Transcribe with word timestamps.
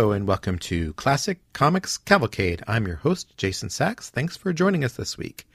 Hello 0.00 0.12
and 0.12 0.26
welcome 0.26 0.58
to 0.60 0.94
Classic 0.94 1.40
Comics 1.52 1.98
Cavalcade. 1.98 2.62
I'm 2.66 2.86
your 2.86 2.96
host, 2.96 3.36
Jason 3.36 3.68
Sacks. 3.68 4.08
Thanks 4.08 4.34
for 4.34 4.50
joining 4.54 4.82
us 4.82 4.94
this 4.94 5.18
week. 5.18 5.46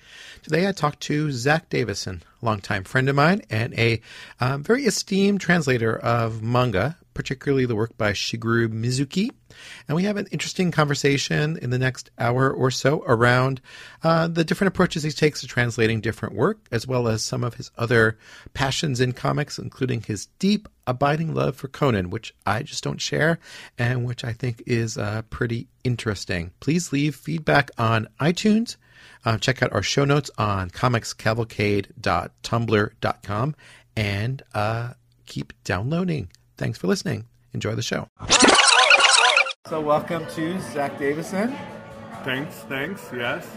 Today 0.43 0.67
I 0.67 0.71
talked 0.71 0.99
to 0.99 1.31
Zach 1.31 1.67
Davisson, 1.67 2.21
longtime 2.41 2.83
friend 2.83 3.09
of 3.09 3.15
mine 3.15 3.41
and 3.49 3.73
a 3.77 4.01
um, 4.39 4.63
very 4.63 4.85
esteemed 4.85 5.41
translator 5.41 5.97
of 5.97 6.41
manga, 6.41 6.97
particularly 7.13 7.65
the 7.65 7.75
work 7.75 7.97
by 7.97 8.11
Shigeru 8.11 8.67
Mizuki. 8.67 9.29
And 9.87 9.95
we 9.95 10.03
have 10.03 10.17
an 10.17 10.27
interesting 10.31 10.71
conversation 10.71 11.57
in 11.57 11.69
the 11.69 11.79
next 11.79 12.11
hour 12.19 12.51
or 12.51 12.69
so 12.69 13.03
around 13.07 13.61
uh, 14.03 14.27
the 14.27 14.43
different 14.43 14.69
approaches 14.69 15.03
he 15.03 15.11
takes 15.11 15.41
to 15.41 15.47
translating 15.47 16.01
different 16.01 16.35
work, 16.35 16.59
as 16.71 16.85
well 16.85 17.07
as 17.07 17.23
some 17.23 17.43
of 17.43 17.55
his 17.55 17.71
other 17.77 18.17
passions 18.53 18.99
in 18.99 19.13
comics, 19.13 19.57
including 19.57 20.01
his 20.01 20.27
deep, 20.39 20.67
abiding 20.87 21.33
love 21.33 21.55
for 21.55 21.67
Conan, 21.67 22.09
which 22.09 22.33
I 22.45 22.63
just 22.63 22.83
don't 22.83 23.01
share 23.01 23.39
and 23.77 24.05
which 24.05 24.23
I 24.23 24.33
think 24.33 24.61
is 24.67 24.97
uh, 24.97 25.23
pretty 25.29 25.67
interesting. 25.83 26.51
Please 26.59 26.91
leave 26.91 27.15
feedback 27.15 27.71
on 27.77 28.07
iTunes. 28.19 28.75
Uh, 29.23 29.37
check 29.37 29.63
out 29.63 29.71
our 29.73 29.83
show 29.83 30.05
notes 30.05 30.31
on 30.37 30.69
comicscavalcade.tumblr.com 30.69 33.55
and 33.97 34.43
uh, 34.53 34.93
keep 35.25 35.53
downloading. 35.63 36.29
Thanks 36.57 36.77
for 36.77 36.87
listening. 36.87 37.25
Enjoy 37.53 37.75
the 37.75 37.81
show. 37.81 38.07
So, 39.67 39.81
welcome 39.81 40.25
to 40.35 40.59
Zach 40.73 40.97
Davisson. 40.99 41.57
Thanks, 42.23 42.55
thanks. 42.69 43.01
Yes, 43.15 43.47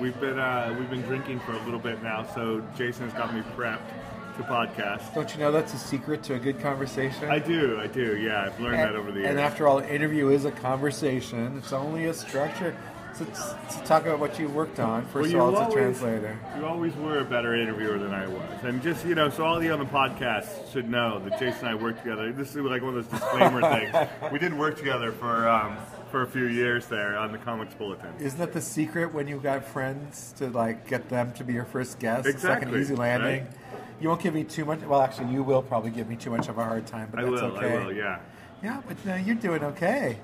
we've 0.00 0.18
been 0.20 0.38
uh, 0.38 0.74
we've 0.78 0.90
been 0.90 1.02
drinking 1.02 1.40
for 1.40 1.52
a 1.52 1.64
little 1.64 1.80
bit 1.80 2.02
now, 2.02 2.26
so 2.34 2.62
Jason 2.76 3.08
has 3.08 3.12
got 3.14 3.34
me 3.34 3.40
prepped 3.56 3.88
to 4.36 4.42
podcast. 4.44 5.14
Don't 5.14 5.32
you 5.32 5.40
know 5.40 5.50
that's 5.52 5.74
a 5.74 5.78
secret 5.78 6.22
to 6.24 6.34
a 6.34 6.38
good 6.38 6.60
conversation? 6.60 7.28
I 7.28 7.38
do, 7.38 7.78
I 7.80 7.86
do. 7.88 8.16
Yeah, 8.16 8.46
I've 8.46 8.60
learned 8.60 8.80
and, 8.80 8.90
that 8.90 8.96
over 8.96 9.10
the 9.10 9.20
years. 9.20 9.30
And 9.30 9.40
after 9.40 9.66
all, 9.66 9.78
an 9.78 9.88
interview 9.88 10.28
is 10.28 10.44
a 10.44 10.52
conversation. 10.52 11.56
It's 11.58 11.72
only 11.72 12.06
a 12.06 12.14
structure. 12.14 12.76
So, 13.18 13.24
to 13.24 13.84
talk 13.84 14.02
about 14.06 14.20
what 14.20 14.38
you 14.38 14.48
worked 14.48 14.78
on. 14.78 15.04
First 15.06 15.34
well, 15.34 15.48
of 15.48 15.54
all, 15.56 15.62
as 15.62 15.68
a 15.68 15.72
translator. 15.72 16.38
You 16.56 16.66
always 16.66 16.94
were 16.94 17.18
a 17.18 17.24
better 17.24 17.56
interviewer 17.56 17.98
than 17.98 18.14
I 18.14 18.28
was, 18.28 18.62
and 18.62 18.80
just 18.80 19.04
you 19.04 19.16
know, 19.16 19.28
so 19.28 19.44
all 19.44 19.56
of 19.56 19.64
you 19.64 19.72
on 19.72 19.80
the 19.80 19.86
podcast 19.86 20.72
should 20.72 20.88
know 20.88 21.18
that 21.20 21.38
Jason 21.40 21.66
and 21.66 21.68
I 21.68 21.74
worked 21.74 22.04
together. 22.04 22.32
This 22.32 22.50
is 22.50 22.56
like 22.56 22.82
one 22.82 22.96
of 22.96 23.10
those 23.10 23.20
disclaimer 23.20 23.60
things. 23.90 24.32
We 24.32 24.38
did 24.38 24.56
work 24.56 24.76
together 24.76 25.12
for. 25.12 25.48
Um, 25.48 25.76
for 26.10 26.22
a 26.22 26.26
few 26.26 26.46
years 26.46 26.86
there 26.86 27.18
on 27.18 27.32
the 27.32 27.38
Comics 27.38 27.74
Bulletin. 27.74 28.14
Isn't 28.18 28.38
that 28.38 28.54
the 28.54 28.62
secret 28.62 29.12
when 29.12 29.28
you've 29.28 29.42
got 29.42 29.62
friends 29.62 30.32
to 30.38 30.48
like 30.48 30.88
get 30.88 31.10
them 31.10 31.32
to 31.34 31.44
be 31.44 31.52
your 31.52 31.66
first 31.66 31.98
guest? 31.98 32.26
Exactly. 32.26 32.72
An 32.72 32.80
easy 32.80 32.94
landing. 32.94 33.44
Right? 33.44 33.52
You 34.00 34.08
won't 34.08 34.22
give 34.22 34.32
me 34.32 34.44
too 34.44 34.64
much. 34.64 34.80
Well, 34.80 35.02
actually, 35.02 35.32
you 35.32 35.42
will 35.42 35.62
probably 35.62 35.90
give 35.90 36.08
me 36.08 36.16
too 36.16 36.30
much 36.30 36.48
of 36.48 36.56
a 36.56 36.64
hard 36.64 36.86
time, 36.86 37.08
but 37.10 37.20
I 37.20 37.24
that's 37.24 37.42
will, 37.42 37.56
okay. 37.58 37.76
I 37.76 37.84
will. 37.84 37.92
Yeah. 37.92 38.20
Yeah, 38.62 38.82
but 38.86 38.96
uh, 39.10 39.16
you're 39.16 39.36
doing 39.36 39.62
okay. 39.62 40.18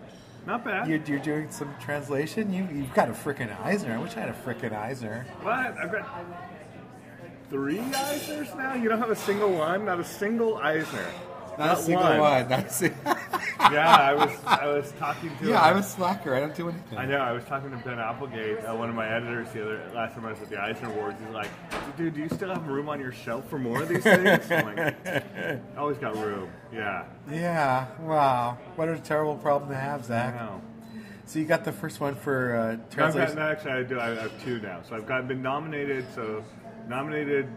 Not 0.46 0.64
bad. 0.64 0.88
You're, 0.88 1.00
you're 1.06 1.18
doing 1.18 1.50
some 1.50 1.74
translation. 1.80 2.52
You 2.52 2.68
you've 2.72 2.92
got 2.94 3.08
a 3.08 3.12
freaking 3.12 3.58
Eisner. 3.62 3.94
I 3.94 3.98
wish 3.98 4.16
I 4.16 4.20
had 4.20 4.28
a 4.28 4.32
freaking 4.32 4.72
Eisner. 4.72 5.26
What? 5.40 5.78
I've 5.78 5.90
got 5.90 6.06
three 7.48 7.78
Eisners 7.78 8.56
now. 8.56 8.74
You 8.74 8.88
don't 8.88 8.98
have 8.98 9.10
a 9.10 9.16
single 9.16 9.52
one. 9.52 9.86
Not 9.86 10.00
a 10.00 10.04
single 10.04 10.58
Eisner. 10.58 11.06
Not, 11.58 11.78
a 11.78 11.82
single 11.82 12.02
one. 12.02 12.18
one. 12.20 12.48
Not 12.48 12.66
a 12.66 12.70
single. 12.70 12.98
yeah, 13.72 13.96
I 13.96 14.14
was 14.14 14.30
I 14.46 14.66
was 14.66 14.92
talking 14.98 15.36
to. 15.38 15.48
Yeah, 15.48 15.62
I'm 15.62 15.76
a 15.76 15.82
slacker. 15.82 16.34
I 16.34 16.40
don't 16.40 16.54
do 16.54 16.68
anything. 16.68 16.98
I 16.98 17.06
know. 17.06 17.18
I 17.18 17.32
was 17.32 17.44
talking 17.44 17.70
to 17.70 17.76
Ben 17.78 17.98
Applegate, 17.98 18.64
uh, 18.64 18.74
one 18.74 18.88
of 18.88 18.94
my 18.94 19.08
editors, 19.08 19.48
the 19.52 19.62
other 19.62 19.90
last 19.94 20.14
time 20.14 20.26
I 20.26 20.30
was 20.30 20.40
at 20.40 20.50
the 20.50 20.60
Eisner 20.60 20.90
Awards. 20.90 21.18
He's 21.24 21.34
like, 21.34 21.48
"Dude, 21.96 22.14
do 22.14 22.20
you 22.20 22.28
still 22.28 22.48
have 22.48 22.66
room 22.66 22.88
on 22.88 23.00
your 23.00 23.12
shelf 23.12 23.48
for 23.48 23.58
more 23.58 23.82
of 23.82 23.88
these 23.88 24.02
things?" 24.02 24.50
I'm 24.50 24.76
like, 24.76 25.62
"Always 25.78 25.98
got 25.98 26.16
room." 26.16 26.50
Yeah. 26.72 27.04
Yeah. 27.30 27.86
Wow. 28.00 28.58
What 28.76 28.88
a 28.88 28.98
terrible 28.98 29.36
problem 29.36 29.70
to 29.70 29.76
have, 29.76 30.04
Zach. 30.04 30.34
So 31.26 31.38
you 31.38 31.46
got 31.46 31.64
the 31.64 31.72
first 31.72 32.00
one 32.00 32.14
for 32.14 32.54
uh, 32.54 32.94
translation. 32.94 33.36
No, 33.36 33.42
actually, 33.42 33.72
I 33.72 33.82
do. 33.82 33.98
I 33.98 34.08
have 34.08 34.44
two 34.44 34.60
now. 34.60 34.82
So 34.86 34.94
I've 34.94 35.06
got 35.06 35.26
been 35.26 35.42
nominated. 35.42 36.04
So 36.14 36.44
nominated 36.86 37.48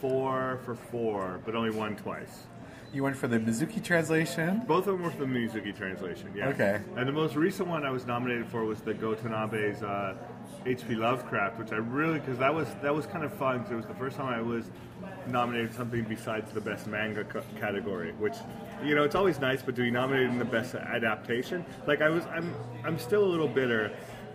four 0.00 0.60
for 0.64 0.74
four, 0.74 1.40
but 1.44 1.54
only 1.54 1.70
one 1.70 1.96
twice. 1.96 2.46
You 2.92 3.02
went 3.02 3.16
for 3.16 3.28
the 3.28 3.38
Mizuki 3.38 3.84
translation? 3.84 4.62
Both 4.66 4.86
of 4.86 4.94
them 4.94 5.02
were 5.02 5.10
for 5.10 5.18
the 5.18 5.26
Mizuki 5.26 5.76
translation, 5.76 6.32
yeah. 6.34 6.48
Okay. 6.48 6.80
And 6.96 7.06
the 7.06 7.12
most 7.12 7.36
recent 7.36 7.68
one 7.68 7.84
I 7.84 7.90
was 7.90 8.06
nominated 8.06 8.46
for 8.46 8.64
was 8.64 8.80
the 8.80 8.94
Gou 8.94 9.14
Tanabe's 9.14 9.82
uh, 9.82 10.16
H.P. 10.64 10.94
Lovecraft, 10.94 11.58
which 11.58 11.70
I 11.70 11.76
really, 11.76 12.18
because 12.18 12.38
that 12.38 12.54
was 12.54 12.66
that 12.82 12.94
was 12.94 13.04
kind 13.04 13.24
of 13.24 13.32
fun, 13.34 13.58
because 13.58 13.72
it 13.72 13.76
was 13.76 13.86
the 13.86 13.94
first 13.94 14.16
time 14.16 14.32
I 14.32 14.40
was 14.40 14.70
nominated 15.26 15.74
something 15.74 16.04
besides 16.04 16.50
the 16.52 16.60
best 16.60 16.86
manga 16.86 17.24
category, 17.60 18.12
which, 18.12 18.36
you 18.82 18.94
know, 18.94 19.04
it's 19.04 19.14
always 19.14 19.38
nice, 19.38 19.62
but 19.62 19.76
to 19.76 19.82
be 19.82 19.90
nominated 19.90 20.30
in 20.30 20.38
the 20.38 20.44
best 20.44 20.74
adaptation, 20.74 21.64
like 21.86 22.00
I 22.00 22.08
was, 22.08 22.24
I'm, 22.26 22.54
I'm 22.84 22.98
still 22.98 23.24
a 23.24 23.28
little 23.28 23.48
bitter 23.48 23.92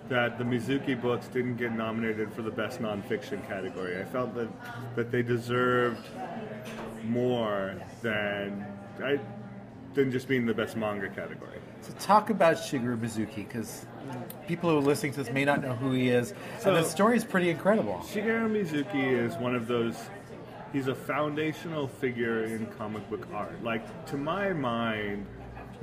that 0.10 0.38
the 0.38 0.44
Mizuki 0.44 1.00
books 1.00 1.28
didn't 1.28 1.56
get 1.56 1.74
nominated 1.74 2.32
for 2.34 2.42
the 2.42 2.52
best 2.52 2.82
nonfiction 2.82 3.46
category. 3.48 4.00
I 4.00 4.06
felt 4.06 4.36
that 4.36 4.50
that 4.96 5.12
they 5.12 5.22
deserved 5.24 6.08
more 7.04 7.76
than 8.02 8.66
I, 9.04 9.20
than 9.94 10.12
just 10.12 10.28
being 10.28 10.46
the 10.46 10.54
best 10.54 10.76
manga 10.76 11.10
category. 11.10 11.60
So 11.82 11.94
talk 12.00 12.30
about 12.30 12.56
Shigeru 12.58 12.98
Mizuki 12.98 13.36
because 13.48 13.86
people 14.48 14.70
who 14.70 14.78
are 14.78 14.82
listening 14.82 15.14
to 15.14 15.24
this 15.24 15.34
may 15.34 15.46
not 15.46 15.62
know 15.62 15.74
who 15.74 15.92
he 15.92 16.10
is, 16.10 16.34
so, 16.60 16.74
and 16.74 16.84
the 16.84 16.90
story 16.90 17.18
is 17.18 17.24
pretty 17.24 17.50
incredible. 17.50 18.02
Shigeru 18.06 18.50
Mizuki 18.50 19.12
is 19.12 19.36
one 19.36 19.56
of 19.56 19.68
those. 19.68 19.98
He's 20.72 20.88
a 20.88 20.96
foundational 20.96 21.88
figure 21.88 22.46
in 22.46 22.66
comic 22.78 23.08
book 23.10 23.28
art. 23.34 23.64
Like 23.64 24.06
to 24.08 24.18
my 24.18 24.54
mind, 24.54 25.26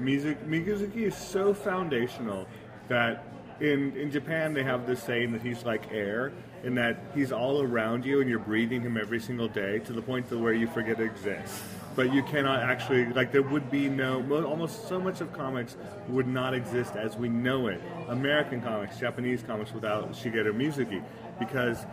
Mizuki 0.01 1.03
is 1.03 1.17
so 1.17 1.55
foundational 1.55 2.47
that 2.89 3.25
in 3.61 3.97
in 3.97 4.11
Japan 4.11 4.55
they 4.55 4.63
have 4.63 4.87
this 4.87 5.03
saying 5.03 5.33
that 5.33 5.43
he's 5.43 5.65
like 5.65 5.93
air, 5.93 6.33
in 6.65 6.75
that 6.77 7.03
he's 7.15 7.33
all 7.33 7.63
around 7.63 8.05
you 8.05 8.21
and 8.21 8.29
you're 8.29 8.39
breathing 8.39 8.83
him 8.83 8.97
every 8.97 9.21
single 9.21 9.49
day 9.49 9.79
to 9.81 9.93
the 9.93 10.03
point 10.03 10.29
to 10.31 10.39
where 10.39 10.53
you 10.53 10.67
forget 10.67 11.01
it 11.01 11.05
exists. 11.05 11.63
But 11.97 12.13
you 12.13 12.23
cannot 12.23 12.61
actually 12.61 13.07
like 13.07 13.33
there 13.33 13.43
would 13.43 13.71
be 13.71 13.89
no 13.89 14.23
almost 14.45 14.89
so 14.89 15.01
much 15.01 15.21
of 15.21 15.33
comics 15.33 15.77
would 16.09 16.27
not 16.27 16.55
exist 16.55 16.97
as 16.97 17.17
we 17.17 17.29
know 17.29 17.69
it. 17.69 17.81
American 18.09 18.61
comics, 18.61 18.99
Japanese 18.99 19.43
comics 19.43 19.73
without 19.73 20.11
Shigeru 20.13 20.53
Mizuki, 20.55 21.03
because 21.39 21.85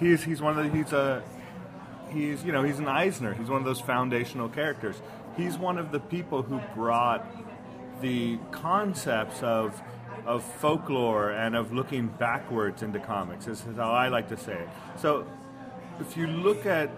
he's 0.00 0.22
he's 0.22 0.40
one 0.40 0.58
of 0.58 0.64
the 0.64 0.76
he's 0.76 0.92
a 0.92 1.22
he's 2.10 2.44
you 2.44 2.52
know 2.52 2.62
he's 2.62 2.78
an 2.78 2.88
Eisner. 2.88 3.34
He's 3.34 3.48
one 3.48 3.58
of 3.58 3.64
those 3.64 3.80
foundational 3.80 4.48
characters. 4.48 4.96
He's 5.36 5.56
one 5.56 5.78
of 5.78 5.92
the 5.92 6.00
people 6.00 6.42
who 6.42 6.60
brought 6.74 7.24
the 8.00 8.38
concepts 8.50 9.42
of 9.42 9.80
of 10.28 10.44
folklore 10.44 11.30
and 11.30 11.56
of 11.56 11.72
looking 11.72 12.06
backwards 12.06 12.82
into 12.82 13.00
comics. 13.00 13.46
This 13.46 13.64
is 13.64 13.76
how 13.76 13.90
I 13.90 14.08
like 14.08 14.28
to 14.28 14.36
say 14.36 14.52
it. 14.52 14.68
So, 14.98 15.26
if 16.00 16.16
you 16.16 16.26
look 16.26 16.66
at 16.66 16.90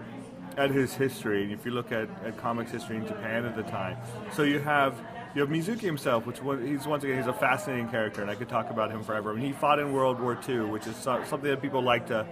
at 0.56 0.70
his 0.70 0.92
history, 0.92 1.44
and 1.44 1.52
if 1.52 1.64
you 1.64 1.70
look 1.70 1.92
at, 1.92 2.08
at 2.24 2.36
comics 2.36 2.72
history 2.72 2.96
in 2.96 3.06
Japan 3.06 3.44
at 3.44 3.54
the 3.54 3.62
time, 3.62 3.96
so 4.32 4.42
you 4.42 4.58
have 4.58 4.98
you 5.36 5.42
have 5.42 5.48
Mizuki 5.48 5.82
himself, 5.82 6.26
which 6.26 6.40
he's 6.66 6.88
once 6.88 7.04
again 7.04 7.18
he's 7.18 7.28
a 7.28 7.32
fascinating 7.32 7.88
character, 7.88 8.20
and 8.20 8.30
I 8.30 8.34
could 8.34 8.48
talk 8.48 8.68
about 8.68 8.90
him 8.90 9.04
forever. 9.04 9.30
I 9.30 9.34
mean, 9.34 9.46
he 9.46 9.52
fought 9.52 9.78
in 9.78 9.92
World 9.92 10.20
War 10.20 10.36
II, 10.48 10.62
which 10.62 10.88
is 10.88 10.96
something 10.96 11.42
that 11.42 11.62
people 11.62 11.82
like 11.82 12.08
to 12.08 12.26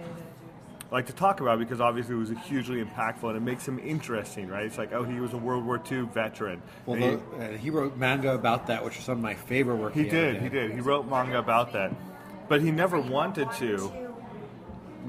like 0.91 1.05
to 1.05 1.13
talk 1.13 1.39
about 1.39 1.59
because 1.59 1.79
obviously 1.79 2.15
it 2.15 2.17
was 2.17 2.31
hugely 2.45 2.83
impactful 2.83 3.23
and 3.23 3.37
it 3.37 3.41
makes 3.41 3.67
him 3.67 3.79
interesting, 3.79 4.47
right? 4.47 4.65
It's 4.65 4.77
like, 4.77 4.91
oh, 4.91 5.03
he 5.03 5.19
was 5.19 5.33
a 5.33 5.37
World 5.37 5.65
War 5.65 5.81
II 5.91 6.01
veteran. 6.01 6.61
Well, 6.85 6.97
he, 6.97 7.05
uh, 7.43 7.57
he, 7.57 7.69
wrote 7.69 7.97
manga 7.97 8.33
about 8.33 8.67
that, 8.67 8.83
which 8.83 8.97
is 8.97 9.03
some 9.03 9.17
of 9.17 9.23
my 9.23 9.35
favorite 9.35 9.75
work. 9.75 9.93
He, 9.93 10.03
he 10.03 10.09
did, 10.09 10.41
he 10.41 10.49
did. 10.49 10.71
He 10.71 10.79
wrote 10.79 11.07
manga 11.07 11.37
about 11.37 11.73
that, 11.73 11.93
but 12.47 12.61
he 12.61 12.71
never 12.71 12.99
wanted 12.99 13.51
to. 13.53 14.08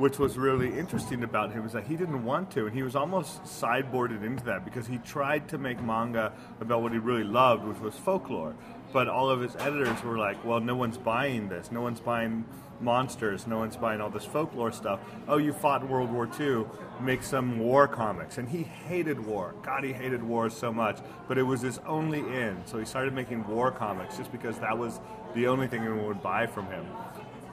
Which 0.00 0.18
was 0.18 0.38
really 0.38 0.78
interesting 0.78 1.22
about 1.22 1.52
him 1.52 1.66
is 1.66 1.72
that 1.72 1.86
he 1.86 1.94
didn't 1.94 2.24
want 2.24 2.50
to, 2.52 2.64
and 2.64 2.74
he 2.74 2.82
was 2.82 2.96
almost 2.96 3.42
sideboarded 3.42 4.24
into 4.24 4.42
that 4.44 4.64
because 4.64 4.86
he 4.86 4.96
tried 4.96 5.46
to 5.50 5.58
make 5.58 5.82
manga 5.82 6.32
about 6.58 6.80
what 6.80 6.92
he 6.92 6.98
really 6.98 7.22
loved, 7.22 7.66
which 7.66 7.78
was 7.80 7.94
folklore. 7.96 8.54
But 8.94 9.08
all 9.08 9.28
of 9.28 9.42
his 9.42 9.54
editors 9.56 10.02
were 10.02 10.16
like, 10.16 10.42
"Well, 10.42 10.60
no 10.60 10.74
one's 10.74 10.96
buying 10.96 11.50
this. 11.50 11.70
No 11.70 11.82
one's 11.82 12.00
buying 12.00 12.46
monsters. 12.80 13.46
No 13.46 13.58
one's 13.58 13.76
buying 13.76 14.00
all 14.00 14.08
this 14.08 14.24
folklore 14.24 14.72
stuff. 14.72 15.00
Oh, 15.28 15.36
you 15.36 15.52
fought 15.52 15.82
in 15.82 15.90
World 15.90 16.10
War 16.10 16.26
II. 16.40 16.64
Make 17.02 17.22
some 17.22 17.58
war 17.58 17.86
comics. 17.86 18.38
And 18.38 18.48
he 18.48 18.62
hated 18.62 19.20
war. 19.20 19.54
God, 19.62 19.84
he 19.84 19.92
hated 19.92 20.22
war 20.22 20.48
so 20.48 20.72
much. 20.72 20.98
But 21.28 21.36
it 21.36 21.42
was 21.42 21.60
his 21.60 21.78
only 21.86 22.20
in. 22.20 22.62
So 22.64 22.78
he 22.78 22.86
started 22.86 23.12
making 23.12 23.46
war 23.46 23.70
comics 23.70 24.16
just 24.16 24.32
because 24.32 24.58
that 24.60 24.78
was 24.78 24.98
the 25.34 25.46
only 25.46 25.68
thing 25.68 25.82
anyone 25.82 26.06
would 26.06 26.22
buy 26.22 26.46
from 26.46 26.68
him. 26.68 26.86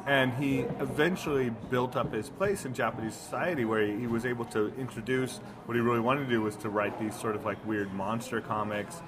And 0.08 0.34
he 0.36 0.60
eventually 0.80 1.52
built 1.70 1.98
up 1.98 2.14
his 2.14 2.30
place 2.30 2.66
in 2.66 2.74
Japanese 2.74 3.14
society 3.14 3.66
where 3.66 3.86
he, 3.86 4.00
he 4.00 4.08
was 4.08 4.26
able 4.26 4.46
to 4.46 4.74
introduce 4.80 5.38
what 5.66 5.76
he 5.76 5.82
really 5.82 6.00
wanted 6.00 6.24
to 6.24 6.30
do 6.30 6.42
was 6.42 6.56
to 6.58 6.70
write 6.70 6.98
these 6.98 7.14
sort 7.14 7.36
of 7.36 7.44
like 7.44 7.64
weird 7.68 7.94
monster 7.94 8.40
comics. 8.40 9.02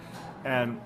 And, 0.43 0.81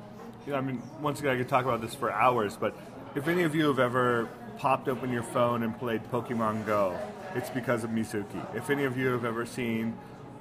you 0.45 0.51
know, 0.51 0.60
I 0.60 0.62
mean, 0.62 0.83
once 1.01 1.19
again, 1.19 1.33
I 1.33 1.38
could 1.38 1.50
talk 1.50 1.65
about 1.65 1.81
this 1.81 1.95
for 1.95 2.12
hours, 2.12 2.56
but 2.56 2.77
if 3.15 3.27
any 3.27 3.42
of 3.42 3.56
you 3.56 3.68
have 3.68 3.80
ever 3.80 4.30
popped 4.57 4.88
open 4.88 5.12
your 5.12 5.24
phone 5.24 5.63
and 5.63 5.77
played 5.77 6.04
Pokemon 6.12 6.65
Go, 6.68 6.95
it's 7.33 7.50
because 7.50 7.83
of 7.83 7.89
Mizuki. 7.89 8.56
If 8.56 8.69
any 8.69 8.83
of 8.83 8.95
you 8.98 9.07
have 9.07 9.25
ever 9.25 9.48
seen 9.48 9.98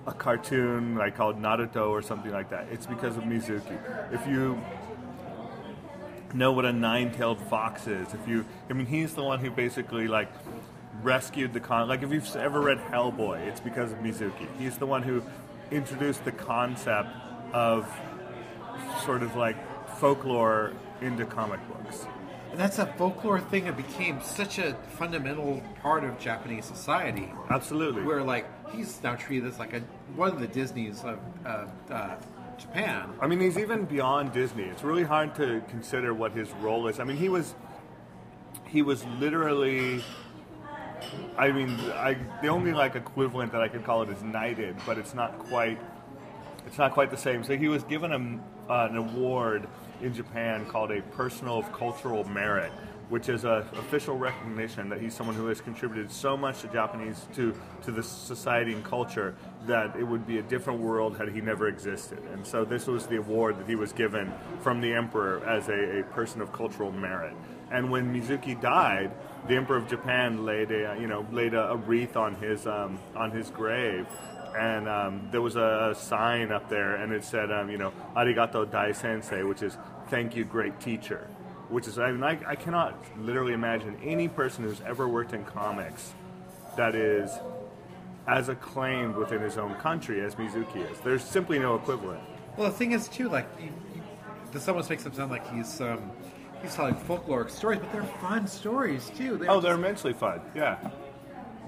a 0.06 0.12
cartoon 0.12 0.96
like 0.96 1.16
called 1.16 1.40
Naruto 1.40 1.88
or 1.88 2.02
something 2.02 2.32
like 2.32 2.50
that, 2.50 2.66
it's 2.70 2.86
because 2.86 3.16
of 3.16 3.24
Mizuki. 3.24 3.78
If 4.12 4.26
you 4.26 4.60
know 6.34 6.52
what 6.52 6.64
a 6.64 6.72
nine-tailed 6.72 7.40
fox 7.42 7.86
is. 7.86 8.12
If 8.14 8.26
you, 8.26 8.44
I 8.70 8.72
mean, 8.72 8.86
he's 8.86 9.14
the 9.14 9.22
one 9.22 9.38
who 9.40 9.50
basically 9.50 10.08
like 10.08 10.28
rescued 11.02 11.52
the 11.52 11.60
con. 11.60 11.88
Like 11.88 12.02
if 12.02 12.10
you've 12.10 12.36
ever 12.36 12.60
read 12.60 12.78
Hellboy, 12.78 13.46
it's 13.46 13.60
because 13.60 13.92
of 13.92 13.98
Mizuki. 13.98 14.46
He's 14.58 14.78
the 14.78 14.86
one 14.86 15.02
who 15.02 15.22
introduced 15.70 16.24
the 16.24 16.32
concept 16.32 17.10
of 17.52 17.88
sort 19.04 19.22
of 19.22 19.36
like 19.36 19.56
folklore 19.98 20.72
into 21.00 21.24
comic 21.26 21.60
books. 21.68 22.06
And 22.50 22.60
that's 22.60 22.78
a 22.78 22.86
folklore 22.86 23.40
thing 23.40 23.64
that 23.64 23.78
became 23.78 24.20
such 24.20 24.58
a 24.58 24.74
fundamental 24.90 25.62
part 25.80 26.04
of 26.04 26.18
Japanese 26.18 26.66
society. 26.66 27.32
Absolutely. 27.48 28.02
Where 28.02 28.22
like 28.22 28.46
he's 28.74 29.02
now 29.02 29.14
treated 29.14 29.48
as 29.48 29.58
like 29.58 29.72
a 29.72 29.80
one 30.16 30.30
of 30.30 30.40
the 30.40 30.46
Disneys 30.46 31.02
of 31.02 31.18
uh, 31.46 31.66
uh, 31.90 32.16
Japan. 32.58 33.14
I 33.20 33.26
mean, 33.26 33.40
he's 33.40 33.58
even 33.58 33.84
beyond 33.84 34.32
Disney. 34.32 34.64
It's 34.64 34.82
really 34.82 35.04
hard 35.04 35.34
to 35.36 35.62
consider 35.68 36.14
what 36.14 36.32
his 36.32 36.50
role 36.52 36.88
is. 36.88 37.00
I 37.00 37.04
mean, 37.04 37.16
he 37.16 37.28
was 37.28 37.54
he 38.68 38.82
was 38.82 39.04
literally. 39.20 40.02
I 41.36 41.50
mean, 41.50 41.70
I, 41.94 42.16
the 42.40 42.48
only 42.48 42.72
like 42.72 42.94
equivalent 42.94 43.52
that 43.52 43.60
I 43.60 43.68
could 43.68 43.84
call 43.84 44.02
it 44.02 44.08
is 44.08 44.22
knighted, 44.22 44.76
but 44.86 44.98
it's 44.98 45.14
not 45.14 45.38
quite. 45.38 45.78
It's 46.66 46.78
not 46.78 46.92
quite 46.92 47.10
the 47.10 47.16
same. 47.16 47.42
So 47.44 47.56
he 47.56 47.68
was 47.68 47.82
given 47.84 48.12
a, 48.12 48.72
uh, 48.72 48.88
an 48.88 48.96
award 48.96 49.66
in 50.00 50.14
Japan 50.14 50.64
called 50.66 50.90
a 50.90 51.02
Person 51.02 51.48
of 51.48 51.70
Cultural 51.72 52.24
Merit, 52.24 52.72
which 53.12 53.28
is 53.28 53.44
an 53.44 53.62
official 53.74 54.16
recognition 54.16 54.88
that 54.88 54.98
he's 54.98 55.12
someone 55.12 55.36
who 55.36 55.46
has 55.46 55.60
contributed 55.60 56.10
so 56.10 56.34
much 56.34 56.62
to 56.62 56.68
Japanese 56.68 57.26
to 57.34 57.54
to 57.82 57.90
the 57.90 58.02
society 58.02 58.72
and 58.72 58.82
culture 58.82 59.34
that 59.66 59.94
it 59.96 60.02
would 60.02 60.26
be 60.26 60.38
a 60.38 60.42
different 60.42 60.80
world 60.80 61.18
had 61.18 61.28
he 61.28 61.42
never 61.42 61.68
existed. 61.68 62.20
And 62.32 62.46
so 62.46 62.64
this 62.64 62.86
was 62.86 63.06
the 63.06 63.18
award 63.18 63.58
that 63.58 63.68
he 63.68 63.74
was 63.74 63.92
given 63.92 64.32
from 64.62 64.80
the 64.80 64.94
emperor 64.94 65.44
as 65.46 65.68
a, 65.68 66.00
a 66.00 66.02
person 66.04 66.40
of 66.40 66.54
cultural 66.54 66.90
merit. 66.90 67.34
And 67.70 67.90
when 67.90 68.14
Mizuki 68.14 68.58
died, 68.58 69.10
the 69.46 69.56
emperor 69.56 69.76
of 69.76 69.86
Japan 69.88 70.46
laid 70.46 70.70
a 70.70 70.96
you 70.98 71.06
know 71.06 71.26
laid 71.30 71.52
a, 71.52 71.72
a 71.72 71.76
wreath 71.76 72.16
on 72.16 72.34
his 72.36 72.66
um, 72.66 72.98
on 73.14 73.30
his 73.30 73.50
grave 73.50 74.06
and 74.58 74.88
um, 74.88 75.28
there 75.30 75.42
was 75.42 75.56
a 75.56 75.94
sign 75.98 76.52
up 76.52 76.68
there, 76.68 76.96
and 76.96 77.10
it 77.10 77.24
said, 77.24 77.50
um, 77.50 77.70
you 77.70 77.78
know, 77.78 77.90
"Arigato 78.14 78.70
Dai 78.70 78.92
Sensei," 78.92 79.42
which 79.42 79.62
is 79.62 79.78
"Thank 80.08 80.36
you, 80.36 80.44
great 80.44 80.78
teacher." 80.78 81.26
Which 81.72 81.88
is, 81.88 81.98
I, 81.98 82.12
mean, 82.12 82.22
I, 82.22 82.38
I 82.46 82.54
cannot 82.54 83.02
literally 83.18 83.54
imagine 83.54 83.96
any 84.04 84.28
person 84.28 84.62
who's 84.62 84.82
ever 84.82 85.08
worked 85.08 85.32
in 85.32 85.42
comics 85.44 86.12
that 86.76 86.94
is 86.94 87.30
as 88.26 88.50
acclaimed 88.50 89.16
within 89.16 89.40
his 89.40 89.56
own 89.56 89.74
country 89.76 90.20
as 90.20 90.34
Mizuki 90.34 90.88
is. 90.90 91.00
There's 91.00 91.24
simply 91.24 91.58
no 91.58 91.74
equivalent. 91.74 92.20
Well, 92.58 92.70
the 92.70 92.76
thing 92.76 92.92
is, 92.92 93.08
too, 93.08 93.30
like, 93.30 93.48
you, 93.58 93.72
you, 93.94 94.02
this 94.52 94.68
almost 94.68 94.90
makes 94.90 95.06
him 95.06 95.14
sound 95.14 95.30
like 95.30 95.50
he's 95.50 95.80
um, 95.80 96.10
he's 96.62 96.74
telling 96.74 96.94
folkloric 96.94 97.50
stories, 97.50 97.80
but 97.80 97.90
they're 97.90 98.02
fun 98.20 98.46
stories 98.46 99.10
too. 99.16 99.38
They're 99.38 99.50
oh, 99.50 99.60
they're 99.60 99.74
immensely 99.74 100.12
fun. 100.12 100.42
Yeah. 100.54 100.76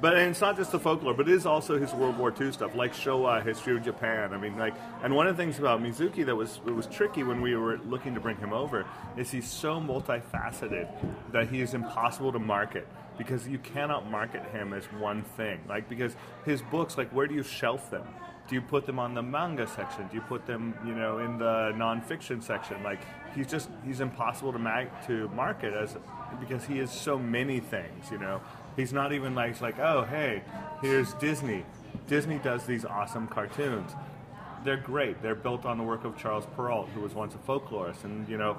But 0.05 0.19
and 0.19 0.33
it's 0.33 0.43
not 0.43 0.59
just 0.59 0.71
the 0.71 0.79
folklore, 0.79 1.15
but 1.15 1.31
it 1.31 1.33
is 1.33 1.47
also 1.47 1.79
his 1.79 1.95
World 1.95 2.19
War 2.19 2.31
II 2.39 2.53
stuff, 2.53 2.75
like 2.75 2.93
Showa, 2.93 3.43
history 3.43 3.75
of 3.75 3.83
Japan. 3.83 4.35
I 4.35 4.37
mean, 4.37 4.59
like, 4.59 4.75
and 5.03 5.17
one 5.17 5.27
of 5.27 5.35
the 5.35 5.43
things 5.43 5.59
about 5.59 5.83
Mizuki 5.83 6.27
that 6.27 6.37
was 6.37 6.61
was 6.61 6.87
tricky 6.89 7.23
when 7.23 7.41
we 7.41 7.57
were 7.57 7.79
looking 7.79 8.13
to 8.13 8.21
bring 8.21 8.37
him 8.37 8.53
over 8.53 8.85
is 9.17 9.31
he's 9.31 9.49
so 9.49 9.81
multifaceted 9.81 10.89
that 11.33 11.49
he 11.49 11.63
is 11.63 11.73
impossible 11.73 12.33
to 12.33 12.39
market 12.39 12.87
because 13.17 13.49
you 13.49 13.57
cannot 13.57 14.11
market 14.11 14.43
him 14.53 14.75
as 14.75 14.85
one 15.01 15.23
thing. 15.39 15.59
Like, 15.67 15.89
because 15.89 16.15
his 16.45 16.61
books, 16.61 16.99
like, 16.99 17.09
where 17.09 17.27
do 17.27 17.35
you 17.35 17.43
shelf 17.43 17.91
them? 17.91 18.07
Do 18.47 18.57
you 18.57 18.61
put 18.61 18.85
them 18.85 18.99
on 18.99 19.15
the 19.15 19.23
manga 19.23 19.67
section? 19.67 20.07
Do 20.09 20.17
you 20.17 20.21
put 20.21 20.45
them, 20.45 20.75
you 20.85 20.95
know, 20.95 21.17
in 21.21 21.39
the 21.39 21.73
nonfiction 21.77 22.43
section? 22.43 22.83
Like, 22.83 23.01
he's 23.35 23.47
just 23.47 23.71
he's 23.87 24.01
impossible 24.01 24.53
to 24.53 24.59
mag 24.59 24.91
to 25.07 25.29
market 25.29 25.73
as 25.73 25.97
because 26.39 26.63
he 26.63 26.79
is 26.79 26.91
so 26.91 27.19
many 27.19 27.59
things, 27.59 28.11
you 28.11 28.19
know. 28.19 28.43
He's 28.77 28.93
not 28.93 29.13
even 29.13 29.35
like, 29.35 29.61
like, 29.61 29.79
oh, 29.79 30.05
hey, 30.05 30.43
here's 30.81 31.13
Disney. 31.15 31.65
Disney 32.07 32.39
does 32.39 32.65
these 32.67 32.85
awesome 32.85 33.27
cartoons. 33.29 33.93
They're 34.65 34.77
great. 34.77 35.23
They're 35.23 35.35
built 35.35 35.65
on 35.65 35.79
the 35.79 35.85
work 35.85 36.05
of 36.05 36.17
Charles 36.17 36.47
Perrault, 36.57 36.89
who 36.89 37.01
was 37.01 37.15
once 37.15 37.35
a 37.35 37.39
folklorist. 37.39 38.05
And, 38.05 38.29
you 38.29 38.39
know, 38.39 38.57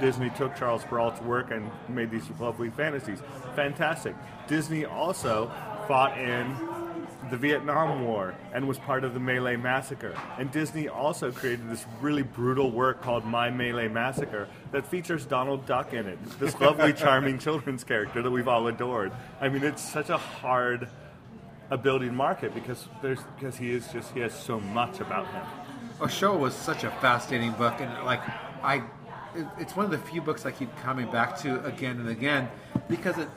Disney 0.00 0.30
took 0.30 0.56
Charles 0.56 0.84
Perrault's 0.84 1.20
work 1.20 1.50
and 1.50 1.70
made 1.88 2.10
these 2.10 2.24
lovely 2.40 2.70
fantasies. 2.70 3.20
Fantastic. 3.54 4.14
Disney 4.46 4.84
also 4.84 5.50
fought 5.86 6.18
in 6.18 6.56
the 7.30 7.36
Vietnam 7.36 8.04
War 8.04 8.34
and 8.52 8.66
was 8.66 8.78
part 8.78 9.04
of 9.04 9.14
the 9.14 9.20
My 9.20 9.38
Lai 9.38 9.56
Massacre. 9.56 10.14
And 10.38 10.50
Disney 10.50 10.88
also 10.88 11.30
created 11.30 11.70
this 11.70 11.84
really 12.00 12.22
brutal 12.22 12.70
work 12.70 13.02
called 13.02 13.24
My 13.24 13.50
Lai 13.50 13.88
Massacre 13.88 14.48
that 14.72 14.86
features 14.86 15.24
Donald 15.24 15.66
Duck 15.66 15.92
in 15.92 16.06
it. 16.06 16.18
This 16.38 16.58
lovely, 16.60 16.92
charming 16.92 17.38
children's 17.38 17.84
character 17.84 18.22
that 18.22 18.30
we've 18.30 18.48
all 18.48 18.66
adored. 18.66 19.12
I 19.40 19.48
mean, 19.48 19.62
it's 19.62 19.82
such 19.82 20.10
a 20.10 20.18
hard 20.18 20.88
ability 21.70 22.06
to 22.06 22.12
market 22.12 22.54
because 22.54 22.86
there's 23.02 23.20
because 23.36 23.56
he 23.56 23.72
is 23.72 23.88
just 23.88 24.12
he 24.12 24.20
has 24.20 24.34
so 24.34 24.60
much 24.60 25.00
about 25.00 25.26
him. 25.28 25.42
Showa 26.00 26.38
was 26.38 26.54
such 26.54 26.84
a 26.84 26.90
fascinating 26.90 27.52
book, 27.52 27.74
and 27.78 28.04
like 28.04 28.20
I, 28.62 28.82
it, 29.34 29.46
it's 29.58 29.76
one 29.76 29.84
of 29.84 29.90
the 29.90 29.98
few 29.98 30.20
books 30.20 30.44
I 30.44 30.50
keep 30.50 30.74
coming 30.78 31.10
back 31.10 31.38
to 31.38 31.64
again 31.64 31.98
and 31.98 32.08
again 32.08 32.48
because 32.88 33.18
it. 33.18 33.28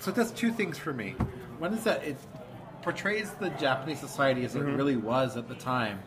So 0.00 0.10
it 0.10 0.16
does 0.16 0.32
two 0.32 0.50
things 0.50 0.78
for 0.78 0.92
me. 0.92 1.14
One 1.58 1.74
is 1.74 1.84
that 1.84 2.02
it 2.02 2.16
portrays 2.82 3.30
the 3.40 3.50
Japanese 3.50 4.00
society 4.00 4.44
as 4.44 4.54
mm-hmm. 4.54 4.68
it 4.68 4.72
really 4.72 4.96
was 4.96 5.36
at 5.36 5.48
the 5.48 5.54
time, 5.54 6.00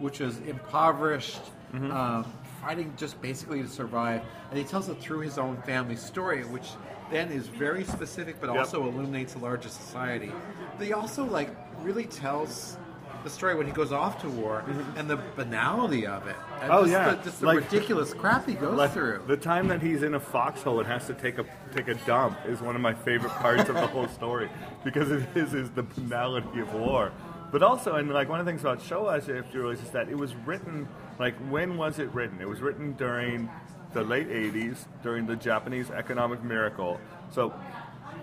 which 0.00 0.20
was 0.20 0.38
impoverished, 0.40 1.42
mm-hmm. 1.72 1.90
um, 1.90 2.32
fighting 2.60 2.92
just 2.96 3.20
basically 3.20 3.62
to 3.62 3.68
survive. 3.68 4.22
And 4.50 4.58
he 4.58 4.64
tells 4.64 4.88
it 4.88 5.00
through 5.00 5.20
his 5.20 5.38
own 5.38 5.60
family 5.62 5.96
story, 5.96 6.44
which 6.44 6.70
then 7.10 7.30
is 7.30 7.46
very 7.46 7.84
specific, 7.84 8.40
but 8.40 8.48
yep. 8.48 8.60
also 8.60 8.88
illuminates 8.88 9.34
a 9.34 9.38
larger 9.38 9.68
society. 9.68 10.32
But 10.78 10.86
he 10.86 10.92
also 10.92 11.24
like 11.24 11.50
really 11.80 12.06
tells 12.06 12.78
the 13.24 13.30
story 13.30 13.54
when 13.54 13.66
he 13.66 13.72
goes 13.72 13.92
off 13.92 14.20
to 14.22 14.28
war 14.28 14.64
mm-hmm. 14.66 14.98
and 14.98 15.08
the 15.08 15.16
banality 15.36 16.06
of 16.06 16.26
it. 16.26 16.36
And 16.60 16.72
oh 16.72 16.82
just 16.82 16.92
yeah, 16.92 17.14
the, 17.14 17.24
just 17.24 17.40
the 17.40 17.46
like, 17.46 17.56
ridiculous 17.58 18.14
crap 18.14 18.46
he 18.46 18.54
goes 18.54 18.76
like 18.76 18.92
through. 18.92 19.22
The 19.26 19.36
time 19.36 19.68
that 19.68 19.82
he's 19.82 20.02
in 20.02 20.14
a 20.14 20.20
foxhole 20.20 20.80
and 20.80 20.88
has 20.88 21.06
to 21.06 21.14
take 21.14 21.38
a 21.38 21.44
take 21.74 21.88
a 21.88 21.94
dump 22.06 22.38
is 22.46 22.60
one 22.60 22.74
of 22.74 22.82
my 22.82 22.94
favorite 22.94 23.32
parts 23.34 23.68
of 23.68 23.74
the 23.74 23.86
whole 23.86 24.08
story 24.18 24.48
because 24.84 25.10
it 25.10 25.24
is 25.34 25.54
is 25.54 25.70
the 25.70 25.82
banality 25.82 26.60
of 26.60 26.74
war. 26.74 27.12
But 27.50 27.62
also, 27.62 27.96
and 27.96 28.10
like 28.10 28.28
one 28.30 28.40
of 28.40 28.46
the 28.46 28.50
things 28.50 28.62
about 28.62 28.80
Showa, 28.80 29.18
if 29.18 29.52
you 29.52 29.60
realize, 29.60 29.82
is 29.82 29.90
that 29.90 30.08
it 30.08 30.16
was 30.16 30.34
written 30.46 30.88
like 31.18 31.34
when 31.50 31.76
was 31.76 31.98
it 31.98 32.12
written? 32.14 32.40
It 32.40 32.48
was 32.48 32.60
written 32.60 32.92
during 32.94 33.50
the 33.92 34.02
late 34.02 34.28
'80s, 34.28 34.86
during 35.02 35.26
the 35.26 35.36
Japanese 35.36 35.90
economic 35.90 36.42
miracle. 36.42 36.98
So 37.30 37.52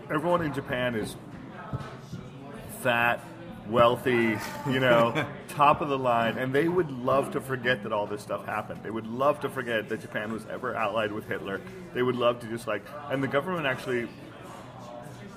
everyone 0.10 0.41
in 0.41 0.53
Japan 0.53 0.96
is 0.96 1.15
fat, 2.82 3.24
wealthy, 3.70 4.38
you 4.70 4.80
know, 4.80 5.26
top 5.50 5.82
of 5.82 5.90
the 5.90 5.98
line, 5.98 6.38
and 6.38 6.54
they 6.54 6.68
would 6.68 6.92
love 6.92 7.32
to 7.32 7.42
forget 7.42 7.84
that 7.84 7.92
all 7.92 8.06
this 8.06 8.22
stuff 8.22 8.46
happened. 8.46 8.82
They 8.84 8.92
would 8.92 9.08
love 9.08 9.40
to 9.42 9.50
forget 9.50 9.90
that 9.90 10.02
Japan 10.02 10.32
was 10.32 10.46
ever 10.50 10.76
allied 10.76 11.12
with 11.12 11.28
Hitler. 11.28 11.62
They 11.94 12.02
would 12.02 12.16
love 12.16 12.40
to 12.42 12.48
just 12.48 12.68
like, 12.68 12.84
and 13.10 13.22
the 13.22 13.28
government 13.28 13.66
actually 13.66 14.08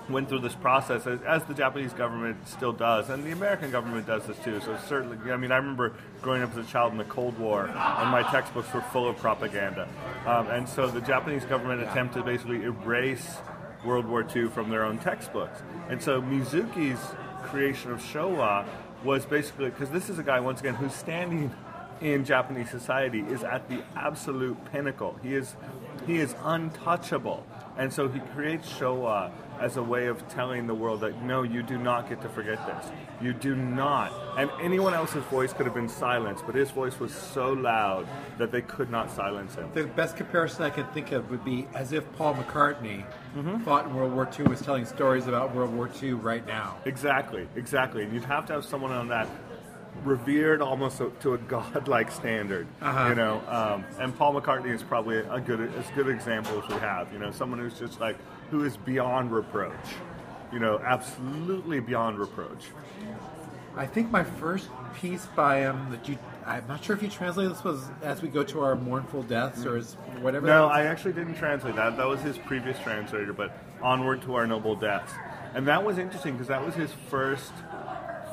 went 0.08 0.28
through 0.28 0.40
this 0.40 0.54
process 0.54 1.06
as, 1.06 1.20
as, 1.22 1.44
the 1.44 1.54
Japanese 1.54 1.92
government 1.92 2.36
still 2.46 2.72
does, 2.72 3.08
and 3.08 3.24
the 3.24 3.30
American 3.30 3.70
government 3.70 4.06
does 4.06 4.24
this 4.26 4.38
too. 4.40 4.60
So 4.60 4.76
certainly, 4.88 5.30
I 5.30 5.36
mean, 5.36 5.52
I 5.52 5.56
remember 5.56 5.94
growing 6.20 6.42
up 6.42 6.50
as 6.56 6.66
a 6.66 6.70
child 6.70 6.92
in 6.92 6.98
the 6.98 7.04
Cold 7.04 7.38
War, 7.38 7.66
and 7.66 8.10
my 8.10 8.22
textbooks 8.30 8.72
were 8.74 8.82
full 8.82 9.08
of 9.08 9.16
propaganda, 9.18 9.88
um, 10.26 10.48
and 10.48 10.68
so 10.68 10.88
the 10.88 11.00
Japanese 11.00 11.44
government 11.44 11.82
attempted 11.82 12.20
to 12.20 12.24
basically 12.24 12.62
erase 12.64 13.36
World 13.84 14.06
War 14.06 14.26
II 14.34 14.48
from 14.48 14.70
their 14.70 14.84
own 14.84 14.98
textbooks, 14.98 15.62
and 15.88 16.02
so 16.02 16.20
Mizuki's 16.20 17.00
creation 17.52 17.92
of 17.92 18.00
Showa 18.00 18.64
was 19.04 19.26
basically 19.26 19.66
because 19.66 19.90
this 19.90 20.08
is 20.08 20.18
a 20.18 20.22
guy 20.22 20.40
once 20.40 20.60
again 20.60 20.74
who's 20.74 20.94
standing 20.94 21.52
in 22.00 22.24
Japanese 22.24 22.70
society 22.70 23.20
is 23.20 23.44
at 23.44 23.68
the 23.68 23.82
absolute 23.94 24.56
pinnacle. 24.72 25.18
He 25.22 25.34
is 25.34 25.54
he 26.06 26.16
is 26.16 26.34
untouchable, 26.44 27.46
and 27.76 27.92
so 27.92 28.08
he 28.08 28.20
creates 28.34 28.72
Showa 28.72 29.30
as 29.60 29.76
a 29.76 29.82
way 29.82 30.06
of 30.06 30.26
telling 30.28 30.66
the 30.66 30.74
world 30.74 31.00
that 31.02 31.22
no, 31.22 31.42
you 31.42 31.62
do 31.62 31.76
not 31.76 32.08
get 32.08 32.22
to 32.22 32.28
forget 32.30 32.66
this. 32.66 32.90
You 33.22 33.32
do 33.32 33.54
not. 33.54 34.12
And 34.36 34.50
anyone 34.60 34.94
else's 34.94 35.24
voice 35.24 35.52
could 35.52 35.66
have 35.66 35.74
been 35.74 35.88
silenced, 35.88 36.44
but 36.44 36.54
his 36.54 36.70
voice 36.70 36.98
was 36.98 37.12
so 37.14 37.52
loud 37.52 38.08
that 38.38 38.50
they 38.50 38.62
could 38.62 38.90
not 38.90 39.10
silence 39.10 39.54
him. 39.54 39.70
The 39.74 39.84
best 39.84 40.16
comparison 40.16 40.64
I 40.64 40.70
can 40.70 40.86
think 40.88 41.12
of 41.12 41.30
would 41.30 41.44
be 41.44 41.68
as 41.74 41.92
if 41.92 42.10
Paul 42.14 42.34
McCartney 42.34 43.04
mm-hmm. 43.36 43.58
fought 43.58 43.86
in 43.86 43.94
World 43.94 44.12
War 44.12 44.28
II 44.38 44.46
was 44.46 44.60
telling 44.60 44.84
stories 44.84 45.26
about 45.26 45.54
World 45.54 45.72
War 45.74 45.88
II 46.02 46.14
right 46.14 46.46
now. 46.46 46.78
Exactly, 46.84 47.46
exactly. 47.54 48.02
And 48.02 48.12
you'd 48.12 48.24
have 48.24 48.46
to 48.46 48.54
have 48.54 48.64
someone 48.64 48.90
on 48.90 49.08
that 49.08 49.28
revered 50.04 50.62
almost 50.62 51.00
to 51.20 51.34
a 51.34 51.38
godlike 51.48 52.10
standard, 52.10 52.66
uh-huh. 52.80 53.08
you 53.08 53.14
know. 53.14 53.42
Um, 53.46 53.84
and 54.00 54.16
Paul 54.16 54.40
McCartney 54.40 54.74
is 54.74 54.82
probably 54.82 55.18
a 55.18 55.40
good 55.40 55.60
as 55.60 55.86
good 55.94 56.08
example 56.08 56.62
as 56.62 56.68
we 56.68 56.80
have. 56.80 57.12
You 57.12 57.18
know, 57.18 57.30
someone 57.30 57.58
who's 57.58 57.78
just 57.78 58.00
like 58.00 58.16
who 58.50 58.64
is 58.64 58.76
beyond 58.76 59.32
reproach. 59.32 59.74
You 60.52 60.58
know, 60.58 60.78
absolutely 60.84 61.80
beyond 61.80 62.18
reproach. 62.18 62.66
I 63.76 63.86
think 63.86 64.10
my 64.10 64.22
first 64.24 64.68
piece 64.94 65.26
by 65.34 65.60
him 65.60 65.90
that 65.90 66.08
you 66.08 66.18
I'm 66.44 66.66
not 66.66 66.82
sure 66.84 66.96
if 66.96 67.02
you 67.02 67.08
translated 67.08 67.52
this 67.54 67.62
was 67.62 67.84
as 68.02 68.20
we 68.20 68.28
go 68.28 68.42
to 68.42 68.60
our 68.62 68.74
mournful 68.74 69.22
deaths 69.22 69.64
or 69.64 69.76
as 69.76 69.94
whatever. 70.20 70.46
No, 70.46 70.66
I 70.66 70.82
actually 70.86 71.12
didn't 71.12 71.36
translate 71.36 71.76
that. 71.76 71.96
That 71.96 72.08
was 72.08 72.20
his 72.20 72.36
previous 72.36 72.78
translator, 72.80 73.32
but 73.32 73.56
onward 73.80 74.22
to 74.22 74.34
our 74.34 74.46
noble 74.46 74.74
deaths, 74.74 75.12
and 75.54 75.66
that 75.68 75.84
was 75.84 75.98
interesting 75.98 76.32
because 76.34 76.48
that 76.48 76.64
was 76.64 76.74
his 76.74 76.90
first 77.08 77.52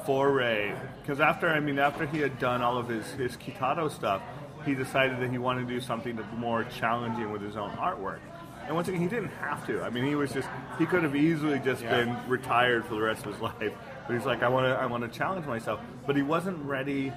foray. 0.06 0.74
Because 1.02 1.20
after, 1.20 1.48
I 1.50 1.60
mean, 1.60 1.80
after 1.80 2.06
he 2.08 2.20
had 2.20 2.40
done 2.40 2.62
all 2.62 2.78
of 2.78 2.88
his 2.88 3.06
his 3.12 3.38
Kitaro 3.38 3.92
stuff, 3.92 4.22
he 4.66 4.74
decided 4.76 5.20
that 5.22 5.30
he 5.30 5.38
wanted 5.38 5.68
to 5.68 5.74
do 5.74 5.80
something 5.80 6.16
that's 6.16 6.28
more 6.36 6.64
challenging 6.66 7.32
with 7.32 7.42
his 7.42 7.56
own 7.58 7.72
artwork. 7.72 8.20
And 8.66 8.76
once 8.76 8.88
again, 8.88 9.02
he 9.02 9.08
didn't 9.08 9.30
have 9.42 9.66
to. 9.68 9.82
I 9.84 9.90
mean, 9.90 10.06
he 10.06 10.16
was 10.16 10.32
just 10.32 10.48
he 10.78 10.86
could 10.86 11.04
have 11.04 11.16
easily 11.16 11.60
just 11.60 11.82
Yeah. 11.84 12.04
been 12.06 12.30
retired 12.30 12.86
for 12.86 12.96
the 12.96 13.02
rest 13.02 13.26
of 13.26 13.34
his 13.34 13.42
life. 13.60 13.74
But 14.10 14.16
he's 14.18 14.26
like, 14.26 14.42
I 14.42 14.48
want 14.50 14.66
to 14.66 14.72
I 14.72 14.88
want 14.88 15.04
to 15.04 15.20
challenge 15.20 15.46
myself. 15.46 15.80
But 16.08 16.16
he 16.16 16.24
wasn't 16.24 16.58
ready 16.66 17.14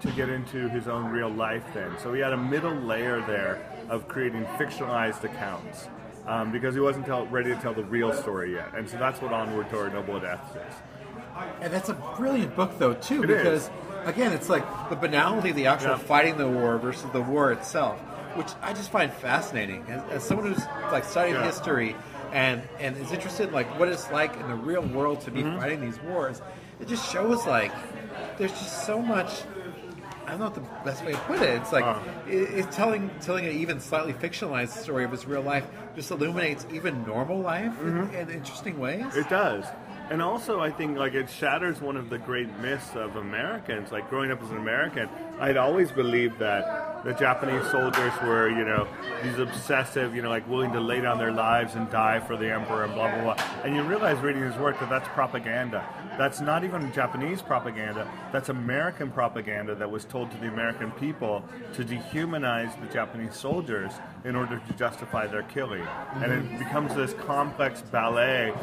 to 0.00 0.10
get 0.10 0.28
into 0.28 0.68
his 0.68 0.88
own 0.88 1.04
real 1.12 1.28
life 1.30 1.62
then. 1.72 1.92
So 2.02 2.12
he 2.12 2.20
had 2.20 2.32
a 2.32 2.36
middle 2.36 2.74
layer 2.74 3.20
there 3.20 3.64
of 3.88 4.08
creating 4.08 4.44
fictionalized 4.58 5.22
accounts. 5.22 5.86
Um, 6.26 6.50
because 6.50 6.74
he 6.74 6.80
wasn't 6.80 7.06
tell, 7.06 7.24
ready 7.26 7.54
to 7.54 7.60
tell 7.60 7.72
the 7.72 7.84
real 7.84 8.12
story 8.12 8.54
yet. 8.54 8.74
And 8.74 8.88
so 8.90 8.96
that's 8.96 9.22
what 9.22 9.32
Onward 9.32 9.70
to 9.70 9.78
Our 9.78 9.90
Noble 9.90 10.18
Deaths 10.18 10.56
is. 10.56 10.74
And 11.60 11.72
that's 11.72 11.90
a 11.90 11.94
brilliant 12.16 12.56
book, 12.56 12.78
though, 12.80 12.94
too, 12.94 13.22
It 13.22 13.26
because 13.28 13.64
is. 13.66 13.70
again, 14.06 14.32
it's 14.32 14.48
like 14.48 14.64
the 14.90 14.96
banality 14.96 15.50
of 15.50 15.56
the 15.56 15.66
actual 15.66 15.90
Yeah. 15.90 15.98
fighting 15.98 16.36
the 16.36 16.48
war 16.48 16.78
versus 16.78 17.08
the 17.12 17.20
war 17.20 17.52
itself, 17.52 18.00
which 18.34 18.48
I 18.60 18.72
just 18.72 18.90
find 18.90 19.12
fascinating. 19.12 19.84
As, 19.88 20.02
as 20.10 20.24
someone 20.24 20.52
who's 20.52 20.64
like 20.90 21.04
studied 21.04 21.34
Yeah. 21.34 21.44
history 21.44 21.94
and 22.34 22.60
and 22.80 22.96
is 22.98 23.12
interested 23.12 23.48
in 23.48 23.54
like 23.54 23.78
what 23.78 23.88
it's 23.88 24.10
like 24.10 24.36
in 24.38 24.46
the 24.48 24.54
real 24.54 24.82
world 24.82 25.22
to 25.22 25.30
be 25.30 25.42
Mm-hmm. 25.42 25.58
fighting 25.58 25.80
these 25.80 25.98
wars, 26.02 26.42
it 26.80 26.88
just 26.88 27.10
shows 27.10 27.46
like 27.46 27.72
there's 28.36 28.52
just 28.52 28.84
so 28.84 29.00
much. 29.00 29.30
I 30.26 30.30
don't 30.30 30.38
know 30.40 30.46
what 30.46 30.54
the 30.54 30.62
best 30.90 31.04
way 31.04 31.12
to 31.12 31.18
put 31.18 31.42
it. 31.42 31.50
It's 31.60 31.70
like 31.72 31.84
Uh. 31.84 31.98
it, 32.26 32.32
it's 32.66 32.76
telling 32.76 33.10
telling 33.20 33.46
an 33.46 33.52
even 33.52 33.78
slightly 33.78 34.12
fictionalized 34.14 34.70
story 34.82 35.04
of 35.04 35.10
his 35.12 35.26
real 35.26 35.42
life 35.42 35.66
just 35.94 36.10
illuminates 36.10 36.66
even 36.72 37.04
normal 37.06 37.38
life 37.40 37.72
in, 37.80 38.08
in 38.14 38.30
interesting 38.30 38.78
ways. 38.80 39.02
Mm-hmm. 39.04 39.20
It 39.20 39.28
does. 39.28 39.64
And 40.14 40.22
also, 40.22 40.60
I 40.60 40.70
think 40.70 40.96
like 40.96 41.14
it 41.14 41.28
shatters 41.28 41.80
one 41.80 41.96
of 41.96 42.08
the 42.08 42.18
great 42.18 42.48
myths 42.60 42.94
of 42.94 43.16
Americans. 43.16 43.90
Like 43.90 44.08
growing 44.08 44.30
up 44.30 44.40
as 44.44 44.50
an 44.52 44.58
American, 44.58 45.08
I'd 45.40 45.56
always 45.56 45.90
believed 45.90 46.38
that 46.38 47.02
the 47.02 47.14
Japanese 47.14 47.68
soldiers 47.72 48.12
were, 48.22 48.48
you 48.48 48.64
know, 48.64 48.86
these 49.24 49.40
obsessive, 49.40 50.14
you 50.14 50.22
know, 50.22 50.28
like 50.28 50.48
willing 50.48 50.70
to 50.70 50.78
lay 50.78 51.00
down 51.00 51.18
their 51.18 51.32
lives 51.32 51.74
and 51.74 51.90
die 51.90 52.20
for 52.20 52.36
the 52.36 52.48
emperor 52.48 52.84
and 52.84 52.94
blah 52.94 53.12
blah 53.12 53.34
blah. 53.34 53.44
And 53.64 53.74
you 53.74 53.82
realize 53.82 54.16
reading 54.20 54.42
his 54.42 54.54
work 54.54 54.78
that 54.78 54.88
that's 54.88 55.08
propaganda. 55.08 55.84
That's 56.16 56.40
not 56.40 56.62
even 56.62 56.92
Japanese 56.92 57.42
propaganda. 57.42 58.08
That's 58.30 58.50
American 58.50 59.10
propaganda 59.10 59.74
that 59.74 59.90
was 59.90 60.04
told 60.04 60.30
to 60.30 60.36
the 60.36 60.46
American 60.46 60.92
people 60.92 61.42
to 61.72 61.84
dehumanize 61.84 62.80
the 62.80 62.86
Japanese 62.94 63.34
soldiers 63.34 63.90
in 64.24 64.36
order 64.36 64.62
to 64.64 64.72
justify 64.74 65.26
their 65.26 65.42
killing. 65.42 65.82
And 66.14 66.32
it 66.32 66.44
mm-hmm. 66.44 66.58
becomes 66.58 66.94
this 66.94 67.14
complex 67.14 67.82
ballet 67.82 68.54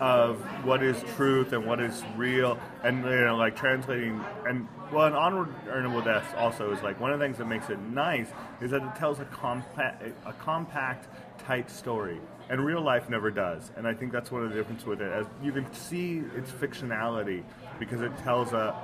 of 0.00 0.40
what 0.64 0.82
is 0.82 1.02
truth 1.16 1.52
and 1.52 1.66
what 1.66 1.80
is 1.80 2.02
real, 2.16 2.58
and 2.82 3.04
you 3.04 3.24
know, 3.24 3.36
like 3.36 3.56
translating 3.56 4.22
and 4.46 4.68
well, 4.92 5.06
an 5.06 5.14
onward 5.14 5.48
earnable 5.66 6.04
deaths 6.04 6.32
also 6.36 6.72
is 6.72 6.82
like 6.82 7.00
one 7.00 7.12
of 7.12 7.18
the 7.18 7.24
things 7.24 7.38
that 7.38 7.46
makes 7.46 7.70
it 7.70 7.78
nice 7.78 8.28
is 8.60 8.70
that 8.70 8.82
it 8.82 8.94
tells 8.94 9.18
a 9.18 9.24
compact, 9.26 10.02
a 10.24 10.32
compact, 10.34 11.08
tight 11.38 11.70
story, 11.70 12.20
and 12.48 12.64
real 12.64 12.80
life 12.80 13.08
never 13.08 13.30
does. 13.30 13.70
And 13.76 13.86
I 13.86 13.94
think 13.94 14.12
that's 14.12 14.30
one 14.30 14.44
of 14.44 14.50
the 14.50 14.56
difference 14.56 14.84
with 14.84 15.00
it. 15.00 15.10
As 15.10 15.26
you 15.42 15.52
can 15.52 15.72
see 15.72 16.22
its 16.36 16.50
fictionality 16.50 17.42
because 17.78 18.00
it 18.00 18.16
tells 18.18 18.52
a 18.52 18.74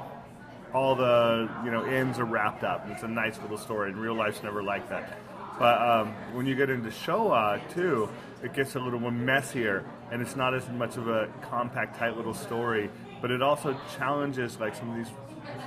all 0.74 0.94
the 0.94 1.48
you 1.64 1.70
know 1.70 1.84
ends 1.84 2.18
are 2.18 2.24
wrapped 2.24 2.64
up. 2.64 2.86
It's 2.88 3.02
a 3.02 3.08
nice 3.08 3.38
little 3.40 3.58
story, 3.58 3.90
and 3.90 4.00
real 4.00 4.14
life's 4.14 4.42
never 4.42 4.62
like 4.62 4.88
that. 4.88 5.18
But 5.58 5.80
um, 5.80 6.14
when 6.32 6.46
you 6.46 6.54
get 6.54 6.70
into 6.70 6.88
Showa 6.88 7.60
too, 7.74 8.08
it 8.42 8.54
gets 8.54 8.74
a 8.74 8.80
little 8.80 8.98
more 8.98 9.12
messier, 9.12 9.84
and 10.12 10.20
it's 10.20 10.36
not 10.36 10.54
as 10.54 10.68
much 10.68 10.98
of 10.98 11.08
a 11.08 11.28
compact, 11.40 11.98
tight 11.98 12.16
little 12.16 12.34
story. 12.34 12.90
But 13.22 13.30
it 13.30 13.40
also 13.40 13.74
challenges 13.96 14.60
like 14.60 14.76
some 14.76 14.90
of 14.90 14.96
these 14.96 15.12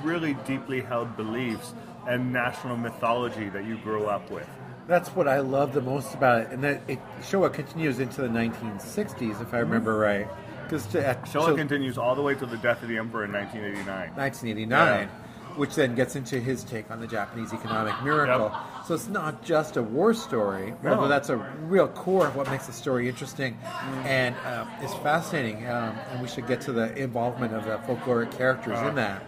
really 0.04 0.36
deeply 0.46 0.82
held 0.82 1.18
beliefs 1.18 1.74
and 2.08 2.32
national 2.32 2.78
mythology 2.78 3.50
that 3.50 3.66
you 3.66 3.78
grew 3.80 4.06
up 4.06 4.30
with. 4.30 4.48
That's 4.88 5.10
what 5.10 5.28
I 5.28 5.40
love 5.40 5.74
the 5.74 5.82
most 5.82 6.14
about 6.14 6.42
it, 6.42 6.52
and 6.52 6.64
that 6.64 6.84
it 6.88 7.00
Showa 7.22 7.52
continues 7.52 8.00
into 8.00 8.22
the 8.22 8.28
1960s, 8.28 9.42
if 9.42 9.52
I 9.52 9.60
remember 9.60 9.94
mm-hmm. 9.94 10.30
right. 10.30 10.64
Because 10.64 10.86
Showa 10.86 11.48
so- 11.48 11.56
continues 11.56 11.98
all 11.98 12.14
the 12.14 12.22
way 12.22 12.36
to 12.36 12.46
the 12.46 12.58
death 12.58 12.84
of 12.84 12.90
the 12.90 12.98
emperor 12.98 13.26
in 13.26 13.32
1989. 13.32 14.16
1989, 14.16 15.10
which 15.56 15.76
then 15.76 15.96
gets 15.96 16.16
into 16.16 16.40
his 16.40 16.64
take 16.64 16.90
on 16.92 17.00
the 17.00 17.08
Japanese 17.08 17.54
economic 17.54 17.94
miracle. 18.04 18.52
So 18.86 18.94
it's 18.94 19.08
not 19.08 19.44
just 19.44 19.78
a 19.78 19.84
war 19.84 20.14
story, 20.14 20.74
No. 20.84 20.94
although 20.94 21.08
that's 21.08 21.30
a 21.30 21.38
real 21.38 21.88
core 21.88 22.28
of 22.28 22.36
what 22.36 22.50
makes 22.52 22.68
the 22.68 22.74
story 22.74 23.08
interesting 23.10 23.58
and 24.04 24.36
um, 24.46 24.68
is 24.84 24.94
fascinating. 24.96 25.68
Um, 25.68 25.96
and 26.12 26.22
we 26.22 26.28
should 26.28 26.48
get 26.48 26.62
to 26.62 26.72
the 26.72 26.96
involvement 26.98 27.54
of 27.54 27.66
the 27.66 27.78
folkloric 27.88 28.36
characters 28.38 28.80
in 28.82 28.96
that. 28.96 29.24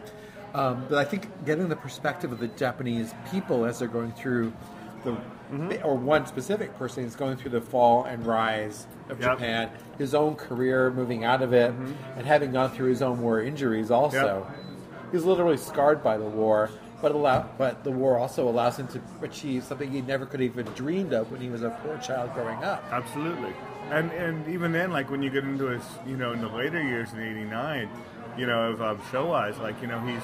Um, 0.53 0.85
but 0.89 0.97
I 0.97 1.03
think 1.05 1.29
getting 1.45 1.69
the 1.69 1.75
perspective 1.75 2.31
of 2.31 2.39
the 2.39 2.47
Japanese 2.49 3.13
people 3.31 3.65
as 3.65 3.79
they're 3.79 3.87
going 3.87 4.11
through 4.13 4.53
the, 5.03 5.81
or 5.83 5.95
one 5.95 6.25
specific 6.25 6.75
person 6.77 7.03
is 7.05 7.15
going 7.15 7.37
through 7.37 7.51
the 7.51 7.61
fall 7.61 8.03
and 8.05 8.25
rise 8.25 8.87
of 9.09 9.21
Yep. 9.21 9.31
Japan, 9.37 9.69
his 9.97 10.13
own 10.15 10.35
career 10.35 10.91
moving 10.91 11.23
out 11.23 11.41
of 11.41 11.53
it, 11.53 11.71
and 12.17 12.25
having 12.25 12.51
gone 12.51 12.71
through 12.71 12.89
his 12.89 13.01
own 13.01 13.21
war 13.21 13.41
injuries 13.41 13.91
also. 13.91 14.45
He's 15.11 15.23
literally 15.23 15.57
scarred 15.57 16.03
by 16.03 16.17
the 16.17 16.25
war, 16.25 16.69
but 17.01 17.11
allow, 17.11 17.49
but 17.57 17.83
the 17.83 17.91
war 17.91 18.17
also 18.17 18.47
allows 18.49 18.77
him 18.77 18.87
to 18.89 19.01
achieve 19.21 19.63
something 19.63 19.91
he 19.91 20.01
never 20.01 20.25
could 20.25 20.39
have 20.39 20.51
even 20.51 20.65
dreamed 20.73 21.13
of 21.13 21.31
when 21.31 21.39
he 21.39 21.49
was 21.49 21.63
a 21.63 21.69
poor 21.83 21.97
child 21.99 22.33
growing 22.33 22.63
up. 22.63 22.83
Absolutely. 22.91 23.53
And 23.89 24.11
and 24.11 24.47
even 24.49 24.71
then, 24.71 24.91
like 24.91 25.09
when 25.09 25.23
you 25.23 25.29
get 25.29 25.43
into 25.43 25.67
his, 25.67 25.83
you 26.05 26.17
know, 26.17 26.33
in 26.33 26.41
the 26.41 26.49
later 26.49 26.81
years 26.81 27.13
in 27.13 27.19
'89, 27.21 27.89
you 28.37 28.45
know, 28.45 28.71
of 28.71 28.81
um, 28.81 28.97
Showa, 29.11 29.49
is 29.49 29.57
like 29.59 29.81
you 29.81 29.87
know 29.87 29.99
he's 30.01 30.23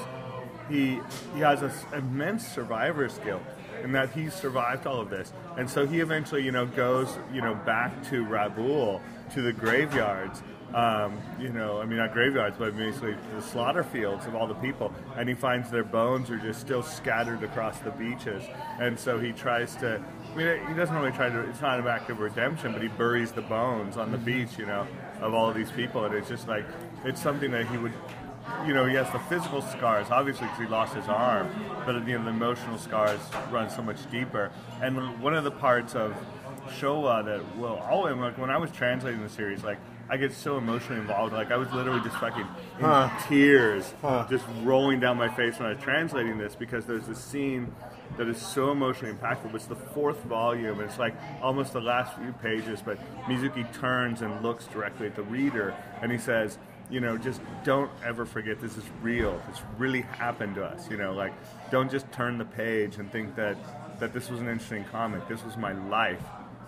he 0.68 1.00
he 1.34 1.40
has 1.40 1.62
an 1.62 1.72
immense 1.96 2.46
survivor 2.46 3.08
skill, 3.08 3.40
in 3.82 3.92
that 3.92 4.10
he 4.10 4.28
survived 4.28 4.86
all 4.86 5.00
of 5.00 5.10
this, 5.10 5.32
and 5.56 5.68
so 5.68 5.86
he 5.86 6.00
eventually, 6.00 6.42
you 6.42 6.52
know, 6.52 6.66
goes, 6.66 7.18
you 7.32 7.40
know, 7.40 7.54
back 7.54 8.02
to 8.10 8.24
Rabaul 8.24 9.00
to 9.32 9.42
the 9.42 9.52
graveyards. 9.52 10.42
Um, 10.72 11.20
you 11.38 11.50
know, 11.50 11.80
I 11.80 11.84
mean, 11.84 11.98
not 11.98 12.12
graveyards, 12.12 12.56
but 12.58 12.76
basically 12.76 13.14
the 13.34 13.40
slaughter 13.40 13.84
fields 13.84 14.26
of 14.26 14.34
all 14.34 14.48
the 14.48 14.54
people, 14.54 14.92
and 15.16 15.28
he 15.28 15.34
finds 15.34 15.70
their 15.70 15.84
bones 15.84 16.30
are 16.30 16.38
just 16.38 16.60
still 16.60 16.82
scattered 16.82 17.44
across 17.44 17.78
the 17.78 17.92
beaches, 17.92 18.42
and 18.80 18.98
so 18.98 19.20
he 19.20 19.30
tries 19.30 19.76
to. 19.76 20.02
I 20.32 20.36
mean, 20.36 20.66
he 20.66 20.74
doesn't 20.74 20.96
really 20.96 21.12
try 21.12 21.28
to. 21.28 21.40
It's 21.42 21.60
not 21.60 21.78
an 21.78 21.86
act 21.86 22.10
of 22.10 22.18
redemption, 22.18 22.72
but 22.72 22.82
he 22.82 22.88
buries 22.88 23.30
the 23.30 23.42
bones 23.42 23.96
on 23.96 24.10
the 24.10 24.18
beach, 24.18 24.58
you 24.58 24.66
know, 24.66 24.84
of 25.20 25.32
all 25.32 25.48
of 25.48 25.54
these 25.54 25.70
people, 25.70 26.06
and 26.06 26.14
it's 26.14 26.28
just 26.28 26.48
like 26.48 26.64
it's 27.04 27.22
something 27.22 27.52
that 27.52 27.68
he 27.68 27.76
would 27.76 27.92
you 28.66 28.74
know, 28.74 28.86
he 28.86 28.94
has 28.94 29.10
the 29.10 29.18
physical 29.20 29.62
scars, 29.62 30.06
obviously, 30.10 30.46
because 30.46 30.60
he 30.60 30.66
lost 30.66 30.94
his 30.94 31.08
arm, 31.08 31.48
but 31.84 31.94
you 32.06 32.18
know, 32.18 32.24
the 32.24 32.30
emotional 32.30 32.78
scars 32.78 33.20
run 33.50 33.70
so 33.70 33.82
much 33.82 34.10
deeper. 34.10 34.50
And 34.80 35.20
one 35.20 35.34
of 35.34 35.44
the 35.44 35.50
parts 35.50 35.94
of 35.94 36.14
Showa 36.68 37.24
that, 37.24 37.56
well, 37.56 37.76
all 37.90 38.04
like 38.16 38.38
when 38.38 38.50
I 38.50 38.58
was 38.58 38.70
translating 38.70 39.22
the 39.22 39.28
series, 39.28 39.64
like 39.64 39.78
I 40.14 40.16
get 40.16 40.32
so 40.32 40.58
emotionally 40.58 41.00
involved, 41.00 41.32
like 41.32 41.50
I 41.50 41.56
was 41.56 41.68
literally 41.72 42.00
just 42.00 42.14
fucking 42.18 42.46
in 42.78 43.10
tears, 43.26 43.92
just 44.30 44.44
rolling 44.62 45.00
down 45.00 45.16
my 45.16 45.28
face 45.28 45.58
when 45.58 45.66
I 45.66 45.72
was 45.72 45.82
translating 45.82 46.38
this 46.38 46.54
because 46.54 46.86
there's 46.86 47.08
this 47.08 47.18
scene 47.18 47.74
that 48.16 48.28
is 48.28 48.40
so 48.40 48.70
emotionally 48.70 49.12
impactful. 49.12 49.52
It's 49.56 49.66
the 49.66 49.74
fourth 49.74 50.22
volume. 50.22 50.78
and 50.78 50.88
It's 50.88 51.00
like 51.00 51.16
almost 51.42 51.72
the 51.72 51.80
last 51.80 52.16
few 52.16 52.30
pages, 52.34 52.80
but 52.80 52.96
Mizuki 53.24 53.66
turns 53.80 54.22
and 54.22 54.40
looks 54.40 54.68
directly 54.68 55.08
at 55.08 55.16
the 55.16 55.24
reader, 55.24 55.74
and 56.00 56.12
he 56.12 56.18
says, 56.18 56.58
"You 56.88 57.00
know, 57.00 57.18
just 57.18 57.40
don't 57.64 57.90
ever 58.04 58.24
forget 58.24 58.60
this 58.60 58.76
is 58.76 58.84
real. 59.02 59.42
This 59.50 59.62
really 59.78 60.02
happened 60.02 60.54
to 60.54 60.64
us. 60.64 60.88
You 60.88 60.96
know, 60.96 61.12
like 61.12 61.32
don't 61.72 61.90
just 61.90 62.10
turn 62.12 62.38
the 62.38 62.44
page 62.44 62.98
and 62.98 63.10
think 63.10 63.34
that 63.34 63.56
that 63.98 64.12
this 64.12 64.30
was 64.30 64.38
an 64.38 64.48
interesting 64.48 64.84
comic. 64.92 65.26
This 65.26 65.44
was 65.44 65.56
my 65.56 65.72
life, 65.88 66.22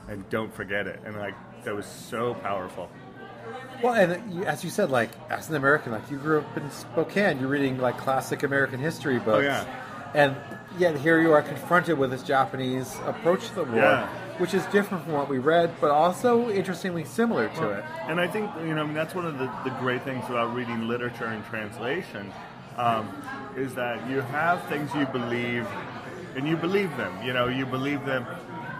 and 0.09 0.29
don't 0.31 0.53
forget 0.53 0.89
it." 0.89 0.99
And 1.05 1.15
like 1.17 1.35
that 1.63 1.77
was 1.77 1.87
so 1.87 2.35
powerful. 2.35 2.89
Well, 3.83 3.95
and 3.95 4.45
as 4.47 4.65
you 4.65 4.71
said, 4.71 4.91
like 4.91 5.11
as 5.31 5.49
an 5.51 5.55
American, 5.57 5.93
like 5.93 6.11
you 6.11 6.17
grew 6.19 6.39
up 6.41 6.57
in 6.57 6.71
Spokane, 6.71 7.39
you're 7.39 7.49
reading 7.49 7.79
like 7.79 7.99
classic 7.99 8.43
American 8.43 8.81
history 8.81 9.19
books. 9.19 9.39
Oh, 9.39 9.41
yeah. 9.41 9.65
And 10.15 10.35
yet 10.79 10.97
here 10.97 11.21
you 11.21 11.33
are 11.33 11.43
confronted 11.43 11.99
with 11.99 12.11
this 12.11 12.23
Japanese 12.23 12.97
approach 13.05 13.49
to 13.49 13.55
the 13.57 13.65
war, 13.65 13.77
Yeah. 13.77 14.09
which 14.39 14.55
is 14.55 14.65
different 14.67 15.05
from 15.05 15.13
what 15.13 15.29
we 15.29 15.39
read, 15.39 15.71
but 15.81 15.91
also 15.91 16.49
interestingly 16.49 17.05
similar 17.05 17.49
to 17.49 17.71
it. 17.71 17.85
And 18.09 18.19
I 18.19 18.27
think 18.27 18.51
you 18.61 18.75
know 18.75 18.83
I 18.83 18.85
mean, 18.87 18.95
that's 18.95 19.15
one 19.15 19.27
of 19.27 19.39
the, 19.39 19.51
the 19.65 19.71
great 19.79 20.03
things 20.05 20.25
about 20.31 20.55
reading 20.55 20.89
literature 20.89 21.27
and 21.27 21.45
translation 21.47 22.33
um, 22.79 23.11
is 23.57 23.75
that 23.75 24.09
you 24.09 24.21
have 24.23 24.63
things 24.69 24.91
you 24.95 25.05
believe, 25.07 25.67
and 26.35 26.49
you 26.49 26.57
believe 26.57 26.97
them. 26.97 27.13
You 27.23 27.33
know, 27.35 27.49
you 27.49 27.67
believe 27.67 28.05
them. 28.07 28.27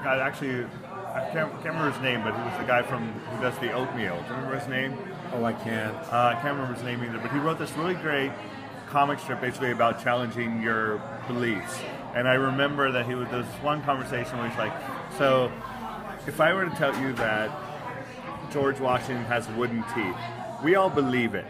God, 0.05 0.19
actually, 0.21 0.67
I 1.17 1.31
can't, 1.31 1.51
can't 1.63 1.75
remember 1.75 1.93
his 1.93 2.03
name, 2.03 2.23
but 2.23 2.37
he 2.37 2.43
was 2.43 2.59
the 2.59 2.65
guy 2.65 2.83
from 2.83 3.11
who 3.11 3.41
does 3.41 3.57
the 3.59 3.73
oatmeal. 3.73 4.17
Do 4.17 4.29
you 4.29 4.35
remember 4.35 4.59
his 4.59 4.69
name? 4.69 4.99
Oh, 5.33 5.43
I 5.45 5.55
can't. 5.55 5.97
Uh, 6.13 6.35
I 6.37 6.39
can't 6.43 6.57
remember 6.57 6.75
his 6.75 6.85
name 6.85 7.03
either, 7.03 7.19
but 7.19 7.33
he 7.33 7.39
wrote 7.39 7.59
this 7.59 7.73
really 7.73 7.95
great 7.95 8.33
comic 8.89 9.19
strip 9.19 9.41
basically 9.41 9.71
about 9.71 10.03
challenging 10.03 10.61
your 10.61 11.01
beliefs. 11.27 11.81
And 12.15 12.29
I 12.29 12.35
remember 12.35 12.93
that 12.93 13.07
he 13.07 13.15
was 13.15 13.29
there 13.29 13.39
was 13.39 13.47
this 13.47 13.63
one 13.63 13.83
conversation 13.83 14.37
where 14.37 14.49
he's 14.49 14.59
like, 14.59 14.75
"So, 15.17 15.51
if 16.27 16.39
I 16.39 16.53
were 16.53 16.67
to 16.67 16.77
tell 16.77 16.95
you 17.01 17.15
that 17.15 17.51
George 18.53 18.79
Washington 18.79 19.25
has 19.25 19.49
wooden 19.51 19.85
teeth, 19.95 20.17
we 20.63 20.75
all 20.75 20.91
believe 20.91 21.35
it, 21.35 21.47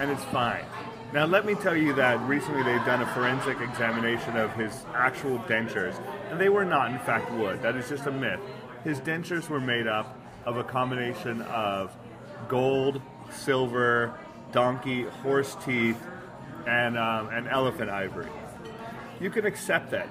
and 0.00 0.10
it's 0.10 0.24
fine." 0.24 0.64
Now, 1.12 1.26
let 1.26 1.44
me 1.44 1.54
tell 1.54 1.76
you 1.76 1.92
that 1.94 2.18
recently 2.26 2.62
they've 2.62 2.84
done 2.86 3.02
a 3.02 3.06
forensic 3.08 3.60
examination 3.60 4.34
of 4.38 4.50
his 4.54 4.86
actual 4.94 5.38
dentures, 5.40 6.00
and 6.30 6.40
they 6.40 6.48
were 6.48 6.64
not, 6.64 6.90
in 6.90 6.98
fact, 7.00 7.30
wood. 7.32 7.60
That 7.60 7.76
is 7.76 7.86
just 7.86 8.06
a 8.06 8.10
myth. 8.10 8.40
His 8.84 9.00
dentures 9.00 9.48
were 9.48 9.60
made 9.60 9.86
up 9.86 10.18
of 10.44 10.56
a 10.56 10.64
combination 10.64 11.42
of 11.42 11.94
gold, 12.48 13.00
silver, 13.30 14.14
donkey, 14.50 15.04
horse 15.04 15.56
teeth, 15.64 16.00
and, 16.66 16.98
um, 16.98 17.28
and 17.28 17.48
elephant 17.48 17.90
ivory. 17.90 18.28
You 19.20 19.30
can 19.30 19.46
accept 19.46 19.90
that. 19.92 20.08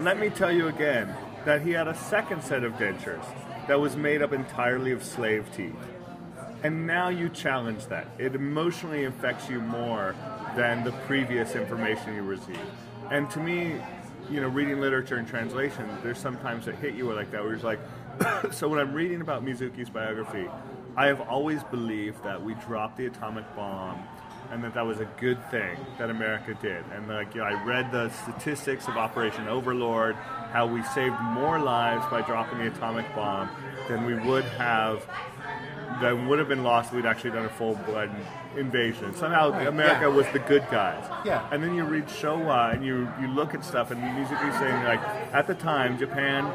Let 0.00 0.18
me 0.18 0.30
tell 0.30 0.52
you 0.52 0.68
again 0.68 1.14
that 1.44 1.62
he 1.62 1.70
had 1.70 1.86
a 1.88 1.94
second 1.94 2.42
set 2.42 2.64
of 2.64 2.72
dentures 2.74 3.24
that 3.68 3.78
was 3.78 3.96
made 3.96 4.20
up 4.20 4.32
entirely 4.32 4.90
of 4.90 5.04
slave 5.04 5.46
teeth. 5.56 5.74
And 6.62 6.86
now 6.86 7.08
you 7.08 7.28
challenge 7.28 7.86
that. 7.86 8.08
It 8.18 8.34
emotionally 8.34 9.04
affects 9.04 9.48
you 9.48 9.60
more 9.60 10.14
than 10.56 10.84
the 10.84 10.92
previous 11.06 11.54
information 11.54 12.14
you 12.14 12.22
received. 12.22 12.58
And 13.10 13.30
to 13.30 13.38
me, 13.38 13.80
you 14.30 14.40
know, 14.40 14.48
reading 14.48 14.80
literature 14.80 15.16
and 15.16 15.26
translation, 15.26 15.88
there's 16.02 16.18
sometimes 16.18 16.66
that 16.66 16.76
hit 16.76 16.94
you 16.94 17.12
like 17.12 17.30
that 17.30 17.42
where 17.42 17.54
it's 17.54 17.64
like, 17.64 17.80
so 18.50 18.68
when 18.68 18.78
I'm 18.78 18.92
reading 18.92 19.20
about 19.20 19.44
Mizuki's 19.44 19.90
biography, 19.90 20.46
I 20.96 21.06
have 21.06 21.20
always 21.20 21.62
believed 21.64 22.22
that 22.24 22.42
we 22.42 22.54
dropped 22.54 22.96
the 22.96 23.06
atomic 23.06 23.44
bomb 23.54 24.02
and 24.50 24.62
that 24.62 24.74
that 24.74 24.86
was 24.86 25.00
a 25.00 25.08
good 25.18 25.38
thing 25.50 25.76
that 25.98 26.10
America 26.10 26.56
did. 26.60 26.84
And 26.92 27.08
like 27.08 27.34
you 27.34 27.40
know, 27.40 27.46
I 27.46 27.64
read 27.64 27.90
the 27.92 28.10
statistics 28.10 28.88
of 28.88 28.96
Operation 28.96 29.48
Overlord, 29.48 30.14
how 30.52 30.66
we 30.66 30.82
saved 30.84 31.20
more 31.20 31.58
lives 31.58 32.06
by 32.10 32.22
dropping 32.22 32.58
the 32.58 32.68
atomic 32.68 33.12
bomb 33.14 33.50
than 33.88 34.04
we 34.04 34.14
would 34.14 34.44
have 34.44 35.06
that 36.00 36.12
would 36.26 36.38
have 36.38 36.48
been 36.48 36.62
lost 36.62 36.90
if 36.90 36.96
we'd 36.96 37.06
actually 37.06 37.30
done 37.30 37.44
a 37.46 37.50
full 37.50 37.74
blood 37.86 38.10
invasion. 38.56 39.14
Somehow 39.14 39.50
Right, 39.50 39.66
America 39.66 40.02
yeah. 40.02 40.06
was 40.08 40.26
the 40.32 40.38
good 40.40 40.64
guys. 40.70 41.04
Yeah. 41.24 41.46
And 41.50 41.62
then 41.62 41.74
you 41.74 41.84
read 41.84 42.06
Showa 42.06 42.74
and 42.74 42.84
you, 42.84 43.08
you 43.20 43.28
look 43.28 43.54
at 43.54 43.64
stuff 43.64 43.90
and 43.90 44.00
Mizuki 44.02 44.58
saying 44.58 44.84
like 44.84 45.00
at 45.32 45.46
the 45.46 45.54
time 45.54 45.98
Japan 45.98 46.50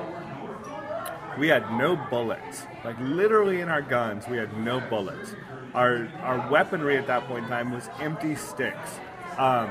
we 1.37 1.47
had 1.47 1.71
no 1.71 1.95
bullets. 1.95 2.65
Like 2.83 2.97
literally 2.99 3.61
in 3.61 3.69
our 3.69 3.81
guns, 3.81 4.27
we 4.27 4.37
had 4.37 4.55
no 4.57 4.79
bullets. 4.79 5.33
Our 5.73 6.09
our 6.21 6.49
weaponry 6.51 6.97
at 6.97 7.07
that 7.07 7.25
point 7.27 7.45
in 7.45 7.49
time 7.49 7.71
was 7.71 7.89
empty 7.99 8.35
sticks. 8.35 8.99
Um, 9.37 9.69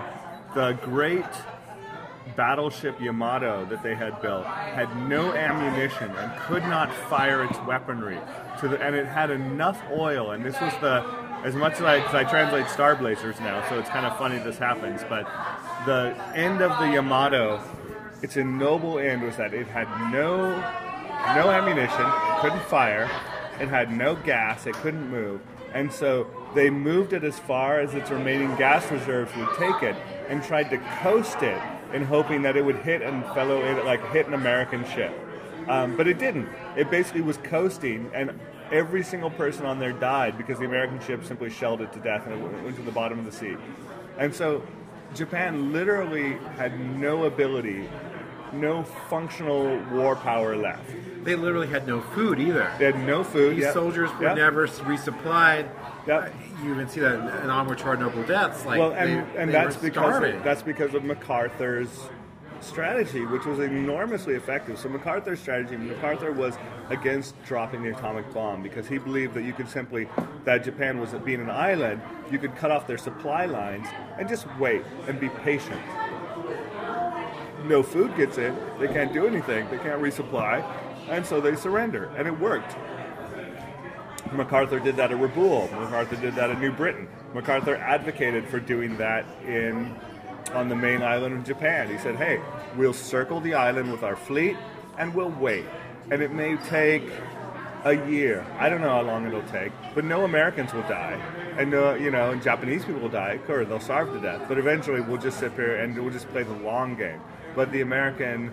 the 0.54 0.72
great 0.82 1.26
battleship 2.36 3.00
Yamato 3.00 3.64
that 3.66 3.82
they 3.82 3.94
had 3.94 4.20
built 4.20 4.44
had 4.46 4.94
no 5.08 5.32
ammunition 5.32 6.10
and 6.10 6.40
could 6.42 6.62
not 6.64 6.92
fire 6.92 7.44
its 7.44 7.58
weaponry 7.66 8.18
to 8.60 8.68
the, 8.68 8.80
and 8.80 8.94
it 8.94 9.06
had 9.06 9.30
enough 9.30 9.80
oil. 9.90 10.32
And 10.32 10.44
this 10.44 10.60
was 10.60 10.72
the 10.80 11.04
as 11.44 11.54
much 11.54 11.74
as 11.74 11.82
I, 11.82 12.00
cause 12.00 12.14
I 12.14 12.24
translate 12.24 12.68
Star 12.68 12.94
Blazers 12.94 13.40
now, 13.40 13.66
so 13.68 13.78
it's 13.78 13.88
kind 13.88 14.04
of 14.04 14.16
funny 14.18 14.38
this 14.38 14.58
happens. 14.58 15.00
But 15.08 15.24
the 15.86 16.14
end 16.34 16.60
of 16.60 16.78
the 16.78 16.92
Yamato, 16.92 17.62
its 18.22 18.36
a 18.36 18.44
noble 18.44 18.98
end 18.98 19.22
was 19.22 19.36
that 19.36 19.54
it 19.54 19.66
had 19.66 19.88
no 20.12 20.54
no 21.34 21.50
ammunition, 21.50 22.06
couldn't 22.40 22.62
fire, 22.62 23.04
it 23.60 23.68
had 23.68 23.90
no 23.90 24.16
gas, 24.16 24.66
it 24.66 24.74
couldn't 24.76 25.10
move. 25.10 25.40
And 25.72 25.92
so 25.92 26.26
they 26.54 26.70
moved 26.70 27.12
it 27.12 27.24
as 27.24 27.38
far 27.38 27.80
as 27.80 27.94
its 27.94 28.10
remaining 28.10 28.54
gas 28.56 28.90
reserves 28.90 29.34
would 29.36 29.54
take 29.56 29.82
it 29.82 29.96
and 30.28 30.42
tried 30.42 30.70
to 30.70 30.78
coast 31.02 31.42
it 31.42 31.60
in 31.92 32.04
hoping 32.04 32.42
that 32.42 32.56
it 32.56 32.64
would 32.64 32.76
hit 32.76 33.02
and 33.02 33.24
fellow 33.26 33.60
like 33.84 34.04
hit 34.12 34.26
an 34.26 34.34
American 34.34 34.84
ship. 34.86 35.12
Um, 35.68 35.96
but 35.96 36.08
it 36.08 36.18
didn't. 36.18 36.48
It 36.76 36.90
basically 36.90 37.20
was 37.20 37.36
coasting, 37.38 38.10
and 38.14 38.38
every 38.72 39.02
single 39.02 39.30
person 39.30 39.66
on 39.66 39.78
there 39.78 39.92
died 39.92 40.38
because 40.38 40.58
the 40.58 40.64
American 40.64 41.00
ship 41.00 41.24
simply 41.24 41.50
shelled 41.50 41.80
it 41.80 41.92
to 41.92 41.98
death 42.00 42.26
and 42.26 42.34
it 42.34 42.62
went 42.64 42.76
to 42.76 42.82
the 42.82 42.92
bottom 42.92 43.18
of 43.18 43.24
the 43.24 43.32
sea. 43.32 43.56
And 44.18 44.34
so 44.34 44.62
Japan 45.14 45.72
literally 45.72 46.34
had 46.56 46.78
no 46.98 47.24
ability, 47.24 47.88
no 48.52 48.84
functional 48.84 49.78
war 49.92 50.14
power 50.16 50.56
left. 50.56 50.90
They 51.24 51.34
literally 51.34 51.66
had 51.66 51.86
no 51.86 52.00
food 52.00 52.38
either. 52.40 52.72
They 52.78 52.86
had 52.86 53.06
no 53.06 53.24
food. 53.24 53.56
These 53.56 53.64
yeah. 53.64 53.72
soldiers 53.72 54.10
were 54.18 54.26
Yeah. 54.26 54.34
never 54.34 54.66
resupplied. 54.66 55.68
Yep. 56.06 56.34
You 56.62 56.72
even 56.72 56.88
see 56.88 57.00
that 57.00 57.14
in 57.44 57.50
Onward 57.50 57.78
Toward 57.78 58.00
Noble 58.00 58.22
Deaths. 58.24 58.64
Like 58.64 58.78
well, 58.78 58.92
and, 58.92 59.10
they, 59.10 59.40
and 59.40 59.48
they 59.48 59.52
that's 59.52 59.76
because 59.76 60.14
starving. 60.14 60.36
of, 60.36 60.44
that's 60.44 60.62
because 60.62 60.94
of 60.94 61.04
MacArthur's 61.04 62.08
strategy, 62.60 63.24
which 63.24 63.44
was 63.46 63.58
enormously 63.58 64.34
effective. 64.34 64.78
So 64.78 64.88
MacArthur's 64.88 65.40
strategy, 65.40 65.76
MacArthur 65.76 66.32
was 66.32 66.56
against 66.88 67.40
dropping 67.44 67.82
the 67.82 67.90
atomic 67.90 68.32
bomb 68.32 68.62
because 68.62 68.86
he 68.86 68.98
believed 68.98 69.34
that 69.34 69.42
you 69.42 69.52
could 69.52 69.68
simply 69.68 70.08
that 70.44 70.64
Japan 70.64 71.00
was 71.00 71.10
being 71.24 71.40
an 71.40 71.50
island, 71.50 72.00
you 72.30 72.38
could 72.38 72.54
cut 72.56 72.70
off 72.70 72.86
their 72.86 72.98
supply 72.98 73.46
lines 73.46 73.86
and 74.18 74.28
just 74.28 74.46
wait 74.58 74.82
and 75.06 75.18
be 75.18 75.28
patient. 75.28 75.80
No 77.64 77.82
food 77.82 78.16
gets 78.16 78.38
in, 78.38 78.56
they 78.78 78.88
can't 78.88 79.12
do 79.12 79.26
anything, 79.26 79.68
they 79.70 79.78
can't 79.78 80.00
resupply, 80.00 80.64
and 81.08 81.24
so 81.24 81.40
they 81.40 81.54
surrender, 81.54 82.10
and 82.16 82.26
it 82.26 82.38
worked. 82.38 82.74
MacArthur 84.32 84.78
did 84.78 84.96
that 84.96 85.10
at 85.12 85.18
Rabaul. 85.18 85.70
MacArthur 85.72 86.16
did 86.16 86.34
that 86.36 86.50
at 86.50 86.60
New 86.60 86.72
Britain. 86.72 87.08
MacArthur 87.34 87.76
advocated 87.76 88.46
for 88.48 88.60
doing 88.60 88.96
that 88.98 89.24
in 89.46 89.94
on 90.54 90.68
the 90.68 90.76
main 90.76 91.02
island 91.02 91.36
of 91.36 91.44
Japan. 91.44 91.90
He 91.90 91.98
said, 91.98 92.16
"Hey, 92.16 92.40
we'll 92.76 92.92
circle 92.92 93.40
the 93.40 93.54
island 93.54 93.90
with 93.90 94.02
our 94.02 94.16
fleet 94.16 94.56
and 94.98 95.14
we'll 95.14 95.30
wait. 95.30 95.64
And 96.10 96.22
it 96.22 96.32
may 96.32 96.56
take 96.68 97.02
a 97.84 97.94
year. 97.94 98.44
I 98.58 98.68
don't 98.68 98.82
know 98.82 98.90
how 98.90 99.02
long 99.02 99.26
it'll 99.26 99.42
take, 99.44 99.72
but 99.94 100.04
no 100.04 100.24
Americans 100.24 100.74
will 100.74 100.82
die, 100.82 101.18
and 101.56 101.70
no, 101.70 101.94
you 101.94 102.10
know, 102.10 102.30
and 102.30 102.42
Japanese 102.42 102.84
people 102.84 103.00
will 103.00 103.08
die, 103.08 103.38
or 103.48 103.64
they'll 103.64 103.80
starve 103.80 104.12
to 104.12 104.20
death. 104.20 104.42
But 104.48 104.58
eventually, 104.58 105.00
we'll 105.00 105.20
just 105.20 105.38
sit 105.38 105.52
here 105.52 105.76
and 105.76 105.96
we'll 105.96 106.12
just 106.12 106.28
play 106.28 106.42
the 106.42 106.52
long 106.52 106.94
game. 106.96 107.20
But 107.54 107.72
the 107.72 107.80
American 107.80 108.52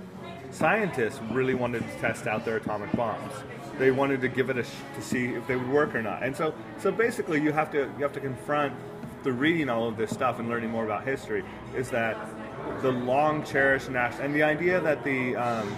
scientists 0.51 1.19
really 1.31 1.53
wanted 1.53 1.79
to 1.79 1.99
test 1.99 2.25
out 2.25 2.45
their 2.45 2.57
atomic 2.57 2.91
bombs. 2.93 3.33
They 3.77 3.91
wanted 3.91 4.21
to 4.21 4.27
give 4.27 4.49
it 4.49 4.57
a 4.57 4.63
sh- 4.63 4.69
to 4.95 5.01
see 5.01 5.25
if 5.27 5.45
they 5.47 5.55
would 5.55 5.69
work 5.69 5.95
or 5.95 6.01
not. 6.01 6.23
And 6.23 6.35
so, 6.35 6.53
so 6.79 6.91
basically, 6.91 7.41
you 7.41 7.51
have 7.51 7.71
to 7.71 7.89
you 7.97 8.03
have 8.03 8.13
to 8.13 8.19
confront 8.19 8.73
through 9.23 9.33
reading 9.33 9.69
all 9.69 9.87
of 9.87 9.97
this 9.97 10.11
stuff 10.11 10.39
and 10.39 10.49
learning 10.49 10.69
more 10.69 10.85
about 10.85 11.05
history 11.05 11.43
is 11.75 11.89
that 11.89 12.17
the 12.81 12.91
long 12.91 13.43
cherished 13.43 13.89
national 13.89 14.23
and 14.23 14.35
the 14.35 14.43
idea 14.43 14.79
that 14.81 15.03
the 15.03 15.35
um, 15.35 15.75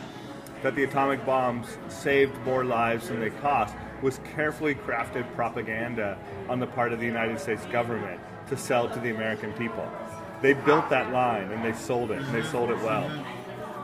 that 0.61 0.75
the 0.75 0.83
atomic 0.83 1.25
bombs 1.25 1.77
saved 1.87 2.37
more 2.43 2.65
lives 2.65 3.07
than 3.07 3.19
they 3.19 3.29
cost 3.29 3.73
was 4.01 4.19
carefully 4.35 4.75
crafted 4.75 5.29
propaganda 5.35 6.17
on 6.47 6.59
the 6.59 6.67
part 6.67 6.93
of 6.93 6.99
the 6.99 7.05
United 7.05 7.39
States 7.39 7.65
government 7.67 8.19
to 8.47 8.57
sell 8.57 8.89
to 8.89 8.99
the 8.99 9.09
American 9.09 9.53
people. 9.53 9.89
They 10.41 10.53
built 10.53 10.89
that 10.89 11.11
line 11.11 11.51
and 11.51 11.63
they 11.63 11.73
sold 11.73 12.11
it. 12.11 12.21
And 12.21 12.33
they 12.33 12.43
sold 12.43 12.69
it 12.71 12.77
well. 12.77 13.09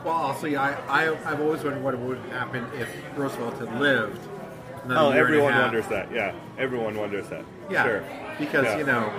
Well, 0.06 0.14
also, 0.14 0.46
yeah, 0.46 0.62
I, 0.88 1.06
I, 1.08 1.32
I've 1.32 1.40
always 1.40 1.64
wondered 1.64 1.82
what 1.82 1.98
would 1.98 2.18
happen 2.30 2.64
if 2.78 2.88
Roosevelt 3.16 3.58
had 3.58 3.80
lived. 3.80 4.20
Oh, 4.88 4.88
year 4.88 5.00
and 5.00 5.14
a 5.16 5.18
everyone 5.18 5.54
wonders 5.54 5.88
that. 5.88 6.12
Yeah, 6.12 6.32
everyone 6.58 6.94
wonders 6.94 7.28
that. 7.30 7.44
Yeah, 7.68 7.82
Sure. 7.82 8.04
because 8.38 8.66
Yeah. 8.66 8.78
you 8.78 8.84
know, 8.86 9.12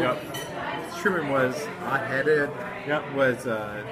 Yep. 0.00 0.96
Truman 0.98 1.28
was 1.28 1.66
hot-headed, 1.84 2.48
Yep. 2.86 3.12
was 3.12 3.46
uh, 3.46 3.84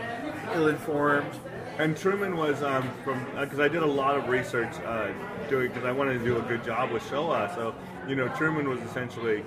ill-informed. 0.54 1.38
And 1.78 1.94
Truman 1.94 2.34
was 2.38 2.62
um, 2.62 2.88
from 3.04 3.22
because 3.38 3.60
I 3.60 3.68
did 3.68 3.82
a 3.82 3.86
lot 3.86 4.16
of 4.16 4.28
research 4.30 4.72
uh, 4.86 5.08
doing 5.50 5.68
because 5.68 5.84
I 5.84 5.92
wanted 5.92 6.18
to 6.18 6.24
do 6.24 6.38
a 6.38 6.42
good 6.42 6.64
job 6.64 6.90
with 6.92 7.02
Showa. 7.02 7.54
So 7.54 7.74
you 8.08 8.14
know, 8.14 8.26
Truman 8.28 8.70
was 8.70 8.80
essentially 8.80 9.44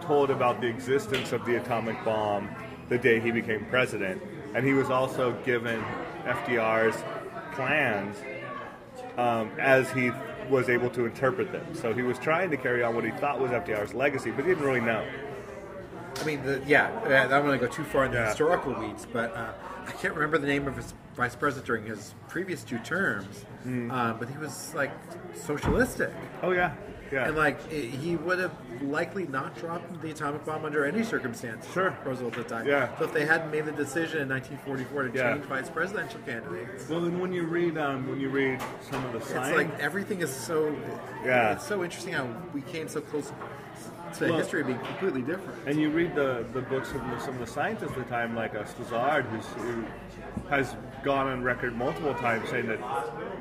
told 0.00 0.30
about 0.30 0.60
the 0.60 0.66
existence 0.66 1.30
of 1.30 1.46
the 1.46 1.58
atomic 1.58 2.04
bomb 2.04 2.50
the 2.88 2.98
day 2.98 3.20
he 3.20 3.30
became 3.30 3.64
president, 3.66 4.20
and 4.54 4.66
he 4.66 4.72
was 4.72 4.90
also 4.90 5.32
given 5.44 5.82
FDR's 6.24 6.96
plans 7.54 8.16
um, 9.16 9.50
as 9.58 9.90
he 9.92 10.10
was 10.50 10.68
able 10.68 10.90
to 10.90 11.06
interpret 11.06 11.52
them. 11.52 11.66
So 11.74 11.94
he 11.94 12.02
was 12.02 12.18
trying 12.18 12.50
to 12.50 12.56
carry 12.56 12.82
on 12.82 12.94
what 12.94 13.04
he 13.04 13.10
thought 13.12 13.40
was 13.40 13.50
FDR's 13.50 13.94
legacy, 13.94 14.30
but 14.30 14.44
he 14.44 14.50
didn't 14.50 14.64
really 14.64 14.80
know. 14.80 15.06
I 16.20 16.24
mean, 16.24 16.42
the, 16.44 16.62
yeah, 16.66 16.90
I 17.04 17.26
don't 17.28 17.46
want 17.46 17.60
to 17.60 17.66
go 17.66 17.72
too 17.72 17.84
far 17.84 18.04
in 18.04 18.12
the 18.12 18.18
Yeah. 18.18 18.26
historical 18.28 18.72
weeds, 18.74 19.06
but 19.12 19.34
uh, 19.36 19.52
I 19.86 19.92
can't 19.92 20.14
remember 20.14 20.38
the 20.38 20.46
name 20.46 20.68
of 20.68 20.76
his 20.76 20.94
vice 21.16 21.34
president 21.34 21.66
during 21.66 21.84
his 21.86 22.14
previous 22.28 22.62
two 22.62 22.78
terms. 22.78 23.42
Hmm. 23.64 23.90
Uh, 23.90 24.12
but 24.14 24.28
he 24.28 24.36
was 24.38 24.72
like 24.74 24.92
socialistic, 25.34 26.10
Oh 26.42 26.50
yeah, 26.52 26.74
yeah. 27.14 27.26
and 27.28 27.36
like 27.36 27.58
i- 27.70 27.74
he 27.74 28.16
would 28.16 28.38
have 28.38 28.52
likely 28.82 29.26
not 29.26 29.56
dropped 29.56 30.00
the 30.02 30.10
atomic 30.10 30.44
bomb 30.44 30.64
under 30.64 30.84
any 30.84 31.02
circumstance. 31.02 31.66
Sure. 31.72 31.96
Roosevelt 32.04 32.36
at 32.36 32.48
the 32.48 32.54
time. 32.54 32.66
Yeah. 32.66 32.96
So 32.98 33.04
if 33.04 33.12
they 33.14 33.24
hadn't 33.24 33.50
made 33.50 33.64
the 33.66 33.72
decision 33.72 34.20
in 34.22 34.28
1944 34.28 35.04
to 35.04 35.16
Yeah. 35.18 35.32
change 35.34 35.44
vice 35.46 35.70
presidential 35.70 36.20
candidates, 36.26 36.88
well, 36.88 37.00
then 37.00 37.18
when 37.20 37.32
you 37.32 37.44
read 37.44 37.78
um, 37.78 38.08
when 38.08 38.20
you 38.20 38.28
read 38.28 38.60
some 38.90 39.04
of 39.06 39.12
the 39.12 39.20
science, 39.20 39.48
it's 39.48 39.56
like 39.56 39.78
everything 39.80 40.20
is 40.20 40.30
so. 40.30 40.74
Yeah. 41.24 41.52
It's 41.52 41.66
so 41.66 41.82
interesting 41.84 42.12
how 42.12 42.26
we 42.52 42.60
came 42.62 42.88
so 42.88 43.00
close 43.00 43.32
to 44.18 44.28
Well- 44.28 44.38
history 44.38 44.62
being 44.62 44.78
completely 44.80 45.22
different. 45.22 45.58
And 45.66 45.80
you 45.80 45.90
read 45.90 46.14
the, 46.14 46.44
the 46.52 46.60
books 46.62 46.90
of 46.92 47.00
the, 47.10 47.18
some 47.18 47.34
of 47.34 47.40
the 47.40 47.46
scientists 47.46 47.92
at 47.92 47.96
the 47.96 48.04
time, 48.04 48.36
like 48.36 48.54
uh, 48.54 48.62
who's, 48.64 49.46
who 49.64 49.84
has 50.50 50.76
gone 51.02 51.26
on 51.26 51.42
record 51.42 51.74
multiple 51.76 52.14
times 52.14 52.48
saying 52.48 52.66
that 52.66 52.78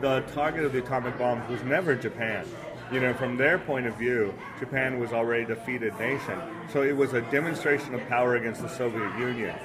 the 0.02 0.22
target 0.34 0.64
of 0.64 0.74
the 0.74 0.80
atomic 0.80 1.18
bombs 1.18 1.48
was 1.50 1.62
never 1.64 1.96
Japan. 1.96 2.46
You 2.92 3.00
know, 3.00 3.14
from 3.14 3.38
their 3.38 3.58
point 3.58 3.88
of 3.88 3.96
view, 3.96 4.34
Japan 4.60 5.00
was 5.00 5.12
already 5.14 5.44
a 5.44 5.48
defeated 5.56 5.98
nation. 6.00 6.40
So 6.72 6.84
it 6.84 6.96
was 6.96 7.14
a 7.14 7.22
demonstration 7.22 7.94
of 7.96 8.08
power 8.08 8.36
against 8.36 8.62
the 8.62 8.70
Soviet 8.70 9.18
Union. 9.18 9.56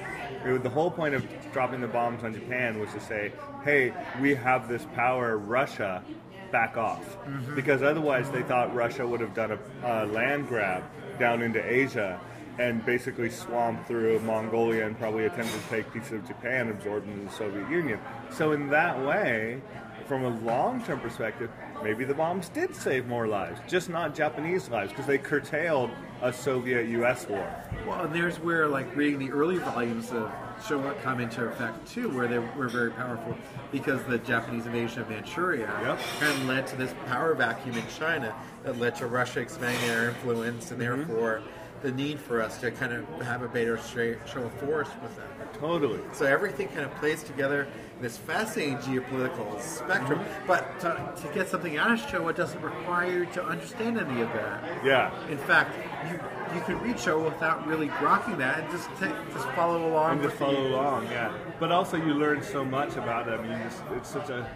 It 0.45 0.51
was- 0.51 0.61
the 0.61 0.69
whole 0.69 0.89
point 0.89 1.15
of 1.15 1.25
dropping 1.51 1.81
the 1.81 1.87
bombs 1.87 2.23
on 2.23 2.33
Japan 2.33 2.79
was 2.79 2.91
to 2.93 2.99
say, 2.99 3.31
hey, 3.63 3.93
we 4.21 4.33
have 4.35 4.67
this 4.67 4.85
power, 4.95 5.37
Russia, 5.37 6.03
back 6.51 6.77
off. 6.77 7.03
Mm-hmm. 7.25 7.55
Because 7.55 7.83
otherwise, 7.83 8.29
they 8.31 8.41
thought 8.43 8.73
Russia 8.73 9.05
would 9.05 9.19
have 9.19 9.33
done 9.35 9.51
a, 9.51 9.59
a 9.83 10.05
land 10.07 10.47
grab 10.47 10.83
down 11.19 11.41
into 11.41 11.63
Asia 11.63 12.19
and 12.57 12.85
basically 12.85 13.29
swamped 13.29 13.87
through 13.87 14.19
Mongolia 14.21 14.85
and 14.85 14.97
probably 14.97 15.25
attempted 15.25 15.61
to 15.61 15.69
take 15.69 15.93
pieces 15.93 16.13
of 16.13 16.27
Japan 16.27 16.69
absorbed 16.69 17.07
into 17.07 17.25
the 17.25 17.31
Soviet 17.31 17.69
Union. 17.69 17.99
So, 18.31 18.51
in 18.51 18.69
that 18.69 18.99
way, 19.05 19.61
from 20.07 20.25
a 20.25 20.29
long 20.39 20.83
term 20.83 20.99
perspective, 20.99 21.49
maybe 21.83 22.03
the 22.05 22.13
bombs 22.13 22.49
did 22.49 22.75
save 22.75 23.07
more 23.07 23.27
lives, 23.27 23.59
just 23.67 23.89
not 23.89 24.13
Japanese 24.15 24.69
lives, 24.69 24.91
because 24.91 25.05
they 25.05 25.17
curtailed 25.17 25.89
a 26.21 26.31
Soviet 26.33 26.87
US 26.99 27.27
war. 27.27 27.49
Well, 27.87 28.01
and 28.05 28.13
there's 28.13 28.39
where 28.39 28.67
like 28.67 28.93
reading 28.95 29.19
the 29.19 29.31
early 29.31 29.57
volumes 29.57 30.11
of 30.11 30.29
Showa 30.61 31.01
come 31.01 31.21
into 31.21 31.45
effect 31.45 31.87
too, 31.87 32.09
where 32.09 32.27
they 32.27 32.39
were 32.39 32.67
very 32.67 32.91
powerful 32.91 33.37
because 33.71 34.03
the 34.03 34.17
Japanese 34.17 34.65
invasion 34.65 35.01
of 35.01 35.09
Manchuria 35.09 35.71
Yep. 35.81 35.99
kind 36.19 36.33
of 36.33 36.45
led 36.45 36.67
to 36.67 36.75
this 36.75 36.93
power 37.07 37.33
vacuum 37.33 37.77
in 37.77 37.83
China 37.97 38.35
that 38.63 38.77
led 38.77 38.95
to 38.95 39.07
Russia 39.07 39.39
expanding 39.39 39.87
their 39.87 40.09
influence, 40.09 40.71
and 40.71 40.81
Mm-hmm. 40.81 40.97
therefore 41.07 41.41
the 41.81 41.91
need 41.91 42.19
for 42.19 42.41
us 42.41 42.59
to 42.59 42.71
kind 42.71 42.93
of 42.93 43.05
have 43.21 43.41
a 43.41 43.47
better 43.47 43.77
show 43.77 44.41
of 44.41 44.53
force 44.53 44.89
with 45.01 45.15
them. 45.15 45.27
Totally. 45.59 45.99
So 46.13 46.25
everything 46.25 46.67
kind 46.69 46.81
of 46.81 46.93
plays 46.95 47.23
together 47.23 47.67
in 47.97 48.01
this 48.01 48.17
fascinating 48.17 48.77
geopolitical 48.77 49.59
spectrum. 49.61 50.19
Mm-hmm. 50.19 50.47
But 50.47 50.79
to, 50.81 51.13
to 51.21 51.33
get 51.33 51.49
something 51.49 51.77
out 51.77 51.91
of 51.91 51.99
Showa 51.99 52.35
doesn't 52.35 52.61
require 52.61 53.19
you 53.19 53.25
to 53.33 53.43
understand 53.43 53.97
any 53.99 54.21
of 54.21 54.29
that. 54.33 54.85
Yeah. 54.85 55.11
In 55.29 55.37
fact, 55.37 55.75
you 56.09 56.19
you 56.55 56.61
can 56.61 56.79
read 56.79 56.95
Showa 56.95 57.25
without 57.25 57.67
really 57.67 57.89
grokking 57.89 58.37
that 58.39 58.59
and 58.59 58.71
just 58.71 58.89
take, 58.99 59.13
just 59.33 59.47
follow 59.49 59.87
along. 59.87 60.13
And 60.13 60.21
just 60.21 60.39
with 60.39 60.49
the- 60.49 60.55
follow 60.55 60.67
along, 60.67 61.05
yeah. 61.05 61.31
But 61.59 61.71
also, 61.71 61.97
you 61.97 62.13
learn 62.13 62.41
so 62.41 62.65
much 62.65 62.95
about 62.95 63.25
them. 63.25 63.45
You 63.45 63.57
just, 63.63 63.83
it's 63.95 64.09
such 64.09 64.29
a 64.29 64.49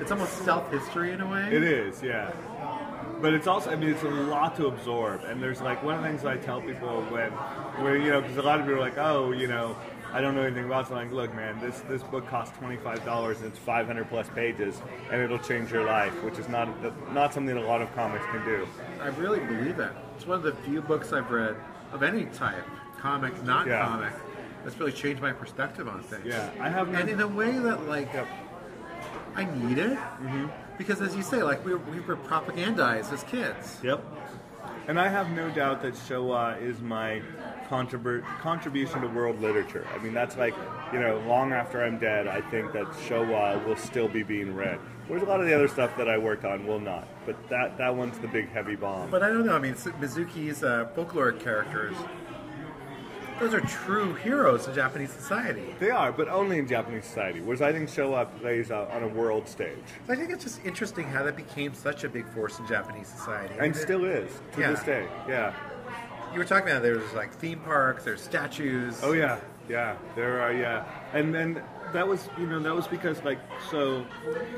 It's 0.00 0.10
almost 0.10 0.32
self 0.44 0.70
history 0.70 1.12
in 1.12 1.20
a 1.20 1.28
way. 1.30 1.48
It 1.50 1.62
is, 1.62 2.02
yeah. 2.02 2.32
But 3.20 3.34
it's 3.34 3.46
also, 3.46 3.70
I 3.70 3.76
mean, 3.76 3.90
it's 3.90 4.02
a 4.02 4.08
lot 4.08 4.54
to 4.56 4.66
absorb. 4.66 5.24
And 5.24 5.42
there's 5.42 5.60
like 5.60 5.82
one 5.82 5.96
of 5.96 6.02
the 6.02 6.08
things 6.08 6.24
I 6.24 6.36
tell 6.36 6.60
people 6.60 7.02
when, 7.10 7.30
where 7.82 7.96
you 7.96 8.10
know, 8.10 8.20
because 8.20 8.36
a 8.36 8.42
lot 8.42 8.60
of 8.60 8.66
people 8.66 8.80
are 8.80 8.84
like, 8.84 8.98
oh, 8.98 9.32
you 9.32 9.48
know, 9.48 9.76
I 10.12 10.20
don't 10.20 10.34
know 10.34 10.42
anything 10.42 10.64
about. 10.66 10.84
it. 10.84 10.88
So 10.88 10.94
I'm 10.94 11.06
like, 11.08 11.14
look, 11.14 11.34
man, 11.34 11.58
this 11.60 11.80
this 11.88 12.02
book 12.02 12.26
costs 12.28 12.56
twenty 12.58 12.76
five 12.76 13.04
dollars 13.04 13.38
and 13.38 13.46
it's 13.48 13.58
five 13.58 13.86
hundred 13.86 14.08
plus 14.08 14.28
pages, 14.30 14.80
and 15.10 15.20
it'll 15.20 15.38
change 15.38 15.70
your 15.72 15.84
life, 15.84 16.12
which 16.22 16.38
is 16.38 16.48
not 16.48 16.68
not 17.12 17.34
something 17.34 17.56
a 17.56 17.60
lot 17.60 17.82
of 17.82 17.92
comics 17.94 18.24
can 18.26 18.44
do. 18.44 18.66
I 19.02 19.08
really 19.08 19.40
believe 19.40 19.76
that. 19.76 19.92
It's 20.16 20.26
one 20.26 20.38
of 20.38 20.42
the 20.44 20.54
few 20.62 20.80
books 20.80 21.12
I've 21.12 21.30
read 21.30 21.56
of 21.92 22.02
any 22.02 22.24
type, 22.26 22.64
comic, 22.98 23.42
not 23.44 23.66
Yeah. 23.66 23.84
comic, 23.86 24.12
that's 24.64 24.78
really 24.78 24.92
changed 24.92 25.20
my 25.20 25.32
perspective 25.32 25.88
on 25.88 26.02
things. 26.02 26.24
Yeah, 26.24 26.50
I 26.60 26.68
have 26.70 26.92
and 26.94 27.08
in 27.08 27.20
a 27.20 27.28
way 27.28 27.58
that 27.58 27.86
like 27.86 28.12
Yep. 28.14 28.26
I 29.36 29.44
need 29.44 29.78
it 29.78 29.96
Mm-hmm. 29.96 30.46
Because, 30.78 31.02
as 31.02 31.14
you 31.14 31.22
say, 31.22 31.42
like 31.42 31.64
we 31.64 31.72
were, 31.72 31.78
we 31.78 32.00
were 32.00 32.16
propagandized 32.16 33.12
as 33.12 33.22
kids. 33.24 33.78
Yep. 33.82 34.02
And 34.86 34.98
I 34.98 35.08
have 35.08 35.30
no 35.30 35.50
doubt 35.50 35.82
that 35.82 35.92
Showa 35.92 36.60
is 36.62 36.80
my 36.80 37.20
contribut- 37.68 38.24
contribution 38.40 39.02
to 39.02 39.08
world 39.08 39.38
literature. 39.40 39.86
I 39.94 39.98
mean, 39.98 40.14
that's 40.14 40.36
like, 40.38 40.54
you 40.92 40.98
know, 40.98 41.18
long 41.26 41.52
after 41.52 41.84
I'm 41.84 41.98
dead, 41.98 42.26
I 42.26 42.40
think 42.40 42.72
that 42.72 42.86
Showa 43.06 43.62
will 43.66 43.76
still 43.76 44.08
be 44.08 44.22
being 44.22 44.54
read. 44.54 44.78
Whereas 45.06 45.22
a 45.22 45.26
lot 45.26 45.40
of 45.40 45.46
the 45.46 45.54
other 45.54 45.68
stuff 45.68 45.94
that 45.98 46.08
I 46.08 46.16
worked 46.16 46.46
on 46.46 46.66
will 46.66 46.80
not. 46.80 47.06
But 47.26 47.36
that, 47.50 47.76
that 47.76 47.94
one's 47.94 48.18
the 48.18 48.28
big 48.28 48.48
heavy 48.48 48.76
bomb. 48.76 49.10
But 49.10 49.22
I 49.22 49.28
don't 49.28 49.44
know. 49.44 49.56
I 49.56 49.58
mean, 49.58 49.74
Mizuki's 49.74 50.62
uh, 50.62 50.88
folkloric 50.96 51.40
characters, 51.40 51.96
those 53.40 53.54
are 53.54 53.60
true 53.60 54.14
heroes 54.14 54.66
in 54.66 54.74
Japanese 54.74 55.10
society. 55.10 55.74
they 55.78 55.90
are, 55.90 56.10
but 56.12 56.28
only 56.28 56.58
in 56.58 56.66
Japanese 56.66 57.04
society. 57.04 57.40
Whereas 57.40 57.62
I 57.62 57.72
think 57.72 57.88
Showa 57.88 58.26
plays 58.40 58.70
uh, 58.70 58.88
on 58.92 59.02
a 59.02 59.08
world 59.08 59.48
stage. 59.48 59.76
I 60.08 60.16
think 60.16 60.30
it's 60.30 60.44
just 60.44 60.64
interesting 60.64 61.04
how 61.06 61.22
that 61.22 61.36
became 61.36 61.74
such 61.74 62.04
a 62.04 62.08
big 62.08 62.26
force 62.28 62.58
in 62.58 62.66
Japanese 62.66 63.08
society. 63.08 63.54
And 63.58 63.74
still 63.74 64.04
is, 64.04 64.30
to 64.52 64.60
Yeah. 64.60 64.70
this 64.70 64.82
day. 64.82 65.06
Yeah. 65.28 65.54
You 66.32 66.38
were 66.38 66.44
talking 66.44 66.68
about 66.68 66.82
there's 66.82 67.12
like 67.14 67.32
theme 67.32 67.60
parks, 67.60 68.04
there's 68.04 68.20
statues. 68.20 69.00
Oh 69.02 69.12
yeah, 69.12 69.38
yeah. 69.68 69.96
There 70.14 70.40
are 70.42 70.52
yeah, 70.52 70.84
and 71.14 71.34
then 71.34 71.62
that 71.94 72.06
was 72.06 72.28
you 72.38 72.46
know 72.46 72.58
that 72.60 72.74
was 72.74 72.86
because 72.86 73.22
like 73.24 73.38
so 73.70 74.04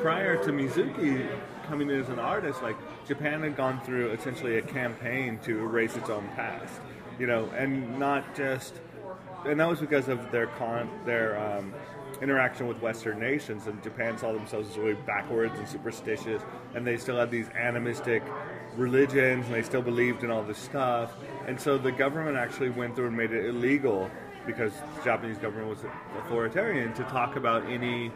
prior 0.03 0.37
to 0.43 0.51
Mizuki 0.51 1.29
coming 1.69 1.89
in 1.89 2.01
as 2.01 2.09
an 2.09 2.19
artist, 2.19 2.61
like 2.61 2.75
Japan 3.11 3.43
had 3.43 3.57
gone 3.57 3.81
through 3.81 4.13
essentially 4.13 4.59
a 4.59 4.63
campaign 4.63 5.37
to 5.43 5.59
erase 5.59 5.97
its 5.97 6.09
own 6.09 6.29
past, 6.37 6.73
you 7.19 7.27
know, 7.27 7.51
and 7.57 7.99
not 7.99 8.37
just, 8.37 8.75
and 9.45 9.59
that 9.59 9.69
was 9.69 9.81
because 9.81 10.07
of 10.07 10.31
their 10.31 10.47
con 10.47 10.89
their. 11.05 11.37
Um, 11.37 11.75
interaction 12.21 12.67
with 12.67 12.79
western 12.83 13.19
nations 13.19 13.67
and 13.67 13.83
japan 13.83 14.19
saw 14.19 14.31
themselves 14.31 14.69
as 14.69 14.77
really 14.77 14.93
backwards 15.07 15.59
and 15.59 15.67
superstitious 15.67 16.43
and 16.75 16.87
they 16.87 16.99
still 16.99 17.17
had 17.17 17.31
these 17.31 17.49
animistic 17.51 18.23
religions 18.77 19.47
and 19.47 19.55
they 19.55 19.63
still 19.63 19.81
believed 19.81 20.23
in 20.23 20.31
all 20.31 20.43
this 20.43 20.59
stuff 20.59 21.15
and 21.47 21.59
so 21.59 21.79
the 21.79 21.93
government 21.93 22.37
actually 22.37 22.69
went 22.69 22.95
through 22.95 23.07
and 23.07 23.17
made 23.17 23.33
it 23.33 23.47
illegal 23.47 24.11
because 24.45 24.73
the 24.97 25.05
japanese 25.05 25.39
government 25.39 25.67
was 25.67 25.79
authoritarian 26.19 26.93
to 26.93 27.05
talk 27.05 27.37
about 27.37 27.65
any 27.71 28.13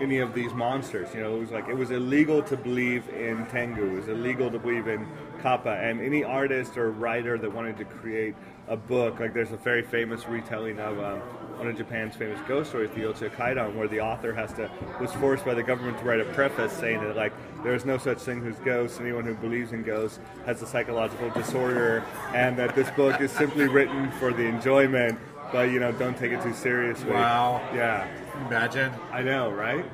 any 0.00 0.18
of 0.18 0.34
these 0.34 0.52
monsters. 0.52 1.08
You 1.14 1.20
know, 1.20 1.36
it 1.36 1.40
was 1.40 1.50
like 1.50 1.68
it 1.68 1.76
was 1.76 1.90
illegal 1.90 2.42
to 2.44 2.56
believe 2.56 3.08
in 3.08 3.46
Tengu. 3.46 3.92
It 3.92 3.96
was 3.96 4.08
illegal 4.08 4.50
to 4.50 4.58
believe 4.58 4.88
in 4.88 5.06
Kappa. 5.40 5.70
And 5.70 6.00
any 6.00 6.24
artist 6.24 6.76
or 6.76 6.90
writer 6.90 7.38
that 7.38 7.52
wanted 7.52 7.76
to 7.78 7.84
create 7.84 8.34
a 8.68 8.76
book, 8.76 9.20
like 9.20 9.34
there's 9.34 9.52
a 9.52 9.56
very 9.56 9.82
famous 9.82 10.26
retelling 10.26 10.78
of 10.78 10.98
um, 10.98 11.20
one 11.58 11.68
of 11.68 11.76
Japan's 11.76 12.16
famous 12.16 12.40
ghost 12.48 12.70
stories, 12.70 12.90
the 12.90 13.02
Yotsuya 13.02 13.30
Kaidan, 13.36 13.74
where 13.74 13.88
the 13.88 14.00
author 14.00 14.32
has 14.32 14.52
to 14.54 14.70
was 15.00 15.12
forced 15.14 15.44
by 15.44 15.54
the 15.54 15.62
government 15.62 15.98
to 15.98 16.04
write 16.04 16.20
a 16.20 16.24
preface 16.32 16.72
saying 16.72 17.00
that 17.00 17.16
like 17.16 17.32
there 17.62 17.74
is 17.74 17.84
no 17.84 17.98
such 17.98 18.18
thing 18.18 18.44
as 18.46 18.56
ghosts. 18.60 19.00
Anyone 19.00 19.24
who 19.24 19.34
believes 19.34 19.72
in 19.72 19.82
ghosts 19.82 20.18
has 20.46 20.62
a 20.62 20.66
psychological 20.66 21.30
disorder, 21.30 22.04
and 22.34 22.56
that 22.58 22.74
this 22.74 22.90
book 22.90 23.20
is 23.20 23.30
simply 23.30 23.68
written 23.68 24.10
for 24.12 24.32
the 24.32 24.44
enjoyment. 24.44 25.18
But 25.52 25.70
you 25.70 25.78
know, 25.78 25.92
don't 25.92 26.16
take 26.16 26.32
it 26.32 26.42
too 26.42 26.54
seriously. 26.54 27.12
Wow. 27.12 27.60
Yeah. 27.74 28.08
Imagine. 28.46 28.92
I 29.12 29.22
know, 29.22 29.50
right? 29.50 29.84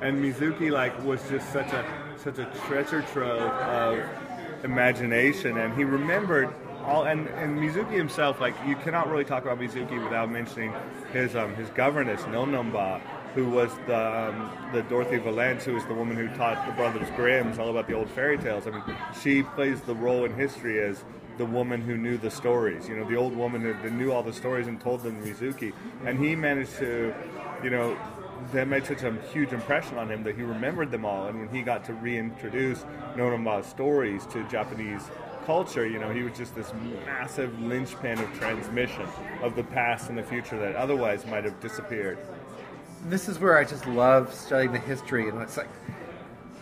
And 0.00 0.22
Mizuki 0.22 0.70
like 0.70 1.02
was 1.02 1.26
just 1.28 1.50
such 1.52 1.72
a 1.72 1.84
such 2.16 2.38
a 2.38 2.44
treasure 2.66 3.02
trove 3.02 3.40
of 3.40 4.04
imagination, 4.64 5.58
and 5.58 5.74
he 5.74 5.84
remembered 5.84 6.54
all. 6.84 7.04
And, 7.04 7.26
and 7.28 7.58
Mizuki 7.58 7.92
himself, 7.92 8.40
like 8.40 8.54
you 8.66 8.76
cannot 8.76 9.10
really 9.10 9.24
talk 9.24 9.44
about 9.44 9.58
Mizuki 9.58 10.02
without 10.02 10.30
mentioning 10.30 10.72
his 11.12 11.34
um, 11.34 11.54
his 11.56 11.70
governess 11.70 12.20
NonNonBa, 12.22 13.00
who 13.34 13.48
was 13.50 13.70
the 13.86 14.28
um, 14.30 14.50
the 14.72 14.82
Dorothy 14.82 15.18
Valence, 15.18 15.64
who 15.64 15.74
was 15.74 15.84
the 15.86 15.94
woman 15.94 16.16
who 16.16 16.28
taught 16.36 16.64
the 16.66 16.72
Brothers 16.72 17.08
Grimm's 17.16 17.58
all 17.58 17.70
about 17.70 17.88
the 17.88 17.94
old 17.94 18.10
fairy 18.10 18.38
tales. 18.38 18.66
I 18.66 18.70
mean, 18.70 18.82
she 19.20 19.42
plays 19.42 19.80
the 19.80 19.94
role 19.94 20.24
in 20.24 20.34
history 20.34 20.80
as 20.80 21.02
the 21.38 21.46
woman 21.46 21.80
who 21.80 21.96
knew 21.96 22.18
the 22.18 22.30
stories. 22.30 22.88
You 22.88 22.96
know, 22.96 23.08
the 23.08 23.16
old 23.16 23.34
woman 23.34 23.62
who, 23.62 23.90
knew 23.90 24.12
all 24.12 24.22
the 24.22 24.32
stories 24.32 24.66
and 24.66 24.80
told 24.80 25.02
them 25.02 25.22
to 25.22 25.30
Mizuki, 25.30 25.72
and 26.04 26.18
he 26.18 26.36
managed 26.36 26.76
to, 26.78 27.14
you 27.62 27.70
know, 27.70 27.96
that 28.52 28.68
made 28.68 28.84
such 28.84 29.02
a 29.02 29.12
huge 29.32 29.52
impression 29.52 29.98
on 29.98 30.10
him 30.10 30.22
that 30.24 30.36
he 30.36 30.42
remembered 30.42 30.90
them 30.90 31.04
all. 31.04 31.26
And 31.26 31.38
when 31.38 31.48
he 31.48 31.62
got 31.62 31.84
to 31.86 31.94
reintroduce 31.94 32.84
NonNonBa's 33.16 33.66
stories 33.66 34.26
to 34.26 34.46
Japanese 34.48 35.02
culture, 35.44 35.86
you 35.86 35.98
know, 35.98 36.10
he 36.10 36.22
was 36.22 36.36
just 36.36 36.54
this 36.54 36.72
massive 37.06 37.58
linchpin 37.60 38.18
of 38.18 38.32
transmission 38.38 39.06
of 39.42 39.56
the 39.56 39.64
past 39.64 40.08
and 40.08 40.18
the 40.18 40.22
future 40.22 40.58
that 40.58 40.76
otherwise 40.76 41.26
might 41.26 41.44
have 41.44 41.58
disappeared. 41.60 42.18
This 43.06 43.28
is 43.28 43.38
where 43.38 43.56
I 43.56 43.64
just 43.64 43.86
love 43.86 44.34
studying 44.34 44.72
the 44.72 44.78
history, 44.78 45.28
and 45.28 45.40
it's 45.40 45.56
like, 45.56 45.68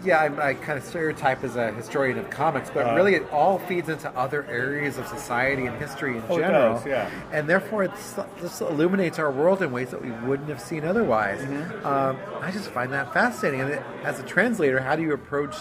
yeah, 0.05 0.21
I'm, 0.21 0.39
I 0.39 0.55
kind 0.55 0.79
of 0.79 0.85
stereotype 0.85 1.43
as 1.43 1.57
a 1.57 1.73
historian 1.73 2.19
of 2.19 2.29
comics, 2.31 2.71
but 2.71 2.87
Uh, 2.87 2.95
really 2.95 3.15
it 3.15 3.31
all 3.33 3.59
feeds 3.59 3.89
into 3.89 4.11
other 4.11 4.45
areas 4.47 4.99
of 4.99 5.07
society 5.07 5.67
and 5.67 5.77
history 5.79 6.17
in 6.17 6.23
Oh, 6.29 6.39
general. 6.39 6.75
does, 6.75 6.87
yeah. 6.87 7.11
And 7.33 7.49
therefore, 7.49 7.85
it 7.85 7.93
this 8.41 8.61
illuminates 8.61 9.19
our 9.19 9.31
world 9.31 9.63
in 9.63 9.73
ways 9.73 9.91
that 9.91 10.03
we 10.03 10.11
wouldn't 10.27 10.49
have 10.49 10.61
seen 10.61 10.85
otherwise. 10.85 11.41
Mm-hmm. 11.41 11.87
Um, 11.87 12.19
I 12.41 12.51
just 12.51 12.69
find 12.71 12.93
that 12.93 13.13
fascinating. 13.13 13.61
And 13.63 13.71
it, 13.73 13.83
as 14.05 14.21
a 14.21 14.23
translator, 14.23 14.81
how 14.81 14.97
do 14.97 15.03
you 15.03 15.13
approach 15.13 15.57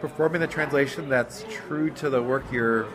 performing 0.00 0.40
the 0.40 0.46
translation 0.46 1.08
that's 1.08 1.44
true 1.50 1.90
to 1.90 2.10
the 2.10 2.22
work 2.22 2.44
you're, 2.50 2.86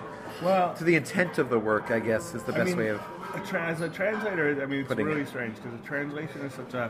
Well, 0.43 0.73
to 0.75 0.83
the 0.83 0.95
intent 0.95 1.37
of 1.37 1.49
the 1.49 1.59
work? 1.59 1.91
I 1.91 1.99
guess 1.99 2.33
is 2.33 2.43
the 2.43 2.51
best 2.53 2.61
I 2.61 2.75
mean, 2.75 2.77
way 2.77 2.87
of. 2.89 3.01
a 3.35 3.39
tra- 3.45 3.67
as 3.67 3.81
a 3.81 3.89
translator. 3.89 4.59
I 4.61 4.65
mean, 4.65 4.81
it's 4.81 4.89
really 4.89 5.21
it. 5.21 5.27
strange 5.27 5.55
because 5.55 5.73
a 5.79 5.83
translation 5.85 6.41
is 6.41 6.53
such 6.53 6.73
a. 6.73 6.89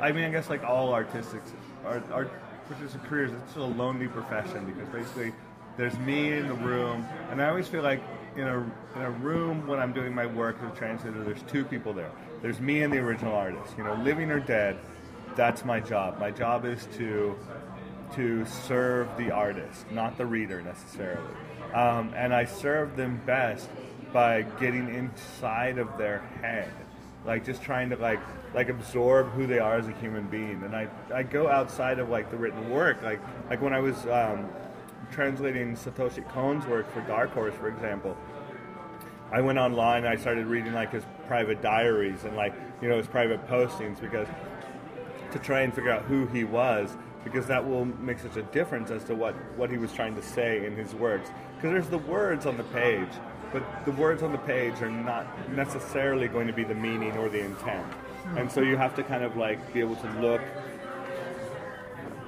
I 0.00 0.12
mean, 0.12 0.24
I 0.24 0.30
guess 0.30 0.50
like 0.50 0.62
all 0.64 0.92
artistic 0.92 1.40
art, 1.86 2.02
art 2.12 2.30
artistic 2.70 3.02
careers, 3.04 3.30
it's 3.32 3.56
a 3.56 3.60
lonely 3.60 4.08
profession 4.08 4.64
because 4.64 4.88
basically 4.88 5.32
there's 5.76 5.96
me 5.98 6.32
in 6.32 6.48
the 6.48 6.54
room, 6.54 7.06
and 7.30 7.40
I 7.42 7.48
always 7.48 7.68
feel 7.68 7.82
like 7.82 8.02
in 8.36 8.46
a 8.46 8.58
in 8.96 9.02
a 9.02 9.10
room 9.10 9.66
when 9.66 9.78
I'm 9.78 9.92
doing 9.92 10.14
my 10.14 10.26
work 10.26 10.56
as 10.62 10.72
a 10.72 10.76
translator, 10.76 11.22
there's 11.22 11.42
two 11.42 11.64
people 11.64 11.92
there. 11.92 12.10
There's 12.42 12.60
me 12.60 12.82
and 12.82 12.92
the 12.92 12.98
original 12.98 13.34
artist. 13.34 13.74
You 13.76 13.84
know, 13.84 13.94
living 13.94 14.30
or 14.30 14.40
dead, 14.40 14.78
that's 15.36 15.64
my 15.64 15.80
job. 15.80 16.18
My 16.18 16.30
job 16.30 16.64
is 16.64 16.86
to 16.96 17.36
to 18.14 18.46
serve 18.46 19.08
the 19.16 19.30
artist, 19.30 19.90
not 19.90 20.16
the 20.16 20.26
reader 20.26 20.62
necessarily. 20.62 21.34
Um, 21.74 22.12
and 22.14 22.32
I 22.32 22.44
serve 22.44 22.96
them 22.96 23.20
best 23.26 23.68
by 24.12 24.42
getting 24.42 24.94
inside 24.94 25.78
of 25.78 25.98
their 25.98 26.20
head, 26.40 26.72
like 27.26 27.44
just 27.44 27.62
trying 27.62 27.90
to 27.90 27.96
like 27.96 28.20
like 28.54 28.68
absorb 28.68 29.28
who 29.30 29.46
they 29.46 29.58
are 29.58 29.76
as 29.76 29.88
a 29.88 29.92
human 29.92 30.26
being. 30.26 30.62
And 30.62 30.74
I 30.74 30.88
I 31.12 31.22
go 31.22 31.48
outside 31.48 31.98
of 31.98 32.08
like 32.08 32.30
the 32.30 32.36
written 32.36 32.70
work, 32.70 33.02
like 33.02 33.20
like 33.50 33.60
when 33.60 33.72
I 33.72 33.80
was 33.80 34.06
um, 34.06 34.48
translating 35.10 35.76
Satoshi 35.76 36.26
Kon's 36.28 36.66
work 36.66 36.90
for 36.92 37.00
Dark 37.02 37.32
Horse, 37.32 37.54
for 37.54 37.68
example. 37.68 38.16
I 39.32 39.40
went 39.40 39.58
online 39.58 40.04
and 40.04 40.08
I 40.08 40.16
started 40.16 40.46
reading 40.46 40.72
like 40.72 40.92
his 40.92 41.02
private 41.26 41.60
diaries 41.60 42.24
and 42.24 42.36
like 42.36 42.54
you 42.80 42.88
know 42.88 42.96
his 42.96 43.08
private 43.08 43.46
postings 43.48 44.00
because 44.00 44.28
to 45.32 45.38
try 45.40 45.62
and 45.62 45.74
figure 45.74 45.90
out 45.90 46.02
who 46.02 46.26
he 46.26 46.44
was 46.44 46.96
because 47.26 47.46
that 47.48 47.66
will 47.66 47.84
make 47.84 48.20
such 48.20 48.36
a 48.36 48.42
difference 48.42 48.92
as 48.92 49.02
to 49.02 49.12
what, 49.12 49.34
what 49.56 49.68
he 49.68 49.76
was 49.78 49.92
trying 49.92 50.14
to 50.14 50.22
say 50.22 50.64
in 50.64 50.76
his 50.76 50.94
works. 50.94 51.28
Because 51.56 51.72
there's 51.72 51.88
the 51.88 51.98
words 51.98 52.46
on 52.46 52.56
the 52.56 52.62
page, 52.62 53.08
but 53.52 53.62
the 53.84 53.92
words 53.92 54.22
on 54.22 54.32
the 54.32 54.38
page 54.38 54.80
are 54.82 54.90
not 54.90 55.26
necessarily 55.50 56.28
going 56.28 56.46
to 56.46 56.52
be 56.52 56.64
the 56.64 56.74
meaning 56.74 57.16
or 57.16 57.28
the 57.28 57.40
intent. 57.40 57.86
Hmm. 57.86 58.38
And 58.38 58.52
so 58.52 58.60
you 58.60 58.76
have 58.76 58.94
to 58.96 59.02
kind 59.02 59.22
of 59.24 59.36
like 59.36 59.72
be 59.72 59.80
able 59.80 59.96
to 59.96 60.20
look 60.20 60.40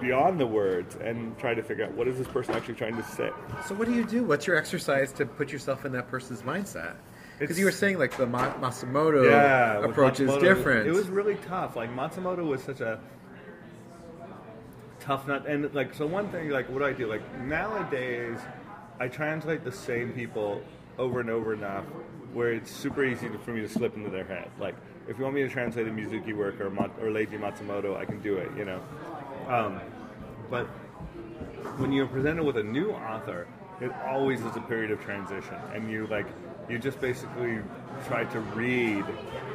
beyond 0.01 0.39
the 0.39 0.47
words 0.47 0.97
and 0.97 1.37
try 1.39 1.55
to 1.55 1.63
figure 1.63 1.85
out 1.85 1.93
what 1.93 2.07
is 2.09 2.19
this 2.19 2.29
person 2.29 2.55
actually 2.55 2.75
trying 2.75 2.97
to 2.97 3.03
say. 3.03 3.31
So 3.67 3.75
what 3.75 3.89
do 3.89 3.95
you 3.95 4.05
do? 4.05 4.25
What's 4.25 4.47
your 4.47 4.57
exercise 4.57 5.13
to 5.15 5.27
put 5.27 5.53
yourself 5.53 5.85
in 5.85 5.93
that 5.93 6.09
person's 6.09 6.43
mindset? 6.43 6.95
Because 7.39 7.59
you 7.59 7.65
were 7.65 7.73
saying 7.73 7.99
like 7.99 8.17
the 8.17 8.27
Ma- 8.27 8.55
Masamoto 8.55 9.29
yeah, 9.29 9.85
approach 9.85 10.21
is 10.21 10.35
different. 10.39 10.89
It 10.89 10.93
was 10.93 11.09
really 11.09 11.37
tough. 11.37 11.77
Like 11.77 11.91
Matsumoto 11.95 12.45
was 12.45 12.63
such 12.63 12.81
a 12.81 12.99
tough 14.99 15.27
nut, 15.29 15.47
and 15.47 15.73
like 15.73 15.95
so 15.95 16.07
one 16.07 16.31
thing, 16.31 16.51
like 16.51 16.69
what 16.69 16.81
do 16.81 16.85
I 16.85 16.93
do? 16.93 17.07
Like 17.07 17.23
nowadays, 17.43 18.39
I 18.99 19.07
translate 19.07 19.63
the 19.63 19.71
same 19.71 20.13
people 20.13 20.61
over 20.99 21.21
and 21.21 21.31
over 21.31 21.53
enough 21.53 21.85
where 22.33 22.53
it's 22.53 22.71
super 22.71 23.05
easy 23.05 23.29
for 23.45 23.53
me 23.53 23.61
to 23.61 23.69
slip 23.69 23.97
into 23.97 24.11
their 24.11 24.25
head. 24.25 24.51
Like 24.59 24.75
if 25.09 25.17
you 25.19 25.25
want 25.25 25.35
me 25.35 25.43
to 25.43 25.49
translate 25.49 25.87
a 25.87 25.91
Mizuki 25.91 26.37
work 26.37 26.61
or 26.61 26.67
or 26.67 27.11
Leiji 27.11 27.39
Matsumoto, 27.39 27.97
I 27.97 28.05
can 28.05 28.21
do 28.21 28.37
it. 28.37 28.51
You 28.57 28.65
know, 28.65 28.81
um, 29.49 29.81
but 30.51 30.67
when 31.79 31.93
you're 31.93 32.07
presented 32.07 32.45
with 32.45 32.57
a 32.59 32.63
new 32.63 32.91
author, 32.91 33.47
it 33.81 33.91
always 34.07 34.41
is 34.41 34.57
a 34.57 34.61
period 34.61 34.91
of 34.91 35.01
transition, 35.01 35.55
and 35.73 35.91
you 35.91 36.07
like 36.09 36.27
you 36.69 36.79
just 36.79 37.01
basically 37.01 37.59
try 38.07 38.25
to 38.25 38.41
read 38.41 39.05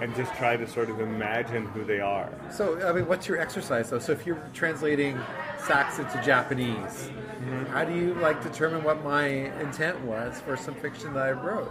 and 0.01 0.15
just 0.15 0.33
try 0.35 0.57
to 0.57 0.67
sort 0.67 0.89
of 0.89 0.99
imagine 0.99 1.65
who 1.67 1.83
they 1.83 1.99
are. 1.99 2.29
So, 2.51 2.85
I 2.87 2.91
mean, 2.93 3.07
what's 3.07 3.27
your 3.27 3.39
exercise 3.39 3.89
though? 3.89 3.99
So, 3.99 4.11
if 4.11 4.25
you're 4.25 4.41
translating 4.53 5.19
Sacks 5.59 5.99
into 5.99 6.21
Japanese, 6.23 7.09
Mm-hmm. 7.43 7.65
how 7.73 7.83
do 7.83 7.93
you 7.93 8.13
like 8.15 8.41
determine 8.41 8.85
what 8.85 9.03
my 9.03 9.25
intent 9.27 9.99
was 10.05 10.39
for 10.39 10.55
some 10.55 10.73
fiction 10.75 11.13
that 11.13 11.23
I 11.23 11.31
wrote? 11.33 11.69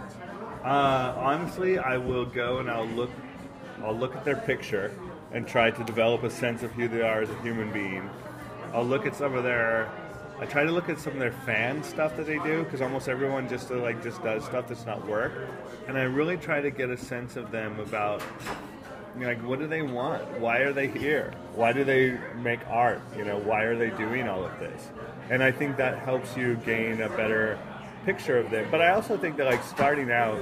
Uh, 0.63 1.15
honestly, 1.17 1.79
I 1.79 1.97
will 1.97 2.25
go 2.25 2.59
and 2.59 2.69
I'll 2.69 2.85
look, 2.85 3.09
I'll 3.83 3.97
look 3.97 4.15
at 4.15 4.23
their 4.23 4.35
picture 4.35 4.91
and 5.31 5.47
try 5.47 5.71
to 5.71 5.83
develop 5.83 6.21
a 6.21 6.29
sense 6.29 6.61
of 6.61 6.71
who 6.73 6.87
they 6.87 7.01
are 7.01 7.21
as 7.21 7.29
a 7.31 7.41
human 7.41 7.71
being. 7.73 8.07
I'll 8.71 8.85
look 8.85 9.07
at 9.07 9.15
some 9.15 9.33
of 9.33 9.43
their, 9.43 9.89
I 10.43 10.45
try 10.45 10.65
to 10.65 10.73
look 10.73 10.89
at 10.89 10.99
some 10.99 11.13
of 11.13 11.19
their 11.19 11.31
fan 11.31 11.81
stuff 11.83 12.17
that 12.17 12.25
they 12.25 12.37
do 12.39 12.65
because 12.65 12.81
almost 12.81 13.07
everyone 13.07 13.47
just 13.47 13.71
uh, 13.71 13.75
like 13.75 14.03
just 14.03 14.21
does 14.23 14.43
stuff 14.43 14.67
that's 14.67 14.85
not 14.85 15.07
work, 15.07 15.31
and 15.87 15.97
I 15.97 16.01
really 16.01 16.35
try 16.35 16.59
to 16.59 16.69
get 16.69 16.89
a 16.89 16.97
sense 16.97 17.37
of 17.37 17.49
them 17.49 17.79
about. 17.79 18.21
Like 19.17 19.41
what 19.41 19.59
do 19.59 19.67
they 19.67 19.83
want? 19.83 20.27
Why 20.39 20.57
are 20.57 20.73
they 20.73 20.87
here? 20.87 21.33
Why 21.55 21.71
do 21.71 21.85
they 21.85 22.19
make 22.35 22.59
art? 22.67 22.99
You 23.15 23.23
know, 23.23 23.37
why 23.37 23.61
are 23.61 23.77
they 23.77 23.91
doing 23.91 24.27
all 24.27 24.43
of 24.43 24.59
this? 24.59 24.89
And 25.29 25.41
I 25.41 25.51
think 25.51 25.77
that 25.77 25.99
helps 25.99 26.35
you 26.35 26.55
gain 26.65 26.99
a 26.99 27.09
better 27.09 27.57
picture 28.05 28.37
of 28.37 28.49
them. 28.51 28.67
But 28.69 28.81
I 28.81 28.89
also 28.89 29.15
think 29.15 29.37
that 29.37 29.45
like 29.45 29.63
starting 29.63 30.11
out, 30.11 30.39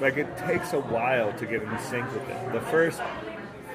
like 0.00 0.16
it 0.16 0.28
takes 0.36 0.74
a 0.74 0.80
while 0.80 1.32
to 1.32 1.46
get 1.46 1.62
in 1.62 1.78
sync 1.80 2.06
with 2.12 2.28
it. 2.28 2.52
The 2.52 2.60
first 2.60 3.00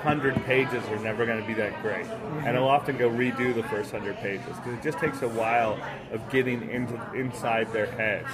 hundred 0.05 0.35
pages 0.45 0.83
are 0.89 0.99
never 0.99 1.25
going 1.25 1.41
to 1.41 1.47
be 1.47 1.55
that 1.55 1.81
great, 1.81 2.05
and 2.45 2.55
I'll 2.55 2.67
often 2.67 2.95
go 2.95 3.09
redo 3.09 3.53
the 3.53 3.63
first 3.63 3.91
hundred 3.91 4.17
pages 4.17 4.55
because 4.57 4.73
it 4.73 4.83
just 4.83 4.99
takes 4.99 5.23
a 5.23 5.27
while 5.27 5.79
of 6.11 6.29
getting 6.29 6.69
into 6.69 6.95
inside 7.13 7.73
their 7.73 7.87
head. 7.87 8.25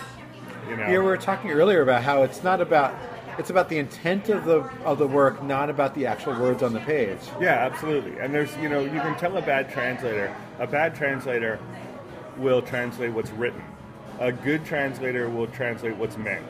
You 0.70 0.76
know. 0.76 0.84
Yeah, 0.84 0.90
we 0.90 0.98
were 1.00 1.18
talking 1.18 1.50
earlier 1.52 1.82
about 1.82 2.04
how 2.04 2.24
it's 2.24 2.44
not 2.44 2.60
about 2.60 2.94
it's 3.40 3.50
about 3.50 3.70
the 3.70 3.78
intent 3.78 4.30
of 4.30 4.44
the 4.44 4.60
of 4.84 5.00
the 5.00 5.08
work, 5.08 5.42
not 5.44 5.70
about 5.70 5.96
the 5.96 6.06
actual 6.06 6.40
words 6.40 6.62
on 6.62 6.74
the 6.74 6.82
page. 6.82 7.20
Yeah, 7.40 7.54
absolutely. 7.54 8.20
And 8.20 8.34
there's, 8.34 8.56
you 8.58 8.68
know, 8.68 8.82
you 8.82 9.00
can 9.00 9.18
tell 9.18 9.38
a 9.38 9.42
bad 9.42 9.72
translator. 9.72 10.36
A 10.60 10.68
bad 10.68 10.94
translator 10.94 11.58
will 12.38 12.62
translate 12.62 13.14
what's 13.14 13.32
written. 13.32 13.64
A 14.20 14.32
good 14.32 14.66
translator 14.66 15.30
will 15.30 15.48
translate 15.48 15.96
what's 15.96 16.18
meant. 16.18 16.46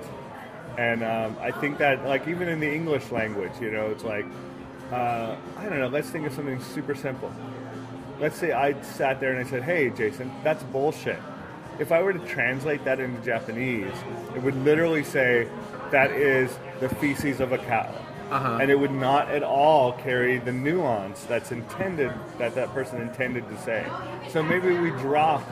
And 0.78 1.04
um, 1.04 1.38
I 1.40 1.52
think 1.52 1.78
that, 1.78 2.06
like, 2.06 2.28
even 2.28 2.48
in 2.48 2.60
the 2.60 2.74
English 2.74 3.12
language, 3.12 3.52
you 3.62 3.72
know, 3.72 3.88
it's 3.88 4.04
like, 4.04 4.26
uh, 4.92 5.36
I 5.58 5.64
don't 5.70 5.80
know, 5.80 5.88
let's 5.88 6.10
think 6.10 6.28
of 6.28 6.34
something 6.34 6.62
super 6.62 6.96
simple. 6.96 7.32
Let's 8.20 8.38
say 8.38 8.52
I 8.52 8.80
sat 8.82 9.20
there 9.20 9.32
and 9.32 9.46
I 9.46 9.50
said, 9.50 9.64
hey, 9.64 9.90
Jason, 9.90 10.32
that's 10.44 10.64
bullshit. 10.64 11.20
If 11.80 11.92
I 11.92 12.04
were 12.04 12.14
to 12.14 12.20
translate 12.20 12.84
that 12.86 13.00
into 13.00 13.20
Japanese, 13.22 13.94
it 14.36 14.44
would 14.44 14.56
literally 14.64 15.04
say, 15.04 15.48
that 15.92 16.12
is 16.12 16.58
the 16.80 16.90
feces 16.90 17.40
of 17.40 17.52
a 17.52 17.58
cow. 17.58 17.94
Uh-huh. 18.30 18.60
And 18.62 18.72
it 18.72 18.80
would 18.80 18.92
not 18.92 19.30
at 19.30 19.44
all 19.44 19.94
carry 19.94 20.38
the 20.38 20.54
nuance 20.54 21.24
that's 21.24 21.52
intended, 21.52 22.14
that 22.38 22.56
that 22.56 22.70
person 22.74 23.02
intended 23.02 23.48
to 23.50 23.58
say. 23.62 23.86
So 24.30 24.42
maybe 24.42 24.78
we 24.78 24.92
drop 24.92 25.44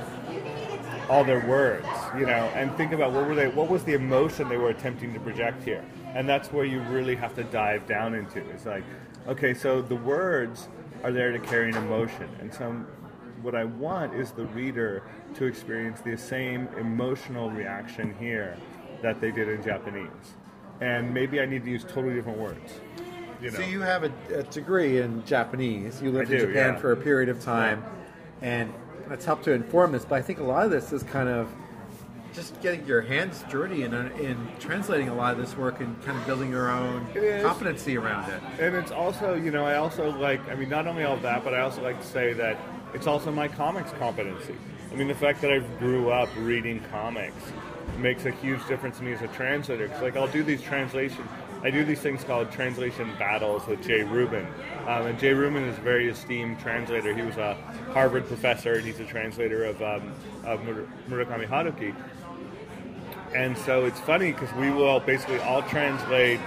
all 1.09 1.23
their 1.23 1.45
words, 1.47 1.87
you 2.17 2.25
know, 2.25 2.49
and 2.53 2.73
think 2.77 2.91
about 2.91 3.11
what 3.11 3.27
were 3.27 3.35
they, 3.35 3.47
what 3.47 3.67
was 3.67 3.83
the 3.83 3.93
emotion 3.93 4.47
they 4.47 4.57
were 4.57 4.69
attempting 4.69 5.11
to 5.13 5.19
project 5.19 5.63
here, 5.63 5.83
and 6.13 6.29
that's 6.29 6.53
where 6.53 6.65
you 6.65 6.81
really 6.81 7.15
have 7.15 7.35
to 7.35 7.43
dive 7.45 7.87
down 7.87 8.13
into. 8.13 8.47
It's 8.51 8.67
like, 8.67 8.83
okay, 9.29 9.53
so 9.53 9.81
the 9.81 9.95
words 9.95 10.67
are 11.03 11.11
there 11.11 11.31
to 11.31 11.39
carry 11.39 11.69
an 11.69 11.77
emotion, 11.77 12.29
and 12.39 12.53
so 12.53 12.71
what 13.41 13.55
I 13.55 13.63
want 13.63 14.13
is 14.13 14.31
the 14.31 14.45
reader 14.47 15.03
to 15.35 15.45
experience 15.45 16.01
the 16.01 16.17
same 16.17 16.67
emotional 16.77 17.49
reaction 17.49 18.15
here 18.19 18.57
that 19.01 19.21
they 19.21 19.31
did 19.31 19.47
in 19.47 19.63
Japanese, 19.63 20.35
and 20.81 21.13
maybe 21.13 21.39
I 21.39 21.45
need 21.45 21.63
to 21.63 21.69
use 21.69 21.83
totally 21.83 22.15
different 22.15 22.39
words. 22.39 22.73
You 23.41 23.51
know? 23.51 23.57
So 23.57 23.63
you 23.63 23.79
have 23.81 24.03
a, 24.03 24.11
a 24.35 24.43
degree 24.43 24.99
in 24.99 25.23
Japanese. 25.25 26.01
You 26.01 26.11
lived 26.11 26.31
I 26.31 26.35
in 26.35 26.39
Japan 26.41 26.73
yeah. 26.73 26.79
for 26.79 26.91
a 26.91 26.97
period 26.97 27.29
of 27.29 27.41
time, 27.41 27.83
and 28.41 28.73
that's 29.07 29.25
helped 29.25 29.45
to 29.45 29.53
inform 29.53 29.93
this. 29.93 30.03
But 30.03 30.15
I 30.15 30.21
think 30.21 30.39
a 30.39 30.43
lot 30.43 30.65
of 30.65 30.71
this 30.71 30.91
is 30.91 31.03
kind 31.03 31.29
of 31.29 31.49
just 32.33 32.61
getting 32.61 32.85
your 32.85 33.01
hands 33.01 33.43
dirty 33.49 33.83
in, 33.83 33.93
in 33.93 34.47
translating 34.59 35.09
a 35.09 35.15
lot 35.15 35.33
of 35.33 35.39
this 35.39 35.55
work 35.57 35.79
and 35.79 36.01
kind 36.03 36.17
of 36.17 36.25
building 36.25 36.49
your 36.49 36.69
own 36.69 37.05
is. 37.15 37.43
competency 37.43 37.97
around 37.97 38.29
it. 38.31 38.41
And 38.59 38.75
it's 38.75 38.91
also, 38.91 39.35
you 39.35 39.51
know, 39.51 39.65
I 39.65 39.75
also 39.75 40.11
like, 40.17 40.47
I 40.49 40.55
mean, 40.55 40.69
not 40.69 40.87
only 40.87 41.03
all 41.03 41.17
that, 41.17 41.43
but 41.43 41.53
I 41.53 41.61
also 41.61 41.81
like 41.81 41.99
to 41.99 42.07
say 42.07 42.33
that 42.33 42.57
it's 42.93 43.07
also 43.07 43.31
my 43.31 43.47
comics 43.47 43.91
competency. 43.99 44.55
I 44.91 44.95
mean, 44.95 45.07
the 45.07 45.15
fact 45.15 45.41
that 45.41 45.51
I 45.51 45.59
grew 45.77 46.09
up 46.09 46.29
reading 46.37 46.81
comics 46.91 47.51
makes 47.97 48.25
a 48.25 48.31
huge 48.31 48.65
difference 48.67 48.97
to 48.97 49.03
me 49.03 49.13
as 49.13 49.21
a 49.21 49.27
translator. 49.27 49.87
Because, 49.87 50.01
like, 50.01 50.17
I'll 50.17 50.27
do 50.27 50.41
these 50.41 50.61
translation, 50.61 51.27
I 51.61 51.69
do 51.69 51.83
these 51.83 51.99
things 51.99 52.23
called 52.23 52.51
translation 52.51 53.11
battles 53.19 53.67
with 53.67 53.85
Jay 53.85 54.03
Rubin. 54.03 54.47
Um, 54.87 55.07
and 55.07 55.19
Jay 55.19 55.33
Rubin 55.33 55.63
is 55.63 55.77
a 55.77 55.81
very 55.81 56.09
esteemed 56.09 56.59
translator. 56.59 57.13
He 57.13 57.21
was 57.21 57.37
a 57.37 57.55
Harvard 57.91 58.27
professor, 58.27 58.73
and 58.75 58.85
he's 58.85 58.99
a 58.99 59.05
translator 59.05 59.65
of, 59.65 59.81
um, 59.81 60.11
of 60.45 60.63
Mur- 60.63 60.87
Murakami 61.09 61.47
Haruki. 61.47 61.93
And 63.33 63.57
so 63.57 63.85
it's 63.85 63.99
funny 63.99 64.31
because 64.31 64.53
we 64.55 64.71
will 64.71 64.99
basically 64.99 65.39
all 65.39 65.61
translate 65.63 66.39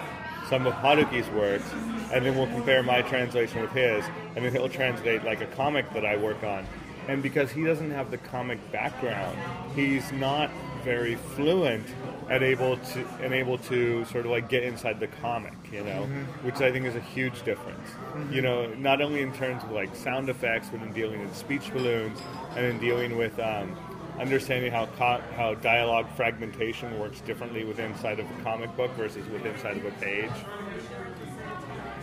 some 0.49 0.67
of 0.67 0.75
Haruki's 0.75 1.31
works, 1.31 1.71
and 2.13 2.27
then 2.27 2.37
we'll 2.37 2.49
compare 2.49 2.83
my 2.83 3.01
translation 3.03 3.63
with 3.63 3.71
his, 3.71 4.05
and 4.37 4.45
then 4.45 4.53
he'll 4.53 4.69
translate 4.69 5.25
like 5.25 5.41
a 5.41 5.47
comic 5.47 5.91
that 5.95 6.05
I 6.05 6.17
work 6.17 6.43
on. 6.45 6.67
And 7.09 7.23
because 7.23 7.51
he 7.51 7.65
doesn't 7.65 7.91
have 7.91 8.11
the 8.11 8.19
comic 8.19 8.59
background, 8.71 9.37
he's 9.75 10.13
not 10.13 10.51
very 10.85 11.15
fluent 11.15 11.87
and 12.29 12.43
able 12.43 12.77
to 12.77 13.07
and 13.23 13.33
able 13.33 13.59
to 13.59 14.05
sort 14.07 14.25
of 14.25 14.31
like 14.31 14.49
get 14.49 14.63
inside 14.63 15.01
the 15.01 15.07
comic, 15.07 15.55
you 15.73 15.83
know, 15.85 16.05
which 16.43 16.57
I 16.57 16.71
think 16.71 16.87
is 16.87 16.97
a 16.97 17.01
huge 17.01 17.43
difference. 17.45 17.89
You 18.31 18.43
know, 18.43 18.67
not 18.75 19.01
only 19.01 19.23
in 19.23 19.33
terms 19.33 19.63
of 19.63 19.71
like 19.71 19.95
sound 19.95 20.29
effects, 20.29 20.69
but 20.71 20.83
in 20.83 20.93
dealing 20.93 21.21
with 21.21 21.37
speech 21.37 21.73
balloons 21.73 22.19
and 22.57 22.67
in 22.67 22.79
dealing 22.79 23.17
with 23.17 23.39
um, 23.39 23.77
understanding 24.19 24.71
how 24.73 24.87
co- 24.99 25.23
how 25.37 25.55
dialogue 25.55 26.07
fragmentation 26.17 26.99
works 26.99 27.21
differently 27.23 27.65
within 27.65 27.93
inside 27.93 28.21
of 28.21 28.27
a 28.31 28.43
comic 28.43 28.75
book 28.77 28.91
versus 28.97 29.27
within 29.29 29.53
inside 29.55 29.77
of 29.77 29.85
a 29.85 29.91
page. 29.93 30.31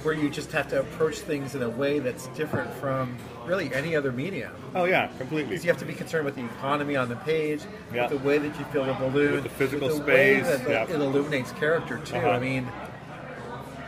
where 0.04 0.13
you 0.13 0.30
just 0.30 0.50
have 0.54 0.65
to 0.69 0.80
approach 0.80 1.17
things 1.19 1.56
in 1.56 1.62
a 1.62 1.67
way 1.69 2.00
that's 2.00 2.28
different 2.28 2.74
from 2.76 3.17
really 3.45 3.69
any 3.74 3.98
other 3.98 4.13
medium. 4.13 4.50
Oh 4.74 4.86
yeah, 4.86 5.08
completely. 5.17 5.50
Because 5.50 5.65
you 5.65 5.72
have 5.72 5.80
to 5.80 5.86
be 5.86 5.93
concerned 5.93 6.24
with 6.24 6.36
the 6.36 6.45
economy 6.45 6.95
on 6.95 7.10
the 7.10 7.17
page, 7.17 7.62
Yeah. 7.93 8.04
with 8.10 8.22
the 8.22 8.26
way 8.26 8.38
that 8.38 8.58
you 8.58 8.63
fill 8.72 8.86
the 8.86 8.93
balloon, 8.93 9.34
With 9.34 9.43
the 9.43 9.50
physical 9.50 9.89
with 9.89 9.98
the 9.98 10.04
way 10.06 10.36
space, 10.41 10.48
that 10.58 10.63
the- 10.63 10.72
yeah. 10.72 10.84
it 10.84 10.91
illuminates 10.91 11.52
character 11.52 11.98
too. 12.06 12.15
Uh-huh. 12.15 12.30
I 12.30 12.39
mean, 12.39 12.65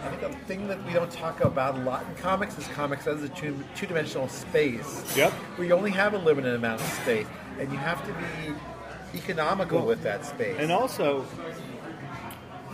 I 0.04 0.10
think 0.10 0.22
the 0.22 0.38
thing 0.48 0.68
that 0.68 0.84
we 0.86 0.92
don't 0.92 1.10
talk 1.12 1.40
about 1.46 1.76
a 1.78 1.82
lot 1.84 2.04
in 2.10 2.14
comics 2.22 2.58
is 2.58 2.68
comics 2.68 3.08
as 3.08 3.24
a 3.24 3.30
two, 3.30 3.58
two-dimensional 3.78 4.28
space. 4.28 5.16
Yep. 5.16 5.32
We 5.58 5.72
only 5.72 5.92
have 5.92 6.14
a 6.14 6.18
limited 6.18 6.56
amount 6.56 6.82
of 6.82 6.88
space, 6.88 7.28
and 7.62 7.72
you 7.72 7.78
have 7.78 8.06
to 8.08 8.14
be 8.14 9.18
economical 9.18 9.80
Well, 9.80 9.88
with 9.88 10.04
that 10.04 10.26
space. 10.26 10.58
And 10.60 10.72
also, 10.72 11.22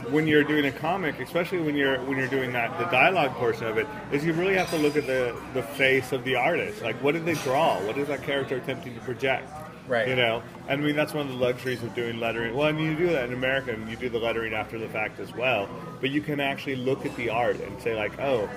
when 0.09 0.27
you're 0.27 0.45
doing 0.45 0.65
a 0.65 0.71
comic, 0.71 1.19
especially 1.19 1.59
when 1.59 1.75
you're 1.75 1.99
when 2.05 2.17
you're 2.17 2.29
doing 2.29 2.53
that 2.53 2.77
the 2.79 2.85
dialogue 2.85 3.31
portion 3.33 3.65
of 3.65 3.77
it, 3.77 3.85
is 4.11 4.23
you 4.23 4.31
really 4.33 4.55
have 4.55 4.69
to 4.69 4.77
look 4.77 4.95
at 4.95 5.05
the 5.05 5.35
the 5.53 5.63
face 5.63 6.13
of 6.13 6.23
the 6.23 6.35
artist. 6.35 6.81
Like, 6.81 6.95
what 7.03 7.13
did 7.13 7.25
they 7.25 7.33
draw? 7.35 7.79
What 7.85 7.97
is 7.97 8.07
that 8.07 8.23
character 8.23 8.55
attempting 8.55 8.95
to 8.95 9.01
project? 9.01 9.51
Right. 9.87 10.07
You 10.07 10.17
know, 10.17 10.43
And 10.67 10.81
I 10.81 10.85
mean 10.85 10.95
that's 10.95 11.13
one 11.13 11.27
of 11.27 11.31
the 11.31 11.39
luxuries 11.39 11.81
of 11.81 11.95
doing 11.95 12.19
lettering. 12.19 12.55
Well, 12.55 12.67
I 12.67 12.71
mean 12.71 12.85
you 12.91 12.95
do 12.95 13.09
that 13.09 13.25
in 13.25 13.33
America, 13.33 13.71
and 13.71 13.89
you 13.89 13.95
do 13.95 14.09
the 14.09 14.19
lettering 14.19 14.53
after 14.53 14.77
the 14.77 14.89
fact 14.89 15.19
as 15.19 15.33
well. 15.33 15.69
But 16.01 16.09
you 16.09 16.21
can 16.21 16.39
actually 16.39 16.75
look 16.75 17.05
at 17.05 17.15
the 17.15 17.29
art 17.29 17.59
and 17.59 17.81
say 17.81 17.95
like, 17.95 18.19
oh, 18.19 18.49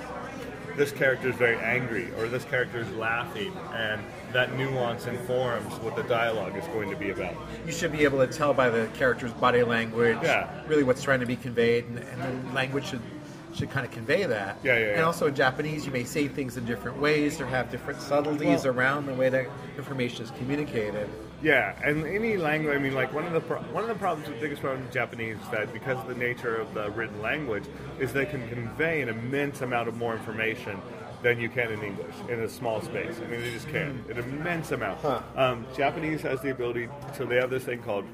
this 0.76 0.92
character 0.92 1.28
is 1.28 1.36
very 1.36 1.56
angry, 1.56 2.08
or 2.18 2.26
this 2.28 2.44
character 2.44 2.80
is 2.80 2.90
laughing, 2.92 3.52
and 3.72 4.00
that 4.32 4.56
nuance 4.56 5.06
informs 5.06 5.72
what 5.80 5.96
the 5.96 6.02
dialogue 6.04 6.56
is 6.56 6.64
going 6.68 6.90
to 6.90 6.96
be 6.96 7.10
about. 7.10 7.34
you 7.66 7.72
should 7.72 7.92
be 7.92 8.04
able 8.04 8.24
to 8.24 8.32
tell 8.32 8.54
by 8.54 8.68
the 8.70 8.86
character's 8.94 9.32
body 9.32 9.62
language 9.62 10.18
Yeah. 10.22 10.48
really 10.66 10.82
what's 10.82 11.02
trying 11.02 11.20
to 11.20 11.26
be 11.26 11.36
conveyed, 11.36 11.84
and, 11.86 11.98
and 11.98 12.48
the 12.48 12.52
language 12.54 12.86
should 12.86 13.02
should 13.52 13.68
kind 13.68 13.84
of 13.84 13.90
convey 13.90 14.22
that. 14.24 14.58
Yeah, 14.62 14.78
yeah, 14.78 14.84
And 14.94 15.00
also 15.02 15.26
in 15.26 15.34
Japanese, 15.34 15.84
you 15.84 15.90
may 15.90 16.04
say 16.04 16.28
things 16.28 16.56
in 16.56 16.64
different 16.66 17.00
ways 17.00 17.40
or 17.40 17.46
have 17.46 17.68
different 17.68 18.00
subtleties 18.00 18.64
Well- 18.64 18.74
around 18.76 19.06
the 19.06 19.14
way 19.14 19.28
that 19.28 19.46
information 19.76 20.24
is 20.24 20.30
communicated. 20.38 21.08
Yeah, 21.42 21.74
and 21.84 22.06
any 22.06 22.36
language. 22.36 22.76
I 22.76 22.78
mean, 22.78 22.94
like 22.94 23.12
one 23.12 23.24
of 23.26 23.32
the 23.32 23.40
pro- 23.40 23.58
one 23.72 23.82
of 23.82 23.88
the 23.88 23.96
problems, 23.96 24.28
the 24.28 24.36
biggest 24.40 24.62
problem 24.62 24.86
in 24.86 24.92
Japanese 24.92 25.36
is 25.36 25.48
that 25.50 25.72
because 25.72 25.98
of 25.98 26.06
the 26.06 26.14
nature 26.14 26.54
of 26.56 26.72
the 26.74 26.90
written 26.92 27.20
language, 27.22 27.64
is 27.98 28.12
they 28.12 28.26
can 28.26 28.46
convey 28.48 29.00
an 29.00 29.08
immense 29.08 29.62
amount 29.62 29.88
of 29.88 29.96
more 29.96 30.12
information 30.14 30.80
than 31.22 31.38
you 31.38 31.48
can 31.48 31.70
in 31.70 31.82
English 31.82 32.14
in 32.28 32.40
a 32.40 32.48
small 32.48 32.80
space. 32.80 33.16
I 33.18 33.26
mean, 33.26 33.40
they 33.40 33.50
just 33.50 33.68
can 33.68 34.04
an 34.08 34.18
immense 34.18 34.72
amount. 34.72 35.00
Huh. 35.00 35.20
Um, 35.36 35.66
Japanese 35.76 36.22
has 36.22 36.40
the 36.40 36.50
ability, 36.50 36.88
so 37.16 37.26
they 37.26 37.36
have 37.36 37.50
this 37.50 37.64
thing 37.64 37.82
called 37.82 38.04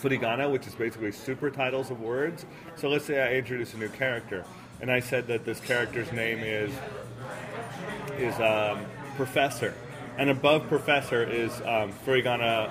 furigana, 0.00 0.50
which 0.50 0.66
is 0.66 0.74
basically 0.74 1.12
super 1.12 1.50
titles 1.50 1.90
of 1.90 2.00
words. 2.00 2.44
So 2.76 2.88
let's 2.88 3.04
say 3.04 3.22
I 3.22 3.34
introduce 3.34 3.72
a 3.74 3.78
new 3.78 3.88
character, 3.88 4.44
and 4.80 4.90
I 4.90 5.00
said 5.00 5.26
that 5.28 5.44
this 5.44 5.60
character's 5.60 6.12
name 6.12 6.40
is 6.40 6.72
is 8.18 8.38
um, 8.40 8.84
Professor, 9.16 9.74
and 10.18 10.30
above 10.30 10.68
Professor 10.68 11.22
is 11.24 11.52
um, 11.62 11.92
furigana 12.04 12.70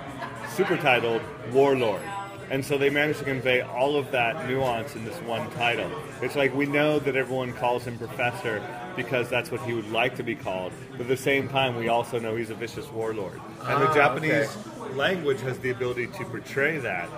super 0.50 0.76
titled 0.76 1.22
Warlord. 1.52 2.02
And 2.50 2.64
so 2.64 2.76
they 2.78 2.90
managed 2.90 3.20
to 3.20 3.24
convey 3.24 3.62
all 3.62 3.96
of 3.96 4.10
that 4.12 4.48
nuance 4.48 4.94
in 4.94 5.04
this 5.04 5.16
one 5.22 5.50
title. 5.52 5.90
It's 6.22 6.36
like 6.36 6.54
we 6.54 6.66
know 6.66 6.98
that 6.98 7.16
everyone 7.16 7.52
calls 7.52 7.84
him 7.84 7.98
Professor 7.98 8.62
because 8.96 9.28
that's 9.28 9.50
what 9.50 9.60
he 9.62 9.72
would 9.72 9.90
like 9.90 10.14
to 10.16 10.22
be 10.22 10.34
called, 10.36 10.72
but 10.92 11.00
at 11.02 11.08
the 11.08 11.16
same 11.16 11.48
time, 11.48 11.74
we 11.76 11.88
also 11.88 12.18
know 12.20 12.36
he's 12.36 12.50
a 12.50 12.54
vicious 12.54 12.88
warlord. 12.92 13.40
And 13.62 13.82
the 13.82 13.88
Ah, 13.88 13.94
Japanese 13.94 14.56
language 14.94 15.40
has 15.40 15.58
the 15.58 15.70
ability 15.70 16.06
to 16.08 16.24
portray 16.26 16.78
that 16.78 17.08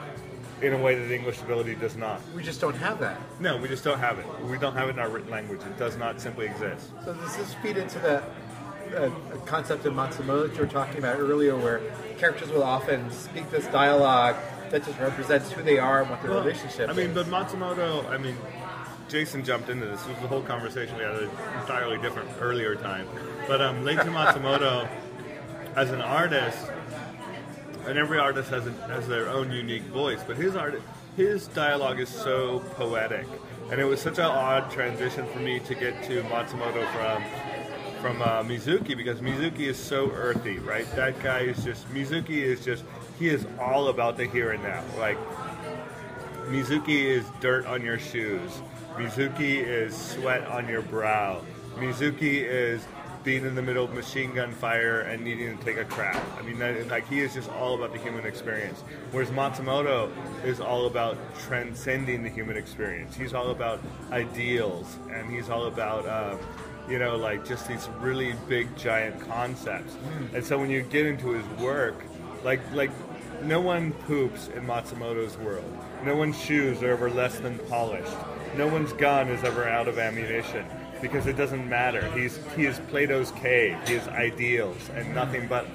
in 0.62 0.72
a 0.72 0.78
way 0.78 0.94
that 0.94 1.06
the 1.06 1.14
English 1.14 1.42
ability 1.42 1.74
does 1.74 1.96
not. 1.96 2.18
We 2.34 2.42
just 2.42 2.62
don't 2.62 2.76
have 2.76 2.98
that. 3.00 3.20
No, 3.40 3.58
we 3.58 3.68
just 3.68 3.84
don't 3.84 3.98
have 3.98 4.18
it. 4.18 4.24
We 4.44 4.56
don't 4.56 4.72
have 4.74 4.88
it 4.88 4.92
in 4.92 4.98
our 4.98 5.10
written 5.10 5.30
language. 5.30 5.60
It 5.60 5.76
does 5.76 5.98
not 5.98 6.18
simply 6.18 6.46
exist. 6.46 6.88
So 7.04 7.12
does 7.12 7.36
this 7.36 7.52
feed 7.62 7.76
into 7.76 7.98
the 7.98 8.22
uh, 8.96 9.10
concept 9.44 9.84
of 9.84 9.92
Matsumoto 9.92 10.48
that 10.48 10.54
you 10.54 10.60
were 10.60 10.66
talking 10.66 10.96
about 10.98 11.18
earlier, 11.18 11.56
where 11.56 11.82
characters 12.16 12.48
will 12.48 12.62
often 12.62 13.10
speak 13.10 13.50
this 13.50 13.66
dialogue 13.66 14.36
that 14.70 14.84
just 14.84 14.98
represents 14.98 15.50
who 15.52 15.62
they 15.62 15.78
are 15.78 16.02
and 16.02 16.10
what 16.10 16.22
their 16.22 16.30
Well, 16.32 16.40
relationship 16.40 16.88
I 16.88 16.92
mean, 16.92 17.08
is? 17.10 17.14
but 17.14 17.26
Matsumoto, 17.26 18.08
I 18.10 18.18
mean, 18.18 18.36
Jason 19.08 19.44
jumped 19.44 19.68
into 19.68 19.86
this. 19.86 20.00
This 20.02 20.16
was 20.16 20.24
a 20.24 20.28
whole 20.28 20.42
conversation 20.42 20.96
we 20.96 21.04
had 21.04 21.14
at 21.14 21.22
an 21.22 21.30
entirely 21.60 21.98
different 21.98 22.28
earlier 22.40 22.74
time. 22.74 23.06
But 23.46 23.60
um, 23.62 23.84
Leiji 23.84 24.04
Matsumoto, 24.12 24.88
as 25.76 25.90
an 25.90 26.00
artist, 26.00 26.58
and 27.86 27.96
every 27.98 28.18
artist 28.18 28.50
has, 28.50 28.66
a, 28.66 28.72
has 28.88 29.06
their 29.06 29.28
own 29.28 29.52
unique 29.52 29.84
voice, 29.84 30.20
but 30.26 30.36
his 30.36 30.56
art, 30.56 30.80
his 31.16 31.46
dialogue 31.48 32.00
is 32.00 32.08
so 32.08 32.60
poetic, 32.74 33.26
and 33.70 33.80
it 33.80 33.84
was 33.84 34.00
such 34.00 34.18
an 34.18 34.24
odd 34.24 34.70
transition 34.70 35.26
for 35.28 35.38
me 35.38 35.60
to 35.60 35.74
get 35.74 36.02
to 36.04 36.22
Matsumoto 36.24 36.84
from 36.92 37.22
from 38.02 38.20
uh, 38.20 38.42
Mizuki 38.42 38.94
because 38.94 39.20
Mizuki 39.20 39.60
is 39.60 39.78
so 39.78 40.10
earthy, 40.12 40.58
right? 40.58 40.86
That 40.94 41.18
guy 41.22 41.40
is 41.40 41.64
just 41.64 41.88
Mizuki 41.94 42.42
is 42.42 42.62
just 42.64 42.84
he 43.18 43.28
is 43.28 43.46
all 43.60 43.88
about 43.88 44.16
the 44.16 44.26
here 44.26 44.52
and 44.52 44.62
now, 44.62 44.82
like. 44.98 45.18
Mizuki 46.48 47.06
is 47.06 47.26
dirt 47.40 47.66
on 47.66 47.84
your 47.84 47.98
shoes. 47.98 48.62
Mizuki 48.94 49.56
is 49.66 49.96
sweat 49.96 50.46
on 50.46 50.68
your 50.68 50.82
brow. 50.82 51.42
Mizuki 51.74 52.40
is 52.44 52.86
being 53.24 53.44
in 53.44 53.56
the 53.56 53.62
middle 53.62 53.84
of 53.84 53.92
machine 53.92 54.32
gun 54.32 54.52
fire 54.52 55.00
and 55.00 55.24
needing 55.24 55.58
to 55.58 55.64
take 55.64 55.76
a 55.76 55.84
crap. 55.84 56.24
I 56.38 56.42
mean, 56.42 56.60
that, 56.60 56.86
like 56.86 57.08
he 57.08 57.18
is 57.18 57.34
just 57.34 57.50
all 57.50 57.74
about 57.74 57.92
the 57.92 57.98
human 57.98 58.24
experience. 58.24 58.82
Whereas 59.10 59.30
Matsumoto 59.30 60.08
is 60.44 60.60
all 60.60 60.86
about 60.86 61.18
transcending 61.40 62.22
the 62.22 62.30
human 62.30 62.56
experience. 62.56 63.16
He's 63.16 63.34
all 63.34 63.50
about 63.50 63.80
ideals, 64.12 64.96
and 65.12 65.28
he's 65.28 65.50
all 65.50 65.66
about. 65.66 66.08
Um, 66.08 66.38
you 66.88 67.00
know, 67.00 67.16
like 67.16 67.44
just 67.44 67.66
these 67.66 67.88
really 67.98 68.32
big, 68.48 68.76
giant 68.76 69.20
concepts. 69.28 69.96
And 70.32 70.44
so 70.44 70.56
when 70.56 70.70
you 70.70 70.82
get 70.82 71.04
into 71.04 71.30
his 71.30 71.44
work, 71.58 71.96
like 72.44 72.60
like 72.74 72.92
no 73.42 73.60
one 73.60 73.92
poops 73.92 74.48
in 74.48 74.66
Matsumoto's 74.66 75.36
world. 75.38 75.64
No 76.04 76.16
one's 76.16 76.38
shoes 76.40 76.82
are 76.82 76.90
ever 76.90 77.10
less 77.10 77.38
than 77.38 77.58
polished. 77.70 78.12
No 78.56 78.66
one's 78.68 78.92
gun 78.92 79.28
is 79.28 79.44
ever 79.44 79.68
out 79.68 79.88
of 79.88 79.98
ammunition 79.98 80.64
because 81.00 81.26
it 81.26 81.36
doesn't 81.36 81.68
matter. 81.68 82.10
He's 82.12 82.38
he 82.56 82.66
is 82.66 82.80
Plato's 82.88 83.30
cave. 83.32 83.76
He 83.86 83.94
is 83.94 84.06
ideals 84.08 84.88
and 84.94 85.14
nothing 85.14 85.46
but 85.46 85.66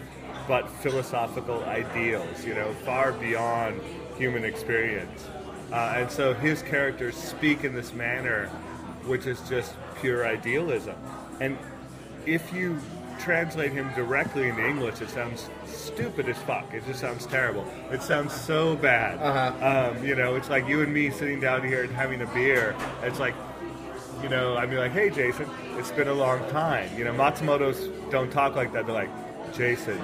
but 0.47 0.69
philosophical 0.69 1.63
ideals. 1.65 2.45
You 2.45 2.55
know, 2.55 2.73
far 2.85 3.11
beyond 3.13 3.81
human 4.17 4.43
experience. 4.43 5.27
Uh, 5.71 5.95
and 5.97 6.11
so 6.11 6.33
his 6.33 6.61
characters 6.61 7.15
speak 7.15 7.63
in 7.63 7.73
this 7.73 7.93
manner, 7.93 8.47
which 9.05 9.25
is 9.25 9.39
just 9.47 9.73
pure 10.01 10.27
idealism. 10.27 10.95
And 11.39 11.57
if 12.25 12.53
you 12.53 12.79
translate 13.21 13.71
him 13.71 13.91
directly 13.95 14.49
into 14.49 14.65
English, 14.65 15.01
it 15.01 15.09
sounds 15.09 15.49
stupid 15.65 16.27
as 16.27 16.37
fuck. 16.39 16.73
It 16.73 16.85
just 16.85 16.99
sounds 16.99 17.25
terrible. 17.25 17.65
It 17.91 18.01
sounds 18.01 18.33
so 18.33 18.75
bad. 18.75 19.17
Uh-huh. 19.19 19.95
Um, 19.95 20.05
you 20.05 20.15
know, 20.15 20.35
it's 20.35 20.49
like 20.49 20.67
you 20.67 20.81
and 20.81 20.93
me 20.93 21.09
sitting 21.09 21.39
down 21.39 21.63
here 21.63 21.83
and 21.83 21.93
having 21.93 22.21
a 22.21 22.27
beer. 22.27 22.75
It's 23.03 23.19
like, 23.19 23.35
you 24.21 24.29
know, 24.29 24.57
I'd 24.57 24.69
be 24.69 24.77
like, 24.77 24.91
hey, 24.91 25.09
Jason, 25.09 25.49
it's 25.77 25.91
been 25.91 26.07
a 26.07 26.13
long 26.13 26.39
time. 26.49 26.89
You 26.97 27.05
know, 27.05 27.13
Matsumoto's 27.13 27.87
don't 28.11 28.31
talk 28.31 28.55
like 28.55 28.73
that. 28.73 28.85
They're 28.85 28.95
like, 28.95 29.09
Jason, 29.53 29.99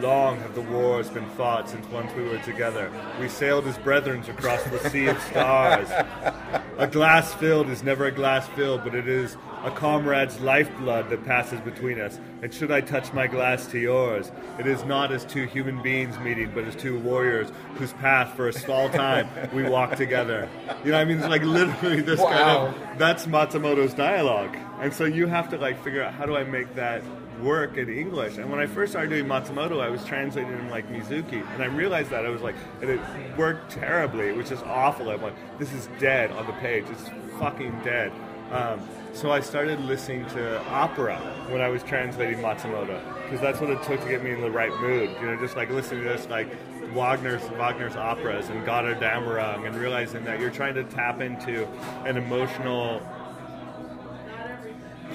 long 0.00 0.38
have 0.40 0.54
the 0.54 0.60
wars 0.60 1.08
been 1.10 1.28
fought 1.30 1.68
since 1.68 1.86
once 1.88 2.12
we 2.14 2.24
were 2.24 2.38
together. 2.38 2.90
We 3.20 3.28
sailed 3.28 3.66
as 3.66 3.78
brethren 3.78 4.22
across 4.28 4.62
the 4.64 4.78
sea 4.90 5.06
of 5.06 5.20
stars. 5.22 5.88
A 6.78 6.86
glass 6.86 7.32
filled 7.34 7.68
is 7.68 7.84
never 7.84 8.06
a 8.06 8.10
glass 8.10 8.48
filled, 8.48 8.82
but 8.82 8.96
it 8.96 9.06
is 9.06 9.36
a 9.64 9.70
comrade's 9.70 10.38
lifeblood 10.40 11.08
that 11.10 11.24
passes 11.24 11.58
between 11.60 11.98
us. 11.98 12.18
And 12.42 12.52
should 12.52 12.70
I 12.70 12.80
touch 12.82 13.12
my 13.12 13.26
glass 13.26 13.66
to 13.68 13.78
yours, 13.78 14.30
it 14.58 14.66
is 14.66 14.84
not 14.84 15.10
as 15.10 15.24
two 15.24 15.46
human 15.46 15.82
beings 15.82 16.18
meeting, 16.18 16.52
but 16.54 16.64
as 16.64 16.76
two 16.76 16.98
warriors 17.00 17.50
whose 17.76 17.92
path 17.94 18.34
for 18.36 18.48
a 18.48 18.52
small 18.52 18.88
time 18.90 19.28
we 19.54 19.62
walk 19.62 19.96
together. 19.96 20.48
You 20.84 20.92
know, 20.92 20.98
I 20.98 21.04
mean, 21.04 21.18
it's 21.18 21.28
like 21.28 21.42
literally 21.42 22.02
this 22.02 22.20
Wow. 22.20 22.28
kind 22.28 22.74
of 22.92 22.98
that's 22.98 23.26
Matsumoto's 23.26 23.94
dialogue. 23.94 24.56
And 24.80 24.92
so 24.92 25.04
you 25.04 25.26
have 25.26 25.48
to 25.50 25.56
like 25.56 25.82
figure 25.82 26.02
out 26.02 26.12
how 26.14 26.26
do 26.26 26.36
I 26.36 26.44
make 26.44 26.74
that 26.74 27.02
work 27.42 27.76
in 27.78 27.88
English. 27.88 28.36
And 28.36 28.50
when 28.50 28.60
I 28.60 28.66
first 28.66 28.92
started 28.92 29.08
doing 29.10 29.24
Matsumoto, 29.26 29.80
I 29.80 29.88
was 29.88 30.04
translating 30.04 30.52
him 30.52 30.70
like 30.70 30.88
Mizuki, 30.90 31.44
and 31.54 31.62
I 31.62 31.66
realized 31.66 32.10
that 32.10 32.24
I 32.24 32.28
was 32.28 32.42
like, 32.42 32.54
and 32.80 32.90
it 32.90 33.00
worked 33.36 33.72
terribly. 33.72 34.28
It 34.28 34.36
was 34.36 34.48
just 34.48 34.64
awful. 34.64 35.10
I'm 35.10 35.20
like, 35.20 35.34
this 35.58 35.72
is 35.72 35.88
dead 35.98 36.30
on 36.32 36.46
the 36.46 36.52
page. 36.54 36.84
It's 36.90 37.10
fucking 37.40 37.80
dead. 37.82 38.12
Um, 38.54 38.80
so 39.14 39.32
I 39.32 39.40
started 39.40 39.80
listening 39.80 40.26
to 40.26 40.64
opera 40.66 41.16
when 41.48 41.60
I 41.60 41.66
was 41.66 41.82
translating 41.82 42.38
Matsumoto 42.38 43.00
because 43.24 43.40
that's 43.40 43.60
what 43.60 43.68
it 43.68 43.82
took 43.82 44.00
to 44.00 44.08
get 44.08 44.22
me 44.22 44.30
in 44.30 44.40
the 44.40 44.50
right 44.50 44.70
mood. 44.80 45.10
You 45.20 45.26
know, 45.26 45.36
just 45.40 45.56
like 45.56 45.70
listening 45.70 46.04
to 46.04 46.10
this 46.10 46.28
like 46.28 46.46
Wagner's 46.94 47.42
Wagner's 47.58 47.96
operas 47.96 48.50
and 48.50 48.64
Gotterdammerung 48.64 49.66
and 49.66 49.74
realizing 49.74 50.24
that 50.26 50.38
you're 50.38 50.52
trying 50.52 50.76
to 50.76 50.84
tap 50.84 51.20
into 51.20 51.66
an 52.04 52.16
emotional 52.16 53.02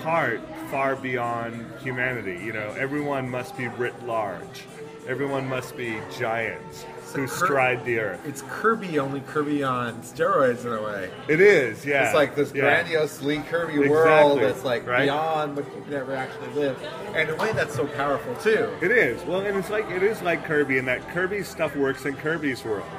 part 0.02 0.42
far 0.70 0.98
beyond 0.98 1.66
humanity. 1.82 2.44
You 2.44 2.52
know, 2.52 2.76
everyone 2.78 3.30
must 3.30 3.56
be 3.56 3.70
writ 3.70 4.06
large. 4.06 4.66
Everyone 5.08 5.48
must 5.48 5.78
be 5.78 5.98
giants 6.18 6.86
who 7.14 7.28
Kir- 7.28 7.46
stride 7.46 7.86
the 7.86 8.00
earth. 8.00 8.22
It's 8.26 8.42
Kirby, 8.44 9.00
only 9.00 9.22
Kirby 9.22 9.64
on 9.64 10.02
steroids 10.02 10.66
in 10.66 10.74
a 10.74 10.82
way. 10.82 11.10
It 11.28 11.42
is, 11.42 11.86
yeah. 11.86 12.06
It's 12.06 12.14
like 12.14 12.36
this 12.36 12.54
yeah. 12.54 12.62
grandiose 12.62 13.22
Lee 13.22 13.40
Kirby 13.40 13.74
Exactly, 13.74 13.90
world 13.90 14.40
that's 14.42 14.64
like 14.64 14.86
right? 14.88 15.04
beyond 15.04 15.56
what 15.56 15.66
you 15.76 15.82
could 15.82 15.94
ever 15.94 16.16
actually 16.16 16.54
live. 16.54 16.82
And 17.16 17.30
in 17.30 17.36
a 17.36 17.38
way 17.38 17.52
that's 17.54 17.76
so 17.76 17.88
powerful 17.88 18.36
too. 18.36 18.70
It 18.82 18.92
is. 18.92 19.24
Well, 19.26 19.42
and 19.42 19.58
it's 19.58 19.70
like 19.70 19.90
it 19.90 20.04
is 20.04 20.22
like 20.22 20.46
Kirby 20.46 20.78
in 20.78 20.86
that 20.86 21.08
Kirby's 21.10 21.48
stuff 21.48 21.76
works 21.76 22.06
in 22.06 22.16
Kirby's 22.16 22.64
world. 22.64 22.90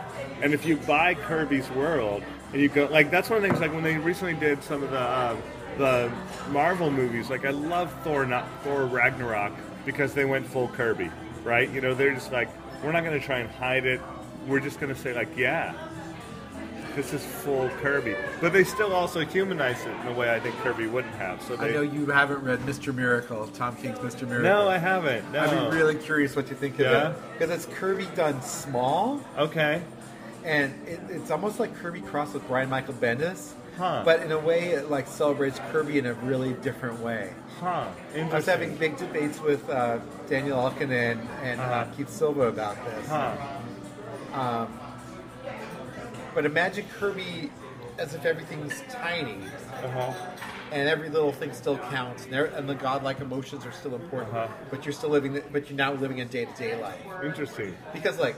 And 0.42 0.54
if 0.54 0.64
you 0.64 0.76
buy 0.78 1.14
Kirby's 1.14 1.70
world 1.70 2.22
and 2.52 2.60
you 2.60 2.68
go 2.68 2.86
like 2.90 3.10
that's 3.10 3.30
one 3.30 3.36
of 3.38 3.42
the 3.42 3.48
things 3.48 3.60
like 3.60 3.72
when 3.72 3.82
they 3.82 3.96
recently 3.96 4.34
did 4.34 4.62
some 4.62 4.82
of 4.82 4.90
the 4.90 4.98
uh, 4.98 5.36
the 5.78 6.12
Marvel 6.50 6.90
movies. 6.90 7.30
Like 7.30 7.44
I 7.44 7.50
love 7.50 7.94
Thor, 8.04 8.26
not 8.26 8.46
Thor 8.62 8.84
Ragnarok 8.84 9.52
because 9.84 10.14
they 10.14 10.24
went 10.24 10.46
full 10.46 10.68
Kirby, 10.68 11.10
right? 11.44 11.70
You 11.70 11.80
know, 11.80 11.94
they're 11.94 12.14
just 12.14 12.32
like 12.32 12.48
we're 12.82 12.92
not 12.92 13.04
going 13.04 13.18
to 13.18 13.24
try 13.24 13.38
and 13.38 13.50
hide 13.50 13.84
it. 13.86 14.00
We're 14.46 14.60
just 14.60 14.80
going 14.80 14.94
to 14.94 14.98
say 15.00 15.14
like, 15.14 15.36
yeah, 15.36 15.74
this 16.96 17.12
is 17.12 17.24
full 17.24 17.68
Kirby. 17.80 18.16
But 18.40 18.52
they 18.52 18.64
still 18.64 18.92
also 18.92 19.20
humanize 19.24 19.80
it 19.84 19.90
in 20.00 20.08
a 20.08 20.12
way 20.14 20.34
I 20.34 20.40
think 20.40 20.56
Kirby 20.56 20.86
wouldn't 20.86 21.14
have. 21.14 21.40
So 21.42 21.56
I 21.58 21.70
know 21.70 21.82
you 21.82 22.06
haven't 22.06 22.42
read 22.42 22.58
Mr. 22.60 22.94
Miracle, 22.94 23.46
Tom 23.48 23.76
King's 23.76 23.98
Mr. 23.98 24.22
Miracle. 24.26 24.42
no, 24.42 24.68
I 24.68 24.78
haven't. 24.78 25.30
No. 25.32 25.40
I'd 25.40 25.70
be 25.70 25.76
really 25.76 25.94
curious 25.94 26.34
what 26.34 26.48
you 26.50 26.56
think 26.56 26.74
of 26.74 26.80
Yeah? 26.80 27.10
it 27.10 27.16
because 27.38 27.50
it's 27.50 27.66
Kirby 27.78 28.06
done 28.16 28.40
small, 28.42 29.20
okay. 29.38 29.82
and 30.44 30.72
it, 30.88 31.00
it's 31.10 31.30
almost 31.30 31.60
like 31.60 31.74
Kirby 31.76 32.00
crossed 32.00 32.34
with 32.34 32.46
Brian 32.48 32.68
Michael 32.70 32.94
Bendis, 32.94 33.52
Huh. 33.76 34.02
but 34.04 34.20
in 34.22 34.32
a 34.32 34.38
way 34.38 34.68
it 34.70 34.90
like 34.90 35.06
celebrates 35.06 35.58
Kirby 35.70 35.98
in 35.98 36.06
a 36.06 36.14
really 36.14 36.52
different 36.54 37.00
way. 37.00 37.32
Huh. 37.60 37.86
I 38.14 38.24
was 38.34 38.46
having 38.46 38.76
big 38.76 38.96
debates 38.96 39.40
with 39.40 39.68
uh, 39.70 39.98
Daniel 40.28 40.58
Elkin 40.60 40.90
and, 40.92 41.20
and 41.42 41.60
uh 41.60 41.64
Uh-huh. 41.64 41.84
Keith 41.96 42.10
Silva 42.10 42.42
about 42.48 42.76
this. 42.84 43.08
Huh. 43.08 44.66
But 46.34 46.44
imagine 46.46 46.86
Kirby 46.98 47.50
as 47.98 48.14
if 48.14 48.24
everything's 48.24 48.82
tiny 48.90 49.36
Uh-huh. 49.82 50.12
and 50.72 50.88
every 50.88 51.08
little 51.10 51.32
thing 51.32 51.52
still 51.52 51.76
counts, 51.78 52.24
and, 52.26 52.34
and 52.34 52.68
the 52.68 52.74
godlike 52.74 53.20
emotions 53.20 53.66
are 53.66 53.72
still 53.72 53.94
important. 53.94 54.32
Uh-huh. 54.34 54.48
But 54.70 54.84
you're 54.86 54.92
still 54.92 55.10
living, 55.10 55.32
the, 55.34 55.42
but 55.52 55.68
you're 55.68 55.76
now 55.76 55.92
living 55.92 56.18
in 56.18 56.28
day 56.28 56.44
to 56.44 56.52
day 56.56 56.80
life. 56.80 57.00
Interesting. 57.24 57.76
Because 57.92 58.18
like 58.18 58.36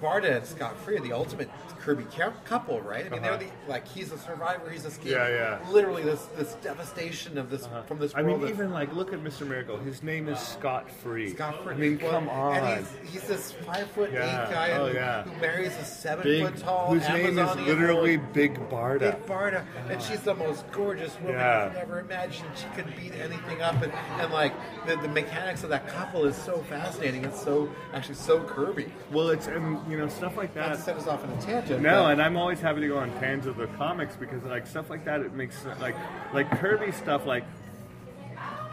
Barda 0.00 0.36
and 0.38 0.46
Scott 0.46 0.76
Free 0.80 0.96
are 0.96 1.00
the 1.00 1.12
ultimate 1.12 1.50
Kirby 1.86 2.04
couple, 2.44 2.80
right? 2.80 3.06
I 3.06 3.08
mean, 3.08 3.20
Uh-huh. 3.24 3.36
they're 3.38 3.48
the 3.48 3.70
like 3.70 3.86
he's 3.86 4.10
a 4.10 4.18
survivor, 4.18 4.68
he's 4.70 4.84
escaped. 4.84 5.06
Yeah, 5.10 5.28
yeah. 5.28 5.70
Literally, 5.70 6.02
this 6.02 6.24
this 6.36 6.54
devastation 6.54 7.38
of 7.38 7.48
this 7.48 7.68
from 7.86 7.98
this 8.00 8.12
I 8.16 8.22
mean, 8.22 8.42
of- 8.42 8.48
even 8.50 8.72
like, 8.72 8.92
look 8.92 9.12
at 9.12 9.20
Mr. 9.20 9.46
Miracle. 9.46 9.76
His 9.76 10.02
name 10.02 10.28
is 10.28 10.40
Scott 10.40 10.90
Free. 10.90 11.30
Scott 11.32 11.62
Free. 11.62 11.74
I 11.74 11.76
mean, 11.76 11.98
Well, 12.02 12.10
come 12.10 12.28
on. 12.28 12.56
And 12.56 12.86
he's, 13.04 13.12
he's 13.12 13.22
this 13.28 13.52
five 13.52 13.88
foot 13.92 14.10
Yeah. 14.12 14.46
eight 14.48 14.52
guy 14.52 14.70
Oh, 14.72 14.88
who, 14.88 14.94
yeah. 14.94 15.22
who 15.22 15.40
marries 15.40 15.76
a 15.76 15.84
seven 15.84 16.24
Big, 16.24 16.42
foot 16.44 16.56
tall 16.56 16.92
whose 16.92 17.08
name 17.08 17.38
is 17.38 17.56
literally 17.56 18.16
woman. 18.16 18.32
Big 18.32 18.54
Barda. 18.68 18.98
Big 18.98 19.26
Barda, 19.26 19.64
and 19.88 20.02
she's 20.02 20.22
the 20.22 20.34
most 20.34 20.68
gorgeous 20.72 21.16
woman 21.20 21.36
Yeah. 21.36 21.66
you've 21.66 21.74
never 21.74 22.00
imagined. 22.00 22.48
She 22.56 22.66
could 22.74 22.94
beat 22.96 23.12
anything 23.14 23.62
up, 23.62 23.80
and, 23.80 23.92
and 24.20 24.32
like 24.32 24.52
the, 24.86 24.96
the 24.96 25.08
mechanics 25.08 25.62
of 25.62 25.70
that 25.70 25.86
couple 25.86 26.24
is 26.24 26.34
so 26.36 26.58
fascinating. 26.68 27.24
It's 27.24 27.40
so 27.40 27.68
actually 27.94 28.16
so 28.16 28.40
Kirby. 28.42 28.92
Well, 29.12 29.28
it's 29.30 29.46
and 29.46 29.78
you 29.90 29.96
know 29.98 30.08
stuff 30.08 30.36
like 30.36 30.52
that. 30.54 30.74
to 30.74 30.80
set 30.80 30.96
us 30.96 31.06
off 31.06 31.22
on 31.22 31.30
a 31.30 31.40
tangent. 31.42 31.75
No, 31.82 32.02
but- 32.04 32.12
and 32.12 32.22
I'm 32.22 32.36
always 32.36 32.60
happy 32.60 32.80
to 32.80 32.88
go 32.88 32.98
on 32.98 33.10
tangents 33.20 33.46
of 33.46 33.56
the 33.56 33.66
comics 33.78 34.16
because 34.16 34.42
like 34.44 34.66
stuff 34.66 34.90
like 34.90 35.04
that, 35.04 35.20
it 35.20 35.32
makes 35.34 35.56
like 35.80 35.94
like 36.32 36.50
Kirby 36.58 36.92
stuff 36.92 37.26
like. 37.26 37.44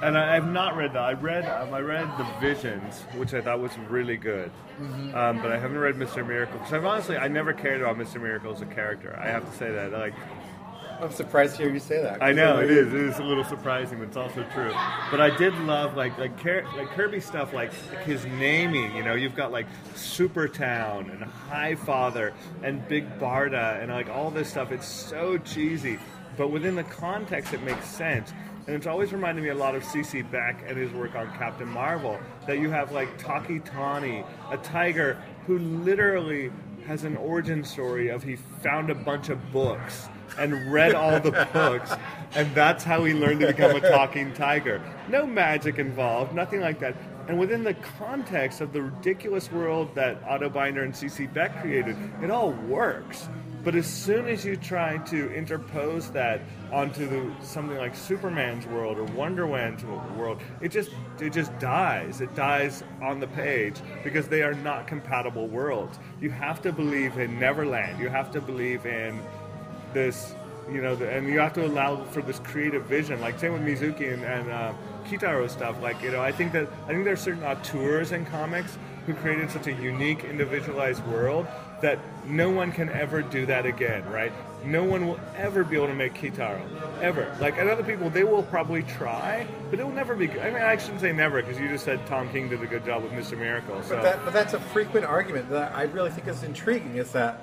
And 0.01 0.18
I, 0.18 0.36
I've 0.36 0.47
not 0.51 0.76
read 0.76 0.93
that. 0.93 1.01
I 1.01 1.14
read 1.14 1.45
um, 1.45 1.74
I 1.74 1.80
read 1.80 2.06
the 2.18 2.26
Visions, 2.41 3.01
which 3.16 3.34
I 3.34 3.39
thought 3.41 3.60
was 3.62 3.72
really 3.89 4.18
good, 4.18 4.51
Mm-hmm. 4.82 5.16
um, 5.16 5.41
but 5.41 5.51
I 5.51 5.58
haven't 5.58 5.78
read 5.78 5.95
Mister 5.97 6.26
Miracle 6.26 6.58
because 6.58 6.74
I've 6.74 6.84
honestly 6.86 7.16
I 7.16 7.28
never 7.30 7.54
cared 7.54 7.80
about 7.82 7.97
Mister 7.97 8.20
Miracle 8.20 8.51
as 8.51 8.62
a 8.62 8.66
character. 8.66 9.18
I 9.22 9.28
have 9.28 9.49
to 9.49 9.58
say 9.58 9.72
that 9.72 9.91
like 9.93 10.14
I'm 11.04 11.12
surprised 11.12 11.58
to 11.58 11.64
hear 11.64 11.74
you 11.74 11.82
say 11.82 12.01
that. 12.01 12.24
I 12.24 12.32
know 12.32 12.62
it 12.62 12.72
is. 12.72 12.93
It 12.93 13.01
is 13.01 13.20
a 13.20 13.24
little 13.24 13.43
surprising, 13.43 13.99
but 13.99 14.08
it's 14.08 14.16
also 14.16 14.45
true. 14.54 14.72
But 15.12 15.20
I 15.20 15.36
did 15.36 15.54
love 15.60 15.97
like 15.97 16.18
like 16.18 16.41
Ker- 16.41 16.66
like 16.78 16.88
Kirby 16.91 17.20
stuff, 17.20 17.51
like, 17.51 17.74
like 17.93 18.06
his 18.06 18.26
naming. 18.26 18.95
You 18.95 19.04
know, 19.04 19.14
you've 19.14 19.36
got 19.36 19.51
like 19.51 19.66
Supertown 19.95 21.12
and 21.12 21.22
High 21.24 21.76
Father 21.76 22.34
and 22.64 22.88
Big 22.88 23.20
Barda 23.20 23.82
and 23.82 23.91
like 23.91 24.08
all 24.08 24.32
this 24.32 24.49
stuff. 24.49 24.72
It's 24.72 24.88
so 24.88 25.38
cheesy, 25.39 25.99
but 26.38 26.51
within 26.51 26.76
the 26.76 26.86
context, 26.86 27.54
it 27.54 27.62
makes 27.64 27.86
sense. 27.86 28.32
And 28.66 28.74
it's 28.78 28.88
always 28.88 29.12
reminded 29.12 29.43
me 29.43 29.49
a 29.49 29.56
lot 29.56 29.76
of 29.76 29.84
CC 29.84 30.30
Beck 30.32 30.64
and 30.66 30.78
his 30.78 30.89
work 30.93 31.16
on 31.16 31.30
Captain 31.34 31.68
Marvel. 31.68 32.18
That 32.47 32.60
you 32.60 32.70
have 32.70 32.93
like 32.93 33.18
Tawky 33.18 33.60
Tawny, 33.60 34.24
a 34.49 34.58
tiger 34.58 35.22
who 35.47 35.60
literally 35.60 36.49
has 36.86 37.04
an 37.04 37.18
origin 37.18 37.64
story 37.64 38.10
of 38.10 38.24
he 38.24 38.36
found 38.36 38.90
a 38.90 38.96
bunch 38.96 39.30
of 39.30 39.52
books 39.52 40.08
and 40.38 40.72
read 40.72 40.96
all 40.96 41.20
the 41.20 41.32
books, 41.54 41.94
and 42.36 42.54
that's 42.56 42.84
how 42.84 43.04
he 43.04 43.14
learned 43.14 43.40
to 43.42 43.48
become 43.48 43.76
a 43.76 43.80
talking 43.80 44.34
tiger. 44.34 44.82
No 45.10 45.26
magic 45.26 45.80
involved, 45.80 46.34
nothing 46.34 46.62
like 46.62 46.80
that. 46.80 46.96
And 47.28 47.40
within 47.40 47.64
the 47.64 47.74
context 47.76 48.60
of 48.60 48.74
the 48.74 48.82
ridiculous 48.82 49.52
world 49.52 49.96
that 49.96 50.22
Otto 50.28 50.50
Binder 50.50 50.84
and 50.84 50.96
C.C. 50.96 51.28
Beck 51.28 51.62
created, 51.62 51.96
it 52.22 52.30
all 52.30 52.52
works. 52.52 53.30
But 53.64 53.76
as 53.76 53.88
soon 53.88 54.28
as 54.28 54.44
you 54.44 54.58
try 54.58 54.98
to 54.98 55.34
interpose 55.34 56.12
that 56.12 56.42
onto 56.70 57.08
the, 57.08 57.32
something 57.46 57.78
like 57.78 57.96
Superman's 57.96 58.66
world 58.68 58.98
or 58.98 59.06
Wonder 59.06 59.48
Woman's 59.48 59.86
world, 59.86 60.42
it 60.60 60.70
just 60.70 60.90
it 61.22 61.32
just 61.32 61.58
dies. 61.60 62.20
It 62.20 62.36
dies 62.36 62.84
on 63.02 63.22
the 63.22 63.28
page 63.28 63.78
because 64.04 64.28
they 64.28 64.42
are 64.42 64.54
not 64.54 64.86
compatible 64.86 65.48
worlds. 65.48 65.98
You 66.24 66.30
have 66.30 66.62
to 66.62 66.72
believe 66.72 67.18
in 67.18 67.38
Neverland. 67.38 68.00
You 68.00 68.08
have 68.08 68.32
to 68.32 68.40
believe 68.40 68.86
in 68.86 69.20
this, 69.92 70.34
you 70.72 70.82
know, 70.82 70.96
the, 70.96 71.10
and 71.10 71.28
you 71.28 71.38
have 71.40 71.52
to 71.56 71.66
allow 71.66 72.02
for 72.06 72.22
this 72.22 72.40
creative 72.40 72.86
vision. 72.86 73.20
Like 73.20 73.38
same 73.38 73.52
with 73.52 73.62
Mizuki 73.62 74.14
and, 74.14 74.24
and 74.24 74.50
uh, 74.50 74.74
Kitaro 75.06 75.50
stuff. 75.50 75.82
Like 75.82 76.02
you 76.02 76.12
know, 76.12 76.22
I 76.22 76.32
think 76.32 76.54
that 76.54 76.70
I 76.86 76.94
think 76.94 77.04
there 77.04 77.12
are 77.12 77.18
certain 77.18 77.44
auteurs 77.44 78.14
in 78.14 78.26
comics 78.26 78.78
who 79.06 79.14
created 79.16 79.52
such 79.52 79.68
a 79.68 79.74
unique, 79.74 80.24
individualized 80.24 81.06
world 81.08 81.46
that 81.82 82.00
no 82.26 82.50
one 82.50 82.72
can 82.72 82.88
ever 82.88 83.22
do 83.22 83.46
that 83.48 83.66
again, 83.66 84.10
right? 84.10 84.32
No 84.66 84.84
one 84.84 85.07
will 85.07 85.20
ever 85.36 85.64
be 85.64 85.76
able 85.76 85.88
to 85.88 85.93
make 85.95 86.14
Kitaro, 86.14 86.61
ever. 87.01 87.36
Like, 87.39 87.57
and 87.57 87.70
other 87.70 87.84
people, 87.84 88.09
they 88.09 88.24
will 88.24 88.43
probably 88.43 88.84
try, 88.84 89.45
but 89.70 89.80
it 89.80 89.84
will 89.84 89.93
never 89.93 90.16
be 90.16 90.28
good. 90.28 90.41
I 90.41 90.51
mean, 90.51 90.61
I 90.61 90.78
shouldn't 90.78 91.01
say 91.01 91.11
never, 91.11 91.41
because 91.41 91.59
you 91.59 91.68
just 91.68 91.84
said 91.84 92.05
Tom 92.07 92.30
King 92.30 92.49
did 92.49 92.61
a 92.61 92.68
good 92.68 92.86
job 92.86 93.03
with 93.03 93.11
Mr. 93.11 93.38
Miracle. 93.38 93.82
So, 93.84 93.95
But, 93.95 94.03
that, 94.03 94.26
but 94.26 94.34
that's 94.34 94.53
a 94.53 94.59
frequent 94.59 95.05
argument 95.05 95.49
that 95.49 95.76
I 95.76 95.84
really 95.84 96.11
think 96.11 96.28
is 96.28 96.43
intriguing. 96.43 96.95
Is 96.95 97.11
that 97.11 97.41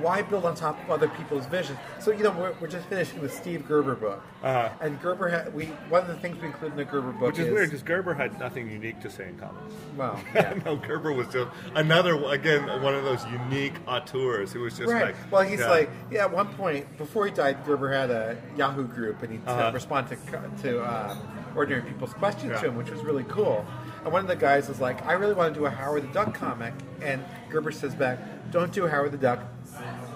why 0.00 0.22
build 0.22 0.44
on 0.44 0.54
top 0.54 0.82
of 0.84 0.90
other 0.90 1.08
people's 1.08 1.46
visions? 1.46 1.78
So 2.00 2.12
you 2.12 2.22
know, 2.22 2.30
we're, 2.30 2.54
we're 2.60 2.68
just 2.68 2.86
finishing 2.88 3.20
the 3.20 3.28
Steve 3.28 3.66
Gerber 3.66 3.94
book, 3.94 4.22
Uh-huh. 4.42 4.68
and 4.80 5.00
Gerber 5.00 5.28
had 5.28 5.52
we 5.54 5.66
one 5.88 6.02
of 6.02 6.08
the 6.08 6.16
things 6.16 6.38
we 6.40 6.46
include 6.48 6.72
in 6.72 6.76
the 6.76 6.84
Gerber 6.84 7.12
book 7.12 7.22
which 7.32 7.38
is 7.38 7.50
weird, 7.52 7.68
because 7.68 7.82
Gerber 7.82 8.14
had 8.14 8.38
nothing 8.38 8.70
unique 8.70 9.00
to 9.00 9.10
say 9.10 9.28
in 9.28 9.38
comics. 9.38 9.74
well, 9.96 10.20
yeah. 10.34 10.54
no, 10.64 10.76
Gerber 10.76 11.12
was 11.12 11.26
just 11.28 11.48
another 11.74 12.14
again 12.26 12.66
one 12.82 12.94
of 12.94 13.04
those 13.04 13.24
unique 13.26 13.74
auteurs 13.86 14.52
who 14.52 14.60
was 14.60 14.76
just 14.76 14.90
Right. 14.92 15.06
like. 15.06 15.16
well, 15.32 15.42
he's 15.42 15.60
yeah. 15.60 15.70
like, 15.70 15.90
yeah. 16.10 16.20
At 16.24 16.32
one 16.32 16.48
point, 16.54 16.96
before 16.98 17.26
he 17.26 17.32
died, 17.32 17.64
Gerber 17.64 17.92
had 17.92 18.10
a 18.10 18.36
Yahoo 18.56 18.86
group, 18.86 19.22
and 19.22 19.32
he'd 19.32 19.46
uh, 19.46 19.50
Uh-huh. 19.52 19.70
respond 19.72 20.08
to 20.08 20.16
to 20.62 20.80
uh, 20.82 21.16
ordinary 21.56 21.82
people's 21.82 22.12
questions 22.14 22.52
Yeah. 22.52 22.60
to 22.60 22.68
him, 22.68 22.76
which 22.76 22.90
was 22.90 23.02
really 23.02 23.24
cool. 23.24 23.64
And 24.04 24.12
one 24.12 24.22
of 24.22 24.28
the 24.28 24.36
guys 24.36 24.68
was 24.68 24.80
like, 24.80 25.04
I 25.06 25.12
really 25.14 25.34
want 25.34 25.52
to 25.54 25.58
do 25.60 25.66
a 25.66 25.70
Howard 25.70 26.04
the 26.04 26.12
Duck 26.12 26.32
comic, 26.34 26.72
and 27.02 27.24
Gerber 27.50 27.72
says 27.72 27.94
back, 27.94 28.18
Don't 28.52 28.72
do 28.72 28.86
Howard 28.86 29.10
the 29.12 29.18
Duck. 29.18 29.40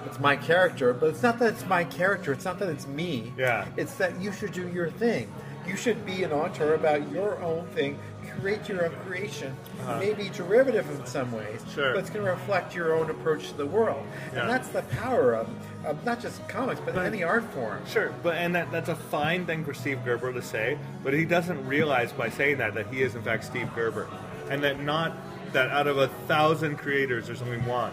It's 0.07 0.19
my 0.21 0.37
character, 0.37 0.93
but 0.93 1.11
it's 1.11 1.23
not 1.23 1.39
that 1.39 1.55
it's 1.55 1.67
my 1.67 1.85
character. 1.85 2.33
It's 2.33 2.45
not 2.45 2.59
that 2.59 2.69
it's 2.69 2.87
me. 2.87 3.33
Yeah. 3.37 3.67
It's 3.77 3.95
that 3.95 4.21
you 4.21 4.33
should 4.33 4.53
do 4.53 4.69
your 4.69 4.91
thing. 4.91 5.33
You 5.67 5.77
should 5.77 6.05
be 6.05 6.25
an 6.25 6.33
author 6.33 6.75
about 6.75 7.11
your 7.13 7.41
own 7.41 7.67
thing. 7.69 7.99
Create 8.41 8.69
your 8.69 8.87
own 8.87 8.93
creation. 9.07 9.55
Maybe 9.99 10.29
derivative 10.31 10.89
in 10.91 11.07
some 11.07 11.31
ways, 11.33 11.61
Uh-huh. 11.61 11.71
Sure. 11.75 11.93
but 11.93 12.01
it's 12.01 12.11
going 12.11 12.25
to 12.25 12.31
reflect 12.33 12.75
your 12.75 12.95
own 12.97 13.11
approach 13.11 13.49
to 13.51 13.57
the 13.57 13.67
world. 13.67 14.05
Yeah. 14.33 14.41
And 14.41 14.51
that's 14.51 14.69
the 14.69 14.83
power 14.83 15.35
of, 15.35 15.49
of 15.85 16.03
not 16.05 16.19
just 16.21 16.47
comics, 16.49 16.81
but, 16.85 16.95
But- 16.95 17.07
any 17.07 17.23
art 17.23 17.45
form. 17.53 17.79
Sure, 17.87 18.13
but 18.23 18.37
and 18.37 18.55
that, 18.57 18.73
that's 18.73 18.89
a 18.89 18.97
fine 18.97 19.47
thing 19.47 19.65
for 19.65 19.75
Steve 19.75 20.01
Gerber 20.05 20.33
to 20.33 20.43
say, 20.43 20.79
but 21.05 21.13
he 21.15 21.25
doesn't 21.25 21.65
realize 21.67 22.11
by 22.13 22.29
saying 22.31 22.59
that 22.59 22.75
that 22.75 22.87
he 22.89 23.03
is 23.03 23.15
in 23.15 23.23
fact 23.23 23.45
Steve 23.45 23.69
Gerber, 23.75 24.09
and 24.51 24.65
that 24.65 24.81
not 24.81 25.13
that 25.53 25.69
out 25.71 25.87
of 25.87 25.99
a 25.99 26.09
thousand 26.27 26.79
creators 26.79 27.27
there's 27.27 27.43
only 27.43 27.59
one. 27.59 27.93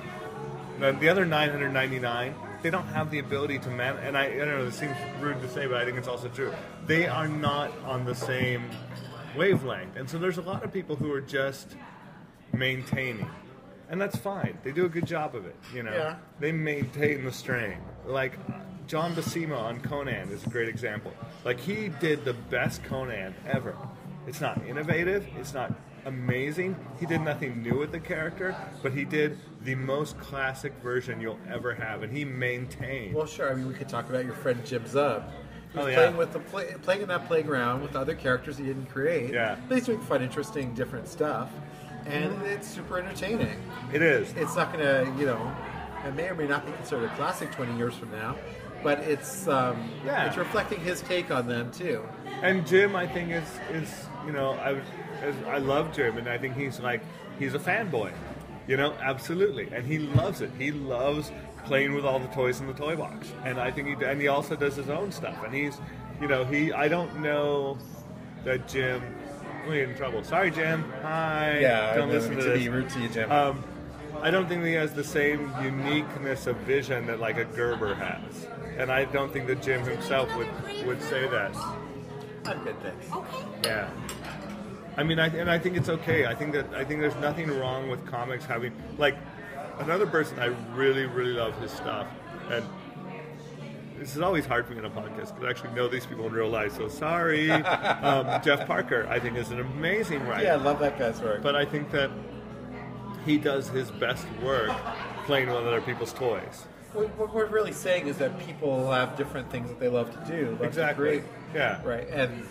The 0.80 1.10
other 1.10 1.26
999, 1.26 2.36
they 2.62 2.70
don't 2.70 2.88
have 2.88 3.12
the 3.12 3.20
ability 3.20 3.60
to 3.60 3.70
man. 3.70 3.98
And 3.98 4.18
I, 4.18 4.26
I 4.26 4.38
don't 4.38 4.48
know, 4.48 4.66
this 4.66 4.76
seems 4.76 4.96
rude 5.20 5.42
to 5.42 5.50
say, 5.50 5.68
but 5.68 5.78
I 5.78 5.86
think 5.86 5.98
it's 5.98 6.08
also 6.08 6.30
true. 6.30 6.54
They 6.88 7.06
are 7.06 7.28
not 7.28 7.72
on 7.86 8.06
the 8.06 8.16
same 8.16 8.70
wavelength, 9.36 9.98
and 9.98 10.10
so 10.10 10.18
there's 10.18 10.38
a 10.38 10.42
lot 10.42 10.64
of 10.64 10.72
people 10.72 10.96
who 10.96 11.12
are 11.12 11.22
just 11.22 11.76
maintaining. 12.54 13.30
And 13.90 14.00
that's 14.00 14.18
fine. 14.18 14.58
They 14.64 14.72
do 14.72 14.86
a 14.86 14.90
good 14.90 15.06
job 15.06 15.36
of 15.36 15.46
it, 15.46 15.56
you 15.74 15.84
know. 15.84 15.92
Yeah. 15.92 16.16
They 16.40 16.52
maintain 16.52 17.26
the 17.26 17.32
strain. 17.32 17.78
Like 18.06 18.38
John 18.88 19.16
Buscema 19.16 19.58
on 19.58 19.82
Conan 19.82 20.30
is 20.30 20.46
a 20.46 20.50
great 20.50 20.70
example. 20.70 21.12
Like 21.44 21.60
he 21.60 21.90
did 21.90 22.24
the 22.24 22.34
best 22.34 22.84
Conan 22.84 23.36
ever. 23.48 23.76
It's 24.28 24.42
not 24.42 24.64
innovative. 24.68 25.28
It's 25.38 25.54
not 25.54 25.74
amazing. 26.06 26.76
He 27.00 27.06
did 27.06 27.22
nothing 27.22 27.62
new 27.62 27.78
with 27.80 27.92
the 27.92 28.00
character, 28.00 28.56
but 28.82 28.94
he 28.94 29.06
did 29.06 29.38
the 29.64 29.76
most 29.76 30.18
classic 30.20 30.74
version 30.84 31.20
you'll 31.22 31.40
ever 31.50 31.74
have, 31.74 32.04
and 32.04 32.16
he 32.16 32.26
maintained. 32.26 33.16
Well, 33.16 33.26
sure. 33.26 33.52
I 33.52 33.56
mean, 33.56 33.68
we 33.68 33.74
could 33.74 33.90
talk 33.90 34.10
about 34.10 34.26
your 34.26 34.34
friend 34.36 34.64
Jim 34.66 34.84
Zub. 34.84 35.24
Who's 35.74 35.84
Oh, 35.84 35.88
yeah. 35.88 35.96
playing 35.96 36.18
with 36.18 36.34
the 36.34 36.40
play, 36.40 36.74
playing 36.82 37.02
in 37.04 37.08
that 37.10 37.28
playground 37.28 37.82
with 37.84 37.96
other 37.96 38.16
characters 38.16 38.58
he 38.58 38.64
didn't 38.64 38.88
create. 38.88 39.32
Yeah. 39.34 39.56
But 39.68 39.76
he's 39.76 39.86
doing 39.86 40.02
fun, 40.02 40.24
interesting, 40.24 40.74
different 40.74 41.08
stuff, 41.08 41.50
and 42.08 42.42
it's 42.44 42.68
super 42.68 42.98
entertaining. 42.98 43.62
it 43.94 44.02
is. 44.02 44.34
It's 44.36 44.56
not 44.56 44.74
going 44.74 44.84
to, 44.84 45.14
you 45.20 45.28
know, 45.28 45.56
it 46.08 46.16
may 46.16 46.28
or 46.28 46.34
may 46.36 46.48
not 46.48 46.66
be 46.66 46.72
considered 46.72 47.06
a 47.12 47.16
classic 47.16 47.52
20 47.52 47.78
years 47.78 47.94
from 47.94 48.10
now, 48.12 48.36
but 48.82 48.98
it's 49.00 49.48
um, 49.48 49.92
Yeah. 50.06 50.26
it's 50.26 50.38
reflecting 50.38 50.80
his 50.80 51.02
take 51.02 51.30
on 51.30 51.48
them 51.48 51.70
too. 51.72 52.02
And 52.42 52.66
Jim, 52.66 52.96
I 52.96 53.06
think 53.06 53.30
is 53.32 53.44
is 53.72 54.06
you 54.26 54.32
know 54.32 54.54
I 54.54 54.80
I 55.48 55.58
love 55.58 55.94
Jim, 55.96 56.18
and 56.18 56.28
I 56.30 56.38
think 56.38 56.56
he's 56.56 56.80
like 56.80 57.02
he's 57.38 57.54
a 57.54 57.60
fanboy, 57.60 58.12
you 58.68 58.78
know, 58.78 58.94
absolutely, 59.02 59.70
and 59.74 59.86
he 59.86 60.00
loves 60.00 60.42
it. 60.42 60.52
He 60.58 60.72
loves 60.72 61.32
playing 61.66 61.94
with 61.94 62.06
all 62.06 62.20
the 62.20 62.28
toys 62.28 62.62
in 62.62 62.68
the 62.68 62.74
toy 62.74 62.96
box, 62.96 63.32
and 63.46 63.60
I 63.60 63.72
think 63.72 63.88
he 63.88 64.06
and 64.06 64.20
he 64.20 64.28
also 64.28 64.56
does 64.56 64.76
his 64.76 64.90
own 64.90 65.12
stuff, 65.12 65.38
and 65.44 65.54
he's 65.54 65.78
you 66.22 66.28
know 66.28 66.46
he 66.46 66.72
I 66.72 66.88
don't 66.88 67.22
know 67.22 67.78
that 68.46 68.68
Jim. 68.68 69.02
We 69.68 69.76
get 69.76 69.90
in 69.90 69.96
trouble. 69.96 70.24
Sorry, 70.24 70.50
Jim. 70.50 70.84
Hi. 71.02 71.60
Yeah, 71.60 71.94
Don't 71.94 72.10
listen 72.10 72.36
to, 72.38 72.42
this. 72.42 72.66
rude 72.68 72.90
to 72.92 73.00
you, 73.02 73.10
Jim. 73.10 73.30
Um, 73.30 73.64
I 74.22 74.32
don't 74.32 74.48
think 74.48 74.64
he 74.64 74.72
has 74.74 74.94
the 74.94 75.04
same 75.04 75.52
uniqueness 75.62 76.48
of 76.48 76.56
vision 76.58 77.06
that 77.08 77.20
like 77.20 77.38
a 77.38 77.46
Gerber 77.46 77.94
has, 77.94 78.48
and 78.78 78.90
I 78.92 79.06
don't 79.06 79.32
think 79.32 79.48
that 79.48 79.62
Jim 79.62 79.82
himself 79.84 80.34
would 80.38 80.48
would 80.86 81.02
say 81.04 81.28
that. 81.28 81.54
I'm 82.46 82.64
good, 82.64 82.76
thanks. 82.82 83.08
Yeah. 83.66 83.90
I 84.98 85.04
mean, 85.04 85.20
I, 85.20 85.28
and 85.28 85.50
I 85.50 85.58
think 85.60 85.78
it's 85.78 85.90
okay. 85.90 86.26
I 86.26 86.36
think 86.36 86.54
that 86.54 86.74
I 86.74 86.84
think 86.84 87.00
there's 87.00 87.16
nothing 87.16 87.50
wrong 87.58 87.90
with 87.90 88.06
comics 88.06 88.46
having 88.46 88.74
like 88.98 89.16
another 89.80 90.08
person. 90.08 90.40
I 90.40 90.48
really, 90.76 91.06
really 91.06 91.34
love 91.34 91.60
his 91.62 91.72
stuff, 91.72 92.08
and 92.52 92.66
this 93.98 94.16
is 94.16 94.22
always 94.22 94.46
hard 94.46 94.66
for 94.66 94.74
me 94.74 94.80
on 94.80 94.86
a 94.86 94.90
podcast 94.90 95.36
because 95.36 95.44
I 95.44 95.50
actually 95.50 95.74
know 95.74 95.88
these 95.88 96.06
people 96.06 96.26
in 96.26 96.34
real 96.34 96.50
life. 96.50 96.76
So 96.76 96.88
sorry, 96.88 97.52
um, 97.52 98.42
Jeff 98.44 98.66
Parker. 98.68 99.08
I 99.10 99.20
think 99.20 99.38
is 99.38 99.52
an 99.52 99.60
amazing 99.60 100.26
writer. 100.26 100.44
Yeah, 100.44 100.54
I 100.54 100.58
love 100.58 100.80
that 100.80 100.98
guy's 100.98 101.22
work. 101.22 101.42
but 101.42 101.56
I 101.56 101.66
think 101.66 101.92
that 101.92 102.10
he 103.26 103.38
does 103.38 103.70
his 103.70 103.92
best 103.92 104.26
work 104.42 104.72
playing 105.26 105.48
with 105.48 105.58
other 105.58 105.82
people's 105.82 106.14
toys. 106.14 106.66
What, 106.94 107.16
what 107.18 107.34
we're 107.34 107.46
really 107.46 107.74
saying 107.74 108.08
is 108.08 108.18
that 108.18 108.40
people 108.40 108.90
have 108.92 109.16
different 109.16 109.52
things 109.52 109.70
that 109.70 109.80
they 109.80 109.90
love 109.90 110.12
to 110.12 110.32
do. 110.32 110.52
Love 110.52 110.64
Exactly. 110.64 111.20
To 111.20 111.26
Yeah. 111.54 111.82
Right. 111.84 112.08
And 112.10 112.48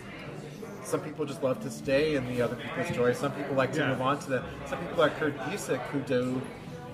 some 0.89 1.01
people 1.01 1.25
just 1.25 1.43
love 1.43 1.61
to 1.61 1.69
stay 1.69 2.15
in 2.15 2.27
the 2.27 2.41
other 2.41 2.55
people's 2.55 2.95
joy. 2.95 3.13
Some 3.13 3.31
people 3.33 3.55
like 3.55 3.71
to 3.73 3.79
Yeah. 3.79 3.89
move 3.89 4.01
on 4.01 4.19
to 4.19 4.29
the. 4.29 4.43
Some 4.65 4.79
people 4.79 4.97
like 4.97 5.17
Kurt 5.19 5.37
Busiek 5.39 5.79
who 5.91 5.99
do 5.99 6.41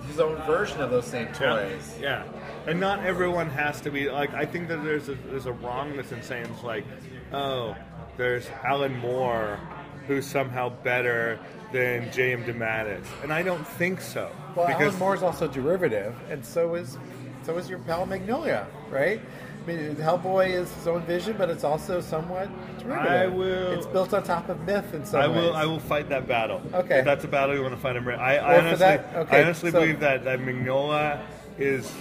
his 0.08 0.20
own 0.20 0.36
version 0.44 0.82
of 0.82 0.92
those 0.92 1.06
same 1.08 1.28
toys. 1.34 1.98
Yeah. 2.00 2.24
And 2.68 2.80
not 2.80 3.04
everyone 3.06 3.50
has 3.50 3.82
to 3.82 3.90
be 3.92 4.10
like. 4.10 4.34
I 4.34 4.46
think 4.46 4.68
that 4.68 4.84
there's 4.84 5.10
a, 5.10 5.16
there's 5.30 5.46
a 5.48 5.54
wrongness 5.54 6.12
in 6.12 6.22
saying 6.22 6.46
it's 6.54 6.64
like, 6.64 6.86
oh, 7.34 7.76
there's 8.18 8.48
Alan 8.64 8.98
Moore, 9.00 9.60
who's 10.08 10.26
somehow 10.28 10.70
better 10.70 11.40
than 11.72 12.12
J.M. 12.12 12.44
DeMatteis, 12.46 13.04
and 13.24 13.34
I 13.34 13.42
don't 13.44 13.66
think 13.68 14.00
so. 14.00 14.32
Well, 14.56 14.68
because 14.68 14.88
Alan 14.94 15.00
Moore's 15.00 15.24
also 15.24 15.48
derivative, 15.48 16.16
and 16.30 16.46
so 16.46 16.76
is 16.76 16.98
so 17.44 17.58
is 17.58 17.70
your 17.70 17.80
pal 17.80 18.06
Mignola, 18.08 18.66
right? 18.90 19.20
I 19.66 19.68
mean, 19.68 19.96
Hellboy 19.96 20.50
is 20.52 20.72
his 20.76 20.88
own 20.88 21.02
vision, 21.04 21.36
but 21.38 21.50
it's 21.50 21.64
also 21.64 22.00
somewhat 22.00 22.50
derivative. 22.80 23.12
I 23.12 23.26
will- 23.28 23.72
It's 23.72 23.88
built 23.88 24.14
on 24.14 24.22
top 24.22 24.48
of 24.50 24.60
myth 24.62 24.94
in 24.94 25.04
some 25.06 25.22
I 25.22 25.28
will. 25.28 25.36
ways. 25.48 25.56
I 25.56 25.66
will 25.66 25.80
fight 25.80 26.08
that 26.10 26.28
battle. 26.28 26.62
Okay. 26.74 27.00
If 27.00 27.06
that's 27.06 27.24
a 27.26 27.28
battle 27.28 27.56
you 27.56 27.62
want 27.64 27.74
to 27.74 27.80
fight. 27.80 27.96
I'm. 27.98 28.08
I, 28.08 28.38
I 28.38 28.58
honestly, 28.60 28.78
that- 28.78 29.16
okay, 29.16 29.40
I 29.40 29.44
honestly 29.44 29.72
so- 29.72 29.80
believe 29.80 30.00
that 30.02 30.24
that 30.26 30.40
Mignola 30.40 31.20
is. 31.58 31.92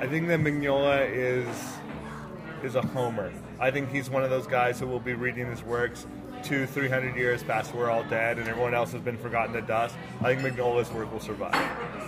I 0.00 0.06
think 0.08 0.26
that 0.28 0.40
Mignola 0.40 1.08
is 1.08 1.46
is 2.64 2.74
a 2.74 2.82
homer. 2.82 3.30
I 3.60 3.70
think 3.70 3.90
he's 3.90 4.10
one 4.10 4.24
of 4.24 4.30
those 4.30 4.46
guys 4.48 4.80
who 4.80 4.86
will 4.88 4.98
be 5.00 5.14
reading 5.14 5.46
his 5.46 5.62
works 5.62 6.06
two, 6.42 6.66
three 6.66 6.88
hundred 6.88 7.16
years 7.16 7.42
past 7.42 7.74
we're 7.74 7.90
all 7.90 8.04
dead 8.04 8.38
and 8.38 8.48
everyone 8.48 8.74
else 8.74 8.92
has 8.92 9.00
been 9.00 9.16
forgotten 9.16 9.52
to 9.54 9.62
dust. 9.62 9.94
I 10.20 10.34
think 10.34 10.40
Mignola's 10.56 10.90
work 10.92 11.12
will 11.12 11.20
survive. 11.20 11.54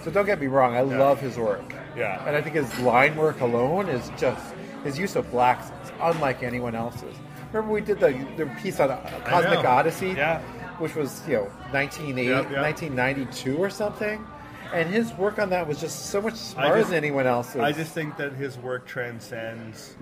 So 0.04 0.10
don't 0.10 0.26
get 0.26 0.40
me 0.40 0.46
wrong, 0.48 0.74
I 0.76 0.80
love 0.82 1.20
his 1.20 1.36
work. 1.36 1.72
Yeah. 1.96 2.26
And 2.26 2.36
I 2.36 2.42
think 2.42 2.56
his 2.56 2.78
line 2.80 3.16
work 3.16 3.40
alone 3.40 3.88
is 3.88 4.10
just 4.18 4.54
his 4.82 4.98
use 4.98 5.16
of 5.16 5.30
blacks 5.30 5.66
is 5.84 5.92
unlike 6.00 6.42
anyone 6.42 6.74
else's. 6.74 7.14
Remember 7.52 7.72
we 7.72 7.80
did 7.80 8.00
the, 8.00 8.12
the 8.36 8.46
piece 8.62 8.80
on 8.80 8.88
Cosmic. 9.24 9.64
Odyssey, 9.64 10.08
Yeah. 10.08 10.40
which 10.78 10.94
was 10.94 11.22
you 11.28 11.34
know 11.34 11.42
1980, 11.70 12.22
Yep, 12.28 12.50
yep. 12.50 12.62
1992 12.62 13.56
or 13.56 13.70
something, 13.70 14.24
and 14.72 14.88
his 14.90 15.12
work 15.14 15.38
on 15.38 15.50
that 15.50 15.66
was 15.68 15.80
just 15.80 16.06
so 16.06 16.20
much 16.20 16.34
smarter 16.34 16.78
just- 16.78 16.90
than 16.90 16.96
anyone 16.98 17.26
else's. 17.26 17.60
I 17.60 17.70
just 17.72 17.92
think 17.92 18.16
that 18.16 18.32
his 18.32 18.58
work 18.58 18.86
transcends 18.86 19.94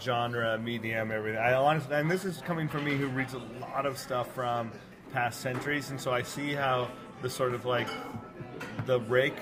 genre, 0.00 0.58
medium, 0.58 1.10
everything. 1.10 1.40
I 1.40 1.54
honestly, 1.54 1.94
and 1.96 2.10
this 2.10 2.24
is 2.24 2.40
coming 2.42 2.68
from 2.68 2.84
me 2.84 2.96
who 2.96 3.08
reads 3.08 3.34
a 3.34 3.42
lot 3.60 3.86
of 3.86 3.98
stuff 3.98 4.32
from 4.34 4.70
past 5.12 5.40
centuries, 5.40 5.90
and 5.90 6.00
so 6.00 6.12
I 6.12 6.22
see 6.22 6.52
how 6.52 6.88
the 7.20 7.30
sort 7.30 7.54
of 7.54 7.64
like 7.64 7.88
the 8.86 9.00
rake 9.00 9.36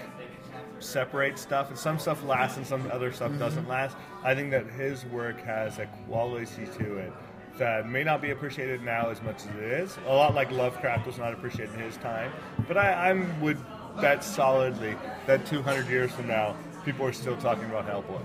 separates 0.79 1.41
stuff, 1.41 1.69
and 1.69 1.79
some 1.79 1.99
stuff 1.99 2.23
lasts 2.25 2.57
and 2.57 2.67
some 2.67 2.91
other 2.93 3.13
stuff 3.13 3.31
mm-hmm. 3.31 3.41
doesn't 3.41 3.69
last. 3.69 3.97
I 4.23 4.35
think 4.35 4.51
that 4.51 4.67
his 4.67 5.05
work 5.07 5.41
has 5.43 5.79
a 5.79 5.87
quality 6.07 6.67
to 6.79 6.97
it 6.99 7.13
that 7.59 7.89
may 7.89 8.03
not 8.03 8.23
be 8.23 8.31
appreciated 8.31 8.83
now 8.83 9.11
as 9.11 9.23
much 9.23 9.37
as 9.37 9.47
it 9.47 9.63
is. 9.63 9.99
A 10.07 10.15
lot 10.15 10.35
like 10.35 10.51
Lovecraft 10.51 11.07
was 11.07 11.19
not 11.19 11.33
appreciated 11.33 11.75
in 11.75 11.81
his 11.81 11.97
time, 11.99 12.33
but 12.67 12.79
I, 12.79 13.11
I 13.11 13.13
would 13.41 13.59
bet 14.01 14.25
solidly 14.25 14.97
that 15.27 15.45
200 15.47 15.89
years 15.89 16.11
from 16.11 16.27
now, 16.27 16.57
people 16.85 17.05
are 17.05 17.13
still 17.13 17.37
talking 17.37 17.65
about 17.65 17.87
Hellboy. 17.87 18.23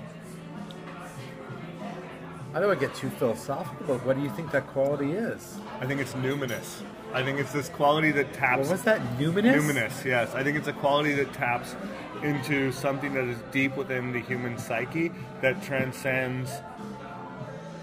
I 2.56 2.60
don't 2.60 2.70
want 2.70 2.80
to 2.80 2.88
get 2.88 2.95
too 2.95 3.10
philosophical, 3.10 3.86
but 3.86 4.06
what 4.06 4.16
do 4.16 4.24
you 4.24 4.30
think 4.30 4.49
that 4.51 4.66
quality 4.68 5.12
is? 5.12 5.58
I 5.82 5.86
think 5.86 5.99
it's 5.99 6.14
numinous. 6.14 6.84
I 7.14 7.22
think 7.22 7.38
it's 7.38 7.51
this 7.51 7.68
quality 7.68 8.12
that 8.12 8.32
taps. 8.32 8.62
What 8.62 8.72
was 8.72 8.84
that? 8.84 9.01
Numinous. 9.18 9.56
Numinous, 9.60 10.06
yes. 10.06 10.34
I 10.34 10.41
think 10.41 10.58
it's 10.58 10.70
a 10.70 10.74
quality 10.74 11.14
that 11.16 11.34
taps 11.34 11.76
into 12.24 12.72
something 12.72 13.14
that 13.14 13.26
is 13.26 13.38
deep 13.51 13.76
within 13.76 14.14
the 14.14 14.22
human 14.22 14.58
psyche 14.58 15.12
that 15.41 15.62
transcends 15.64 16.49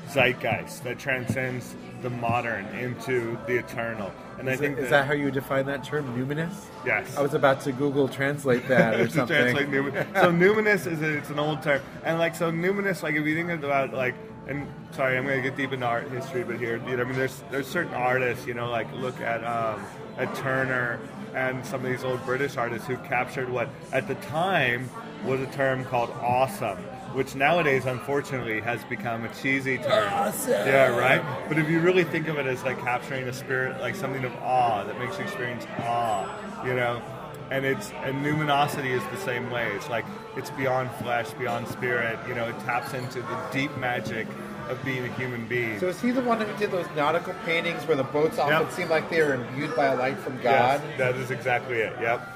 zeitgeist, 0.08 0.82
that 0.84 0.98
transcends 0.98 1.74
the 2.00 2.08
modern 2.08 2.64
into 2.74 3.38
the 3.46 3.58
eternal. 3.58 4.10
And 4.38 4.48
I 4.48 4.52
Is, 4.54 4.60
think 4.60 4.78
is 4.78 4.88
that 4.88 5.06
how 5.06 5.12
you 5.12 5.30
define 5.30 5.66
that 5.66 5.84
term, 5.84 6.06
numinous? 6.16 6.52
yes. 6.86 7.14
I 7.16 7.20
was 7.20 7.34
about 7.34 7.60
to 7.62 7.72
Google 7.72 8.08
translate 8.08 8.66
that 8.68 8.98
or 8.98 9.08
something. 9.10 9.36
translate 9.36 9.68
numinous. 9.70 10.12
So 10.20 10.32
numinous 10.32 10.90
is 10.90 11.02
a, 11.02 11.18
it's 11.18 11.28
an 11.30 11.38
old 11.38 11.62
term, 11.62 11.82
and 12.04 12.18
like 12.18 12.34
so 12.34 12.50
numinous, 12.50 13.02
like 13.02 13.14
if 13.14 13.24
you 13.26 13.34
think 13.34 13.50
about 13.50 13.92
like, 13.92 14.14
and 14.46 14.66
sorry, 14.92 15.16
I'm 15.16 15.24
gonna 15.24 15.40
get 15.40 15.56
deep 15.56 15.72
into 15.72 15.86
art 15.86 16.10
history, 16.10 16.44
but 16.44 16.58
here, 16.58 16.76
you 16.88 16.96
know, 16.96 17.02
I 17.02 17.06
mean, 17.06 17.16
there's 17.16 17.42
there's 17.50 17.66
certain 17.66 17.94
artists, 17.94 18.46
you 18.46 18.54
know, 18.54 18.70
like 18.70 18.92
look 18.92 19.20
at 19.20 19.44
um, 19.44 19.84
at 20.18 20.34
Turner 20.34 20.98
and 21.34 21.64
some 21.64 21.84
of 21.84 21.90
these 21.90 22.04
old 22.04 22.24
British 22.24 22.56
artists 22.56 22.86
who 22.86 22.96
captured 22.98 23.48
what 23.48 23.68
at 23.92 24.06
the 24.08 24.14
time 24.16 24.88
was 25.24 25.40
a 25.40 25.46
term 25.46 25.84
called 25.84 26.10
awesome. 26.20 26.78
Which 27.14 27.34
nowadays, 27.34 27.84
unfortunately, 27.84 28.60
has 28.60 28.82
become 28.84 29.26
a 29.26 29.34
cheesy 29.34 29.76
term. 29.76 30.10
Awesome. 30.14 30.52
Yeah, 30.52 30.96
right. 30.96 31.22
But 31.46 31.58
if 31.58 31.68
you 31.68 31.78
really 31.80 32.04
think 32.04 32.26
of 32.26 32.38
it 32.38 32.46
as 32.46 32.62
like 32.64 32.80
capturing 32.80 33.28
a 33.28 33.34
spirit, 33.34 33.78
like 33.82 33.94
something 33.94 34.24
of 34.24 34.34
awe 34.36 34.82
that 34.84 34.98
makes 34.98 35.18
you 35.18 35.24
experience 35.24 35.66
awe, 35.80 36.64
you 36.64 36.72
know, 36.72 37.02
and 37.50 37.64
it's 37.64 37.90
and 38.04 38.24
numinosity 38.24 38.90
is 38.90 39.02
the 39.10 39.16
same 39.18 39.50
way. 39.50 39.70
It's 39.72 39.88
like 39.88 40.04
it's 40.36 40.50
beyond 40.50 40.90
flesh, 40.92 41.30
beyond 41.32 41.68
spirit. 41.68 42.18
You 42.28 42.34
know, 42.34 42.46
it 42.48 42.58
taps 42.60 42.94
into 42.94 43.20
the 43.20 43.38
deep 43.52 43.76
magic 43.76 44.26
of 44.68 44.82
being 44.84 45.04
a 45.04 45.12
human 45.14 45.46
being. 45.48 45.78
So 45.80 45.88
is 45.88 46.00
he 46.00 46.12
the 46.12 46.22
one 46.22 46.40
who 46.40 46.56
did 46.56 46.70
those 46.70 46.86
nautical 46.96 47.34
paintings 47.44 47.86
where 47.86 47.96
the 47.96 48.04
boats 48.04 48.38
often 48.38 48.60
Yep. 48.62 48.72
seem 48.72 48.88
like 48.88 49.10
they 49.10 49.20
are 49.20 49.34
imbued 49.34 49.74
by 49.74 49.86
a 49.86 49.96
light 49.96 50.18
from 50.18 50.36
God? 50.40 50.80
Yes, 50.86 50.98
that 50.98 51.14
is 51.16 51.30
exactly 51.30 51.78
it. 51.78 51.92
Yep. 52.00 52.28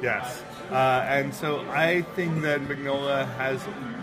Yes. 0.00 0.42
Uh, 0.70 1.04
and 1.06 1.34
so 1.34 1.60
I 1.70 2.02
think 2.14 2.42
that 2.42 2.60
Mignola 2.62 3.26
has 3.36 3.60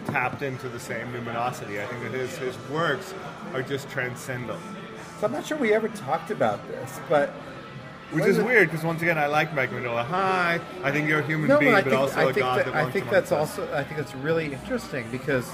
tapped 0.07 0.41
into 0.41 0.67
the 0.69 0.79
same 0.79 1.07
numinosity. 1.13 1.81
I 1.81 1.87
think 1.87 2.03
that 2.03 2.11
his, 2.11 2.37
his 2.37 2.55
works 2.69 3.13
are 3.53 3.63
just 3.63 3.89
transcendent. 3.89 4.59
So 5.19 5.25
I'm 5.27 5.31
not 5.33 5.45
sure 5.45 5.57
we 5.57 5.73
ever 5.73 5.87
talked 5.89 6.31
about 6.31 6.65
this, 6.67 6.99
but 7.09 7.33
Which 8.11 8.25
is 8.25 8.39
weird 8.39 8.69
because 8.69 8.83
once 8.83 9.01
again, 9.01 9.17
I 9.17 9.27
like 9.27 9.53
Mike 9.53 9.69
Mignola. 9.71 10.03
Hi, 10.05 10.59
I 10.83 10.91
think 10.91 11.07
you're 11.07 11.19
a 11.19 11.25
human 11.27 11.47
no, 11.47 11.59
being, 11.59 11.71
but 11.71 11.77
I 11.77 11.81
but 11.83 11.89
think 11.89 12.01
also 12.01 12.19
I 12.19 12.23
a 12.23 12.25
think 12.33 12.37
god 12.39 12.57
that, 12.59 12.65
that 12.65 12.75
I 12.75 12.89
think 12.91 13.09
that's 13.09 13.31
also 13.31 13.71
I 13.73 13.83
think 13.83 13.97
that's 13.97 14.15
really 14.15 14.51
interesting 14.51 15.09
because 15.11 15.47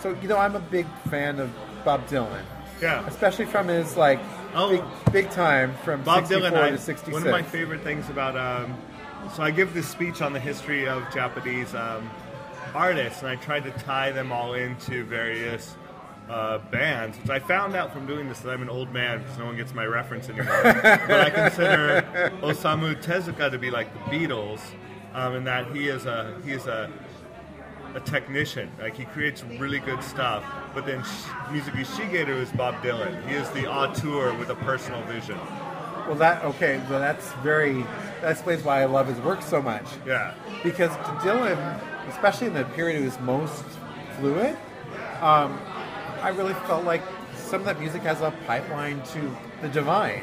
so 0.00 0.16
you 0.22 0.28
know 0.28 0.36
I'm 0.38 0.54
a 0.54 0.60
big 0.60 0.86
fan 1.10 1.40
of 1.40 1.50
Bob 1.84 2.06
Dylan, 2.06 2.42
Yeah. 2.80 3.04
especially 3.06 3.46
from 3.46 3.68
his 3.68 3.96
like 3.96 4.20
Oh. 4.54 4.68
big 4.68 4.84
big 5.12 5.30
time 5.30 5.74
from 5.84 6.02
Bob 6.02 6.26
64 6.26 6.50
Dylan, 6.50 6.62
I, 6.62 6.70
to 6.70 6.78
66. 6.78 7.12
one 7.12 7.22
of 7.26 7.30
my 7.32 7.42
favorite 7.42 7.80
things 7.80 8.08
about. 8.10 8.36
Um, 8.36 8.76
so 9.34 9.42
I 9.42 9.50
give 9.50 9.72
this 9.72 9.88
speech 9.88 10.20
on 10.20 10.32
the 10.32 10.40
history 10.40 10.86
of 10.86 11.02
Japanese 11.12 11.74
um, 11.74 12.10
artists, 12.74 13.20
and 13.22 13.28
I 13.30 13.36
tried 13.36 13.64
to 13.64 13.70
tie 13.70 14.10
them 14.12 14.30
all 14.30 14.54
into 14.54 15.04
various 15.04 15.74
uh, 16.28 16.58
bands, 16.70 17.18
which 17.18 17.30
I 17.30 17.38
found 17.38 17.74
out 17.74 17.92
from 17.92 18.06
doing 18.06 18.28
this 18.28 18.40
that 18.40 18.50
I'm 18.50 18.62
an 18.62 18.70
old 18.70 18.92
man 18.92 19.18
because 19.18 19.38
no 19.38 19.46
one 19.46 19.56
gets 19.56 19.74
my 19.74 19.84
reference 19.84 20.28
anymore. 20.28 20.62
but 20.62 21.10
I 21.10 21.30
consider 21.30 22.32
Osamu 22.40 23.00
Tezuka 23.02 23.50
to 23.50 23.58
be 23.58 23.70
like 23.70 23.92
the 23.92 23.98
Beatles, 24.10 24.60
um, 25.14 25.34
in 25.34 25.44
that 25.44 25.74
he 25.74 25.88
is 25.88 26.06
a 26.06 26.40
he 26.44 26.52
is 26.52 26.66
a 26.66 26.90
a 27.94 28.00
technician. 28.00 28.70
Like 28.80 28.96
he 28.96 29.04
creates 29.04 29.42
really 29.58 29.78
good 29.78 30.02
stuff. 30.02 30.44
But 30.74 30.86
then 30.86 31.02
Sh- 31.02 31.06
Mizuki 31.50 31.84
Shigeru 31.84 32.40
is 32.40 32.50
Bob 32.52 32.82
Dylan. 32.82 33.26
He 33.28 33.34
is 33.34 33.48
the 33.50 33.66
auteur 33.66 34.34
with 34.38 34.48
a 34.50 34.54
personal 34.56 35.02
vision. 35.02 35.38
Well, 36.06 36.16
that 36.16 36.44
okay. 36.44 36.80
Well, 36.88 36.98
that's 36.98 37.32
very. 37.34 37.84
That 38.20 38.32
explains 38.32 38.62
why 38.64 38.82
I 38.82 38.86
love 38.86 39.06
his 39.06 39.20
work 39.20 39.42
so 39.42 39.60
much. 39.60 39.86
Yeah. 40.06 40.34
Because 40.62 40.90
Dylan, 41.22 41.80
especially 42.08 42.48
in 42.48 42.54
the 42.54 42.64
period 42.64 42.98
he 42.98 43.04
was 43.04 43.18
most 43.20 43.64
fluid, 44.18 44.56
um, 45.20 45.58
I 46.22 46.28
really 46.30 46.54
felt 46.66 46.84
like 46.84 47.02
some 47.36 47.60
of 47.60 47.66
that 47.66 47.80
music 47.80 48.02
has 48.02 48.20
a 48.20 48.32
pipeline 48.46 49.02
to 49.12 49.36
the 49.60 49.68
divine, 49.68 50.22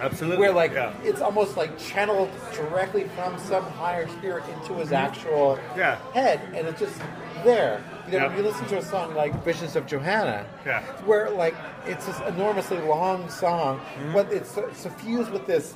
Absolutely. 0.00 0.38
where 0.38 0.52
like 0.52 0.72
yeah. 0.72 0.92
it's 1.02 1.20
almost 1.20 1.56
like 1.56 1.78
channeled 1.78 2.30
directly 2.54 3.04
from 3.16 3.38
some 3.38 3.64
higher 3.64 4.08
spirit 4.08 4.44
into 4.54 4.74
his 4.74 4.92
actual 4.92 5.56
Mm-hmm. 5.56 5.78
Yeah. 5.78 5.98
head, 6.12 6.40
and 6.54 6.66
it's 6.66 6.80
just 6.80 6.98
there. 7.44 7.82
You 8.10 8.18
know, 8.18 8.28
when 8.28 8.38
you 8.38 8.42
listen 8.42 8.66
to 8.68 8.78
a 8.78 8.82
song 8.82 9.14
like 9.14 9.44
"Visions 9.44 9.76
of 9.76 9.86
Johanna," 9.86 10.46
Yeah. 10.66 10.82
where 11.04 11.30
like 11.30 11.54
it's 11.86 12.06
this 12.06 12.18
enormously 12.26 12.78
long 12.78 13.28
song, 13.28 13.78
Mm-hmm. 13.78 14.12
but 14.14 14.32
it's 14.32 14.50
suffused 14.78 15.30
with 15.30 15.46
this 15.46 15.74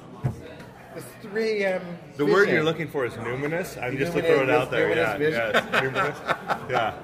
this 0.94 1.04
3 1.22 1.62
a.m. 1.64 1.82
The 2.18 2.26
word 2.26 2.48
you're 2.50 2.62
looking 2.64 2.86
for 2.88 3.06
is 3.06 3.14
numinous. 3.14 3.82
I'm 3.82 3.96
just 3.96 4.12
to 4.12 4.20
throw 4.22 4.42
it 4.42 4.50
out 4.50 4.70
there. 4.70 4.90
numinous 4.90 4.96
Yeah, 4.96 5.16
vision. 5.18 5.52
yes, 5.52 5.82
numinous. 5.82 6.68
Yeah. 6.70 6.94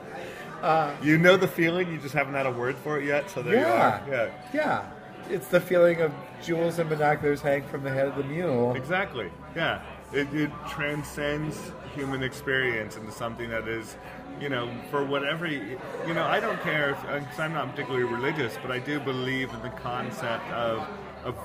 Uh, 0.63 0.95
you 1.03 1.19
know 1.19 1.37
the 1.37 1.47
feeling, 1.49 1.91
you 1.93 1.99
just 1.99 2.15
haven't 2.15 2.35
had 2.35 2.47
a 2.47 2.51
word 2.51 2.77
for 2.77 2.99
it 2.99 3.05
yet. 3.05 3.31
So 3.31 3.43
there 3.43 3.55
Yeah. 3.55 4.07
you 4.07 4.13
are. 4.13 4.17
Yeah, 4.17 4.31
Yeah. 4.53 4.83
It's 5.31 5.49
the 5.49 5.61
feeling 5.61 6.01
of 6.01 6.11
jewels 6.43 6.79
and 6.79 6.89
binoculars 6.89 7.43
hang 7.43 7.63
from 7.65 7.83
the 7.85 7.91
head 7.91 8.09
of 8.09 8.17
the 8.17 8.25
mule. 8.25 8.75
exactly. 8.75 9.31
Yeah, 9.55 9.83
it, 10.13 10.27
it 10.33 10.51
transcends 10.71 11.71
human 11.95 12.23
experience 12.23 12.97
into 12.97 13.13
something 13.13 13.51
that 13.51 13.69
is, 13.69 13.97
you 14.41 14.49
know, 14.49 14.71
for 14.91 15.05
whatever. 15.05 15.47
You 15.47 15.79
you 16.07 16.15
know, 16.15 16.25
I 16.25 16.41
don't 16.41 16.61
care 16.63 16.95
because 16.95 17.39
I'm 17.39 17.53
not 17.53 17.71
particularly 17.73 18.05
religious, 18.05 18.57
but 18.63 18.71
I 18.71 18.79
do 18.79 18.99
believe 19.01 19.53
in 19.53 19.61
the 19.63 19.71
concept 19.71 20.49
of 20.53 20.87
of 21.25 21.37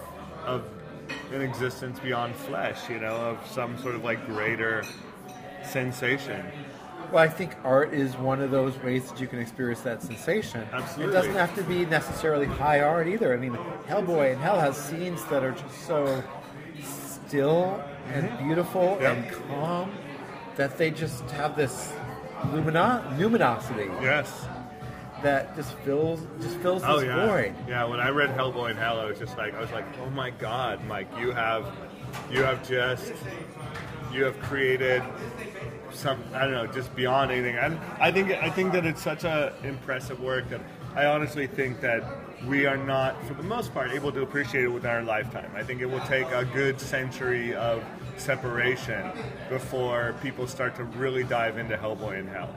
of 0.45 0.64
an 1.34 1.41
existence 1.41 1.99
beyond 1.99 2.36
flesh. 2.36 2.89
You 2.89 2.99
know, 2.99 3.16
of 3.16 3.45
some 3.51 3.78
sort 3.80 3.95
of 3.95 4.03
like 4.05 4.26
greater 4.28 4.84
sensation. 5.64 6.45
Well, 7.14 7.24
I 7.24 7.28
think 7.28 7.55
art 7.64 7.93
is 7.93 8.18
one 8.18 8.41
of 8.41 8.49
those 8.49 8.76
ways 8.80 9.07
that 9.11 9.22
you 9.22 9.28
can 9.28 9.38
experience 9.38 9.82
that 9.82 10.01
sensation. 10.01 10.68
Absolutely. 10.74 11.14
It 11.14 11.16
doesn't 11.16 11.36
have 11.36 11.53
to 11.53 11.61
be 11.61 11.86
necessarily 11.86 12.47
high 12.47 12.82
art 12.82 13.07
either. 13.07 13.36
I 13.36 13.38
mean, 13.38 13.53
Hellboy 13.88 14.34
and 14.34 14.41
Hell 14.41 14.59
has 14.59 14.76
scenes 14.76 15.24
that 15.26 15.43
are 15.43 15.51
just 15.51 15.86
so 15.86 16.24
still 16.82 17.84
and 18.11 18.28
mm-hmm. 18.28 18.47
beautiful 18.47 18.97
Yep. 18.99 19.16
and 19.16 19.32
calm 19.47 19.91
that 20.55 20.80
they 20.80 20.89
just 20.89 21.30
have 21.30 21.55
this 21.55 21.93
lumino- 22.45 23.03
luminosity 23.20 23.91
Yes. 24.01 24.47
that 25.22 25.55
just 25.55 25.76
fills 25.86 26.20
just 26.41 26.57
fills 26.57 26.82
oh, 26.84 26.99
this 26.99 27.09
Oh 27.09 27.16
yeah, 27.16 27.28
void. 27.28 27.55
yeah. 27.68 27.86
When 27.86 27.99
I 27.99 28.09
read 28.09 28.32
Hellboy 28.32 28.72
and 28.72 28.80
Hell, 28.80 28.99
I 28.99 29.05
was 29.05 29.20
just 29.20 29.38
like, 29.38 29.53
I 29.53 29.61
was 29.61 29.72
like, 29.72 29.86
oh 29.99 30.09
my 30.09 30.32
god, 30.32 30.84
Mike, 30.86 31.09
you 31.20 31.30
have, 31.30 31.72
you 32.32 32.41
have 32.41 32.68
just, 32.68 33.14
you 34.11 34.24
have 34.24 34.39
created 34.41 35.03
some, 35.96 36.24
I 36.34 36.41
don't 36.41 36.52
know, 36.52 36.68
just 36.68 36.96
beyond 36.96 37.32
anything. 37.32 37.56
And 37.56 37.80
I 38.00 38.12
think, 38.12 38.32
I 38.32 38.50
think 38.50 38.74
that 38.74 38.86
it's 38.86 39.02
such 39.02 39.24
a 39.24 39.54
impressive 39.64 40.20
work 40.20 40.50
that 40.50 40.62
I 40.96 41.06
honestly 41.06 41.48
think 41.48 41.82
that 41.82 42.04
we 42.46 42.66
are 42.66 42.78
not, 42.78 43.24
for 43.26 43.34
the 43.34 43.44
most 43.44 43.74
part, 43.74 43.91
able 43.91 44.12
to 44.12 44.22
appreciate 44.22 44.66
it 44.66 44.68
within 44.68 44.89
our 44.89 45.04
lifetime. 45.04 45.52
I 45.56 45.64
think 45.64 45.82
it 45.82 45.86
will 45.86 46.02
take 46.02 46.28
a 46.32 46.46
good 46.46 46.80
century 46.80 47.56
of 47.56 47.84
separation 48.18 49.12
before 49.50 50.16
people 50.22 50.46
start 50.48 50.76
to 50.76 50.84
really 50.84 51.24
dive 51.24 51.58
into 51.58 51.78
Hellboy 51.78 52.20
and 52.20 52.30
Hell. 52.30 52.54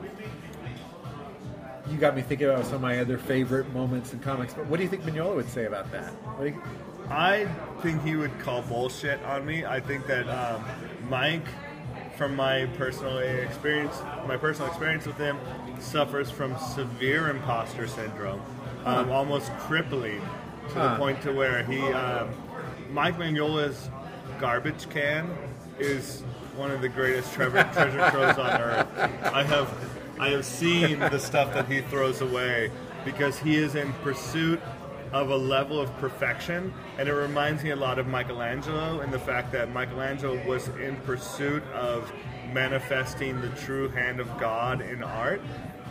You 1.88 1.98
got 1.98 2.16
me 2.16 2.22
thinking 2.22 2.48
about 2.48 2.64
some 2.64 2.76
of 2.76 2.80
my 2.80 2.98
other 2.98 3.16
favorite 3.16 3.72
moments 3.72 4.12
in 4.12 4.18
comics. 4.18 4.54
But 4.54 4.66
what 4.66 4.78
do 4.78 4.82
you 4.82 4.88
think 4.88 5.04
Mignola 5.04 5.36
would 5.36 5.48
say 5.48 5.66
about 5.66 5.90
that? 5.92 6.12
You, 6.42 6.60
I 7.08 7.46
think 7.80 8.02
he 8.02 8.16
would 8.16 8.36
call 8.40 8.62
bullshit 8.62 9.22
on 9.22 9.46
me. 9.46 9.64
I 9.64 9.78
think 9.78 10.06
that 10.08 10.28
um, 10.28 10.64
Mike, 11.08 11.46
from 12.16 12.34
my 12.34 12.66
personal 12.76 13.18
experience, 13.18 14.00
my 14.26 14.36
personal 14.36 14.68
experience 14.68 15.06
with 15.06 15.16
him, 15.18 15.38
suffers 15.78 16.30
from 16.30 16.56
severe 16.58 17.28
imposter 17.28 17.86
syndrome, 17.86 18.40
um, 18.84 19.10
almost 19.10 19.52
crippling, 19.58 20.22
to 20.68 20.74
the 20.74 20.96
point 20.96 21.20
to 21.22 21.32
where 21.32 21.62
he, 21.64 21.80
um, 21.92 22.30
Mike 22.90 23.16
Mignola's 23.18 23.90
garbage 24.40 24.88
can 24.90 25.30
is 25.78 26.22
one 26.56 26.70
of 26.70 26.80
the 26.80 26.88
greatest 26.88 27.32
treasure, 27.34 27.62
treasure 27.72 28.10
troves 28.10 28.38
on 28.38 28.60
earth. 28.60 28.86
I 29.24 29.42
have, 29.42 29.72
I 30.18 30.30
have 30.30 30.44
seen 30.44 30.98
the 30.98 31.18
stuff 31.18 31.52
that 31.52 31.70
he 31.70 31.82
throws 31.82 32.22
away 32.22 32.70
because 33.04 33.38
he 33.38 33.56
is 33.56 33.74
in 33.74 33.92
pursuit 33.94 34.60
of 35.12 35.30
a 35.30 35.36
level 35.36 35.80
of 35.80 35.94
perfection, 35.98 36.72
and 36.98 37.08
it 37.08 37.12
reminds 37.12 37.62
me 37.62 37.70
a 37.70 37.76
lot 37.76 37.98
of 37.98 38.06
Michelangelo 38.06 39.00
and 39.00 39.12
the 39.12 39.18
fact 39.18 39.52
that 39.52 39.70
Michelangelo 39.70 40.44
was 40.46 40.68
in 40.68 40.96
pursuit 40.98 41.62
of 41.74 42.10
manifesting 42.52 43.40
the 43.40 43.48
true 43.50 43.88
hand 43.88 44.20
of 44.20 44.38
God 44.38 44.80
in 44.80 45.02
art 45.02 45.40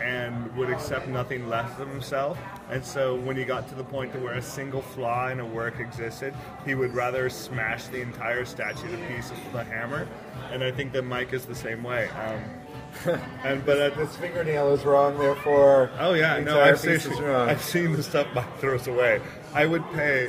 and 0.01 0.53
would 0.55 0.69
accept 0.69 1.07
nothing 1.07 1.47
less 1.47 1.79
of 1.79 1.87
himself. 1.87 2.37
And 2.69 2.83
so 2.83 3.15
when 3.15 3.37
he 3.37 3.45
got 3.45 3.69
to 3.69 3.75
the 3.75 3.83
point 3.83 4.11
to 4.13 4.19
where 4.19 4.33
a 4.33 4.41
single 4.41 4.81
flaw 4.81 5.29
in 5.29 5.39
a 5.39 5.45
work 5.45 5.79
existed, 5.79 6.33
he 6.65 6.75
would 6.75 6.93
rather 6.93 7.29
smash 7.29 7.85
the 7.87 8.01
entire 8.01 8.45
statue 8.45 8.89
to 8.91 8.97
pieces 9.07 9.37
with 9.45 9.55
a 9.55 9.63
hammer. 9.63 10.07
And 10.51 10.63
I 10.63 10.71
think 10.71 10.91
that 10.93 11.03
Mike 11.03 11.33
is 11.33 11.45
the 11.45 11.55
same 11.55 11.83
way. 11.83 12.09
Um, 12.09 12.41
and 13.43 13.65
but 13.65 13.77
at, 13.77 13.97
this 13.97 14.15
fingernail 14.15 14.73
is 14.73 14.83
wrong, 14.83 15.17
therefore. 15.17 15.89
Oh 15.99 16.13
yeah, 16.13 16.39
no, 16.39 16.59
I've 16.59 16.79
seen. 16.79 16.99
I've 17.23 17.61
seen 17.61 17.93
the 17.93 18.03
stuff 18.03 18.27
Mike 18.33 18.57
throws 18.59 18.87
away. 18.87 19.21
I 19.53 19.65
would 19.65 19.83
pay, 19.93 20.27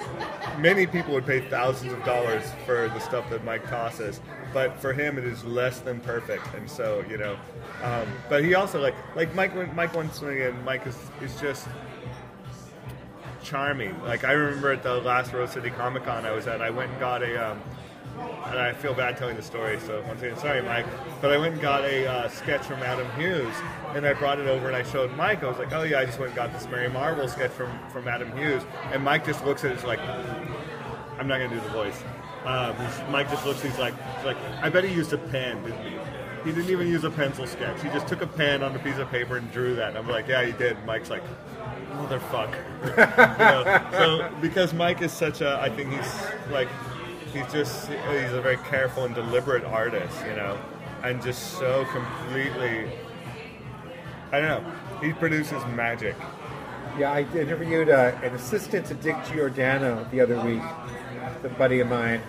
many 0.58 0.86
people 0.86 1.12
would 1.14 1.26
pay 1.26 1.40
thousands 1.40 1.92
of 1.92 2.04
dollars 2.04 2.44
for 2.64 2.88
the 2.88 3.00
stuff 3.00 3.28
that 3.30 3.44
Mike 3.44 3.68
tosses, 3.68 4.20
but 4.52 4.78
for 4.78 4.92
him 4.92 5.18
it 5.18 5.24
is 5.24 5.44
less 5.44 5.80
than 5.80 6.00
perfect, 6.00 6.46
and 6.54 6.70
so 6.70 7.04
you 7.08 7.18
know. 7.18 7.36
Um, 7.82 8.08
but 8.28 8.44
he 8.44 8.54
also 8.54 8.80
like 8.80 8.94
like 9.14 9.34
Mike 9.34 9.74
Mike 9.74 9.94
once 9.94 10.22
again 10.22 10.62
Mike 10.64 10.86
is 10.86 10.98
is 11.20 11.40
just 11.40 11.68
charming. 13.42 14.00
Like 14.02 14.24
I 14.24 14.32
remember 14.32 14.72
at 14.72 14.82
the 14.82 14.94
last 14.94 15.32
Rose 15.32 15.52
City 15.52 15.70
Comic 15.70 16.04
Con 16.04 16.26
I 16.26 16.32
was 16.32 16.46
at, 16.46 16.60
I 16.60 16.70
went 16.70 16.90
and 16.90 17.00
got 17.00 17.22
a. 17.22 17.52
Um, 17.52 17.60
and 18.46 18.58
I 18.58 18.72
feel 18.72 18.94
bad 18.94 19.16
telling 19.16 19.36
the 19.36 19.42
story, 19.42 19.78
so 19.80 20.02
once 20.06 20.22
again, 20.22 20.38
sorry, 20.38 20.62
Mike. 20.62 20.86
But 21.20 21.32
I 21.32 21.38
went 21.38 21.54
and 21.54 21.62
got 21.62 21.84
a 21.84 22.06
uh, 22.06 22.28
sketch 22.28 22.62
from 22.62 22.82
Adam 22.82 23.08
Hughes, 23.18 23.54
and 23.94 24.06
I 24.06 24.12
brought 24.12 24.38
it 24.38 24.46
over 24.46 24.68
and 24.68 24.76
I 24.76 24.82
showed 24.82 25.14
Mike. 25.16 25.42
I 25.42 25.48
was 25.48 25.58
like, 25.58 25.72
"Oh 25.72 25.82
yeah, 25.82 26.00
I 26.00 26.06
just 26.06 26.18
went 26.18 26.30
and 26.30 26.36
got 26.36 26.52
this 26.52 26.66
Mary 26.68 26.88
Marvel 26.88 27.28
sketch 27.28 27.50
from 27.50 27.70
from 27.90 28.08
Adam 28.08 28.34
Hughes," 28.36 28.62
and 28.92 29.02
Mike 29.02 29.24
just 29.26 29.44
looks 29.44 29.64
at 29.64 29.72
it 29.72 29.76
he's 29.76 29.84
like, 29.84 30.00
"I'm 31.18 31.26
not 31.26 31.38
gonna 31.38 31.48
do 31.48 31.60
the 31.60 31.68
voice." 31.70 32.02
Um, 32.44 32.76
Mike 33.10 33.28
just 33.28 33.44
looks. 33.44 33.62
He's 33.62 33.78
like, 33.78 33.94
he's 34.16 34.24
like, 34.24 34.36
"I 34.62 34.70
bet 34.70 34.84
he 34.84 34.94
used 34.94 35.12
a 35.12 35.18
pen, 35.18 35.62
didn't 35.64 35.82
he?" 35.82 35.98
He 36.44 36.52
didn't 36.52 36.70
even 36.70 36.86
use 36.86 37.02
a 37.02 37.10
pencil 37.10 37.44
sketch. 37.44 37.82
He 37.82 37.88
just 37.88 38.06
took 38.06 38.22
a 38.22 38.26
pen 38.26 38.62
on 38.62 38.74
a 38.76 38.78
piece 38.78 38.98
of 38.98 39.10
paper 39.10 39.36
and 39.36 39.50
drew 39.50 39.74
that. 39.74 39.96
I'm 39.96 40.08
like, 40.08 40.28
"Yeah, 40.28 40.44
he 40.44 40.52
did." 40.52 40.76
Mike's 40.86 41.10
like, 41.10 41.24
"Motherfucker." 41.92 42.62
you 42.86 43.44
know, 43.44 43.98
so 43.98 44.30
because 44.40 44.72
Mike 44.72 45.02
is 45.02 45.12
such 45.12 45.40
a, 45.40 45.60
I 45.60 45.68
think 45.68 45.92
he's 45.92 46.22
like, 46.52 46.68
he's 47.36 47.52
just 47.52 47.88
he's 47.88 48.32
a 48.32 48.40
very 48.40 48.56
careful 48.58 49.04
and 49.04 49.14
deliberate 49.14 49.64
artist, 49.64 50.16
you 50.26 50.34
know, 50.36 50.58
and 51.04 51.22
just 51.22 51.52
so 51.58 51.84
completely. 51.86 52.90
I 54.32 54.40
don't 54.40 54.64
know. 54.64 54.72
He 55.02 55.12
produces 55.12 55.62
magic. 55.74 56.16
Yeah, 56.98 57.12
I 57.12 57.20
interviewed 57.34 57.90
uh, 57.90 58.12
an 58.22 58.34
assistant 58.34 58.86
to 58.86 58.94
Dick 58.94 59.16
Giordano 59.30 60.06
the 60.10 60.20
other 60.20 60.40
week, 60.40 60.62
a 61.44 61.48
buddy 61.58 61.80
of 61.80 61.88
mine. 61.88 62.22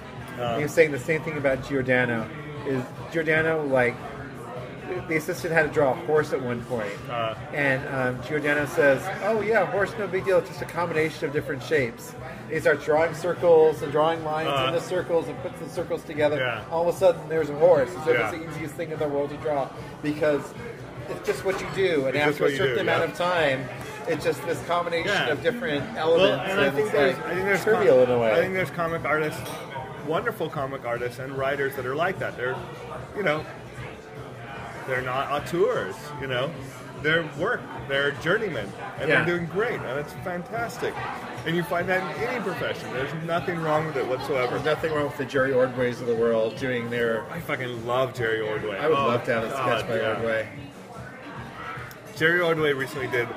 he 0.58 0.64
was 0.64 0.74
saying 0.74 0.92
the 0.92 1.00
same 1.00 1.24
thing 1.24 1.38
about 1.38 1.68
Giordano. 1.68 2.28
Is 2.68 2.84
Giordano 3.14 3.64
like 3.66 3.96
the 5.08 5.16
assistant 5.16 5.54
had 5.54 5.64
to 5.68 5.70
draw 5.74 5.92
a 5.92 5.96
horse 6.06 6.34
at 6.34 6.42
one 6.42 6.62
point, 6.66 6.92
Uh. 7.10 7.36
and 7.54 7.88
um, 7.96 8.24
Giordano 8.28 8.66
says, 8.66 9.02
"Oh 9.24 9.40
yeah, 9.42 9.66
horse, 9.66 9.94
no 9.98 10.06
big 10.08 10.26
deal. 10.26 10.40
It's 10.40 10.50
just 10.50 10.62
a 10.62 10.66
combination 10.66 11.26
of 11.28 11.34
different 11.34 11.64
shapes." 11.64 12.14
He 12.50 12.60
starts 12.60 12.86
drawing 12.86 13.14
circles 13.14 13.82
and 13.82 13.92
drawing 13.92 14.24
lines 14.24 14.50
Uh. 14.50 14.72
the 14.72 14.80
circles 14.80 15.28
and 15.28 15.38
puts 15.42 15.60
the 15.60 15.70
circles 15.70 16.04
together. 16.04 16.38
Yeah. 16.38 16.64
All 16.72 16.88
of 16.88 16.96
a 16.96 16.98
sudden, 16.98 17.22
there's 17.28 17.50
a 17.50 17.56
horse. 17.56 17.90
So 18.06 18.12
Yeah. 18.12 18.30
it's 18.30 18.38
the 18.38 18.50
easiest 18.50 18.76
thing 18.76 18.92
in 18.92 19.00
the 19.00 19.08
world 19.08 19.30
to 19.32 19.38
draw 19.38 19.68
because 20.02 20.42
it's 21.10 21.26
just 21.28 21.44
what 21.46 21.60
you 21.60 21.68
do, 21.76 22.06
and 22.08 22.16
It's 22.16 22.26
after 22.26 22.46
a 22.46 22.52
certain 22.56 22.76
do, 22.76 22.82
amount 22.82 23.04
yeah. 23.04 23.12
of 23.12 23.18
time, 23.18 23.66
it's 24.08 24.24
just 24.24 24.46
this 24.46 24.62
combination 24.66 25.12
Yeah. 25.12 25.28
of 25.30 25.42
different 25.44 25.84
elements. 25.98 25.98
Well, 25.98 26.26
elements. 26.40 26.52
and 26.52 26.62
I 26.62 26.70
think 26.70 26.92
there's, 26.92 27.18
like 27.18 27.26
I 27.26 27.30
think 27.34 27.46
there's 27.46 27.64
trivial 27.64 27.96
com- 28.06 28.14
in 28.14 28.18
a 28.18 28.22
way. 28.22 28.32
I 28.32 28.36
think 28.42 28.54
there's 28.54 28.72
comic 28.72 29.04
artists, 29.06 29.42
wonderful 30.06 30.50
comic 30.50 30.86
artists 30.86 31.20
and 31.20 31.38
writers 31.38 31.76
that 31.76 31.86
are 31.86 31.96
like 31.96 32.18
that. 32.20 32.38
They're, 32.38 32.56
you 33.16 33.24
know, 33.24 33.44
they're 34.88 35.02
not 35.02 35.32
auteurs, 35.32 35.96
you 36.22 36.28
know. 36.28 36.50
their 37.04 37.24
work. 37.38 37.62
They're 37.88 38.10
journeymen, 38.24 38.72
and 39.00 39.08
Yeah. 39.08 39.18
they're 39.24 39.36
doing 39.38 39.46
great, 39.54 39.80
and 39.80 40.00
it's 40.00 40.14
fantastic. 40.24 40.96
And 41.46 41.56
you 41.56 41.64
find 41.64 41.88
that 41.88 42.02
in 42.18 42.24
any 42.24 42.44
profession. 42.44 42.92
There's 42.94 43.14
nothing 43.26 43.60
wrong 43.60 43.86
with 43.88 43.96
it 43.96 44.06
whatsoever. 44.06 44.54
There's 44.56 44.66
nothing 44.66 44.92
wrong 44.94 45.06
with 45.06 45.18
the 45.18 45.26
Jerry 45.26 45.52
Ordways 45.52 46.02
of 46.02 46.08
the 46.08 46.16
world 46.16 46.58
doing 46.58 46.90
their. 46.90 47.24
I 47.32 47.40
fucking 47.40 47.86
love 47.86 48.14
Jerry 48.14 48.42
Ordway. 48.42 48.78
I 48.78 48.88
would 48.90 48.98
Oh, 48.98 49.08
love 49.08 49.24
to 49.26 49.34
have 49.34 49.44
a 49.46 49.50
sketch 49.52 49.66
God, 49.82 49.88
by 49.88 49.96
yeah. 50.02 50.10
Ordway. 50.16 50.48
Jerry 52.18 52.42
Ordway 52.42 52.74
recently 52.74 53.08
did 53.08 53.30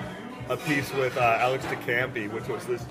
a 0.49 0.57
piece 0.57 0.93
with 0.95 1.17
uh, 1.17 1.39
Alex 1.41 1.65
DeCampi, 1.67 2.33
which 2.33 2.49
was 2.49 2.67
this 2.67 2.85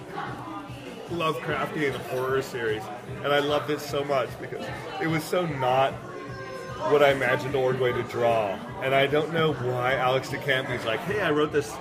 Lovecraftian 1.09 1.93
horror 2.11 2.41
series, 2.41 2.83
and 3.23 3.33
I 3.33 3.39
loved 3.39 3.71
it 3.71 3.81
so 3.81 4.03
much 4.03 4.29
because 4.39 4.63
it 5.01 5.07
was 5.07 5.23
so 5.23 5.45
not 5.47 5.91
what 6.91 7.01
I 7.03 7.11
imagined 7.11 7.55
Ordway 7.55 7.91
to 7.91 8.03
draw, 8.03 8.57
and 8.83 8.93
I 8.93 9.07
don't 9.07 9.33
know 9.33 9.53
why 9.53 9.95
Alex 9.95 10.29
DeCampi's 10.29 10.85
like, 10.85 10.99
"Hey, 11.01 11.19
I 11.21 11.31
wrote 11.31 11.51
this 11.51 11.73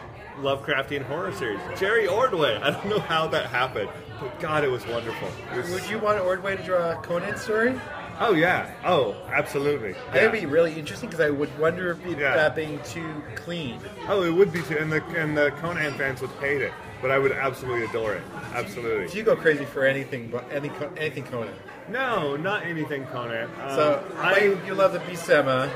Lovecraftian 0.43 1.03
horror 1.03 1.33
series." 1.33 1.61
Jerry 1.79 2.07
Ordway. 2.07 2.57
I 2.57 2.71
don't 2.71 2.87
know 2.87 2.99
how 3.01 3.27
that 3.29 3.47
happened, 3.47 3.89
but 4.21 4.39
God, 4.41 4.65
it 4.65 4.71
was 4.71 4.87
wonderful. 4.87 5.29
It 5.55 5.59
was- 5.59 5.71
Would 5.71 5.89
you 5.91 5.99
want 5.99 6.21
Ordway 6.21 6.57
to 6.57 6.63
draw 6.63 6.91
a 6.93 6.95
Conan 6.97 7.37
story? 7.37 7.79
Oh 8.21 8.33
yeah. 8.35 8.71
Oh, 8.85 9.15
absolutely. 9.33 9.95
Yeah. 10.13 10.23
it'd 10.23 10.33
be 10.33 10.45
really 10.47 10.73
interesting 10.73 11.09
because 11.09 11.25
I 11.25 11.31
would 11.31 11.57
wonder 11.57 11.91
if 11.93 12.05
Yeah. 12.19 12.35
that 12.35 12.57
being 12.57 12.81
too 12.83 13.23
clean. 13.37 13.79
Oh, 14.09 14.25
it 14.25 14.33
would 14.33 14.53
be 14.53 14.61
too, 14.63 14.77
and 14.77 14.91
the 14.91 15.03
and 15.17 15.37
the 15.37 15.53
Conan 15.61 15.95
fans 15.95 16.21
would 16.21 16.31
hate 16.41 16.61
it, 16.61 16.73
but 17.01 17.13
I 17.13 17.19
would 17.19 17.31
absolutely 17.31 17.85
adore 17.85 18.15
it. 18.15 18.23
Absolutely. 18.55 19.07
So 19.09 19.17
you 19.19 19.23
go 19.23 19.37
crazy 19.37 19.65
for 19.65 19.85
anything, 19.85 20.29
but 20.33 20.45
any 20.53 20.71
anything 20.97 21.25
Conan. 21.25 21.55
No, 21.89 22.37
not 22.37 22.65
anything 22.67 23.07
Conan. 23.07 23.49
Um, 23.63 23.71
So 23.77 24.05
I 24.19 24.39
you, 24.41 24.61
you 24.67 24.75
love 24.75 24.93
the 24.93 24.99
Buscema. 25.01 25.71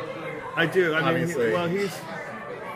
I 0.57 0.67
do. 0.67 0.95
I 0.95 0.99
mean, 0.99 1.09
obviously. 1.09 1.53
well, 1.53 1.69
he's 1.69 1.97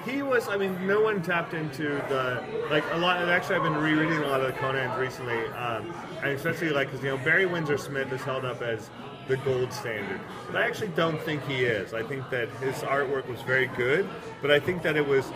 he 0.07 0.23
was. 0.23 0.49
I 0.49 0.57
mean, 0.57 0.87
no 0.87 1.01
one 1.01 1.23
tapped 1.23 1.53
into 1.53 1.83
the 2.09 2.43
like 2.71 2.85
a 2.93 2.97
lot. 2.97 3.21
And 3.21 3.31
actually, 3.31 3.57
I've 3.57 3.63
been 3.63 3.77
rereading 3.77 4.19
a 4.19 4.29
lot 4.29 4.41
of 4.41 4.47
the 4.47 4.59
Conan's 4.59 4.99
recently, 4.99 5.45
um, 5.49 5.93
and 6.23 6.31
especially 6.33 6.71
like 6.71 6.89
because 6.89 7.05
you 7.05 7.11
know 7.11 7.19
Barry 7.19 7.47
Windsor 7.47 7.77
Smith 7.77 8.13
is 8.13 8.23
held 8.23 8.45
up 8.45 8.63
as 8.63 8.89
the 9.29 9.37
gold 9.39 9.73
standard. 9.73 10.21
But 10.47 10.57
I 10.63 10.67
actually 10.67 10.89
don't 10.89 11.21
think 11.21 11.45
he 11.47 11.65
is. 11.65 11.93
I 11.93 12.03
think 12.05 12.31
that 12.31 12.49
his 12.61 12.77
artwork 12.77 13.29
was 13.29 13.43
very 13.43 13.67
good, 13.67 14.09
but 14.41 14.53
I 14.53 14.61
think 14.61 14.83
that 14.83 14.97
it 14.97 15.07
was 15.07 15.27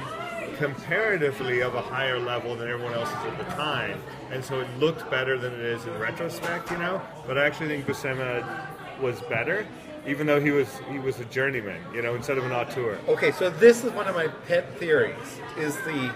comparatively 0.56 1.60
of 1.60 1.74
a 1.74 1.80
higher 1.80 2.18
level 2.18 2.54
than 2.54 2.68
everyone 2.68 2.94
else's 2.94 3.14
at 3.16 3.38
the 3.38 3.44
time, 3.54 4.00
and 4.30 4.44
so 4.44 4.60
it 4.60 4.68
looked 4.78 5.10
better 5.10 5.36
than 5.36 5.52
it 5.52 5.60
is 5.60 5.84
in 5.86 5.98
retrospect, 5.98 6.70
you 6.70 6.78
know. 6.78 7.02
But 7.26 7.38
I 7.38 7.46
actually 7.46 7.68
think 7.68 7.86
Buscema 7.86 8.68
was 9.00 9.20
better, 9.22 9.66
even 10.06 10.26
though 10.26 10.40
he 10.40 10.50
was 10.50 10.68
he 10.90 10.98
was 10.98 11.18
a 11.20 11.24
journeyman, 11.26 11.80
you 11.94 12.02
know, 12.02 12.14
instead 12.14 12.38
of 12.38 12.44
an 12.44 12.52
auteur. 12.52 12.98
Okay, 13.08 13.32
so 13.32 13.50
this 13.50 13.84
is 13.84 13.92
one 13.92 14.06
of 14.06 14.14
my 14.14 14.28
pet 14.46 14.78
theories: 14.78 15.40
is 15.58 15.76
the 15.78 16.12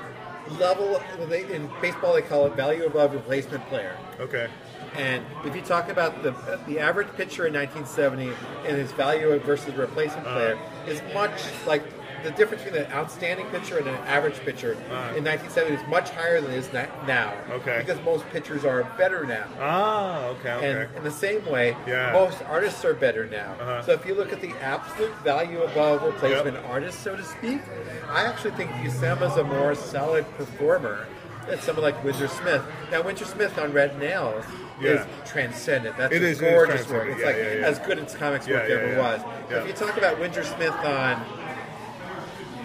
level 0.59 1.01
well, 1.19 1.27
they, 1.27 1.51
in 1.53 1.71
baseball 1.81 2.15
they 2.15 2.23
call 2.23 2.47
it 2.47 2.55
value 2.55 2.85
above 2.87 3.13
replacement 3.13 3.67
player. 3.69 3.97
Okay. 4.21 4.49
And 4.97 5.25
if 5.45 5.57
you 5.57 5.63
talk 5.63 5.89
about 5.89 6.23
the 6.23 6.33
the 6.67 6.79
average 6.79 7.09
pitcher 7.17 7.47
in 7.47 7.55
1970 7.55 8.33
and 8.67 8.77
his 8.77 8.93
value 8.93 9.37
versus 9.41 9.75
replacement 9.75 10.27
Uh. 10.27 10.35
player 10.35 10.59
is 10.87 11.03
much 11.13 11.43
like 11.67 11.83
the 12.25 12.31
difference 12.33 12.63
between 12.65 12.83
an 12.83 12.91
outstanding 12.93 13.47
pitcher 13.47 13.79
and 13.79 13.87
an 13.87 13.95
average 14.07 14.41
pitcher 14.41 14.77
Uh. 14.91 15.13
in 15.17 15.23
1970 15.25 15.77
is 15.77 15.89
much 15.89 16.11
higher 16.11 16.41
than 16.41 16.51
it 16.51 16.57
is 16.57 16.73
now. 16.73 17.33
Okay. 17.53 17.79
Because 17.85 18.03
most 18.03 18.29
pitchers 18.31 18.65
are 18.65 18.83
better 18.97 19.25
now. 19.25 19.45
Ah, 19.61 20.25
okay, 20.29 20.53
okay. 20.55 20.71
And 20.87 20.97
in 20.97 21.05
the 21.05 21.11
same 21.11 21.45
way, 21.47 21.77
Yeah. 21.87 22.13
most 22.13 22.39
artists 22.49 22.85
are 22.85 22.95
better 22.95 23.27
now. 23.27 23.55
Uh-huh. 23.61 23.83
So 23.83 23.93
if 23.93 24.07
you 24.07 24.15
look 24.15 24.33
at 24.33 24.41
the 24.41 24.53
absolute 24.63 25.15
value 25.19 25.63
above 25.63 26.03
replacement 26.03 26.57
Yep. 26.57 26.65
artist, 26.69 27.03
so 27.03 27.15
to 27.15 27.23
speak, 27.23 27.61
I 28.11 28.25
actually 28.25 28.53
think 28.53 28.71
Buscema's 28.83 29.37
a 29.37 29.45
more 29.45 29.75
solid 29.75 30.25
performer 30.37 31.07
than 31.47 31.61
someone 31.61 31.85
like 31.85 32.03
Windsor 32.03 32.29
Smith. 32.29 32.63
Now, 32.91 33.03
Windsor 33.03 33.27
Smith 33.27 33.59
on 33.59 33.73
Red 33.75 33.99
Nails 33.99 34.45
is 34.81 35.01
transcendent. 35.27 35.97
That's 35.99 36.13
It 36.15 36.23
is- 36.23 36.41
it 36.41 36.45
is 36.47 36.53
gorgeous 36.55 36.89
work. 36.89 37.07
It's 37.09 37.21
Yeah, 37.21 37.27
like 37.27 37.37
yeah, 37.37 37.43
yeah. 37.61 37.67
as 37.67 37.79
good 37.81 37.99
as 37.99 38.15
comics 38.17 38.47
Yeah, 38.49 38.55
work 38.61 38.69
yeah, 38.71 38.75
ever 38.77 38.93
yeah. 38.93 38.99
was. 38.99 39.21
Yeah. 39.51 39.57
If 39.59 39.67
you 39.67 39.73
talk 39.75 39.97
about 39.99 40.19
Windsor 40.19 40.43
Smith 40.43 40.73
on 40.73 41.23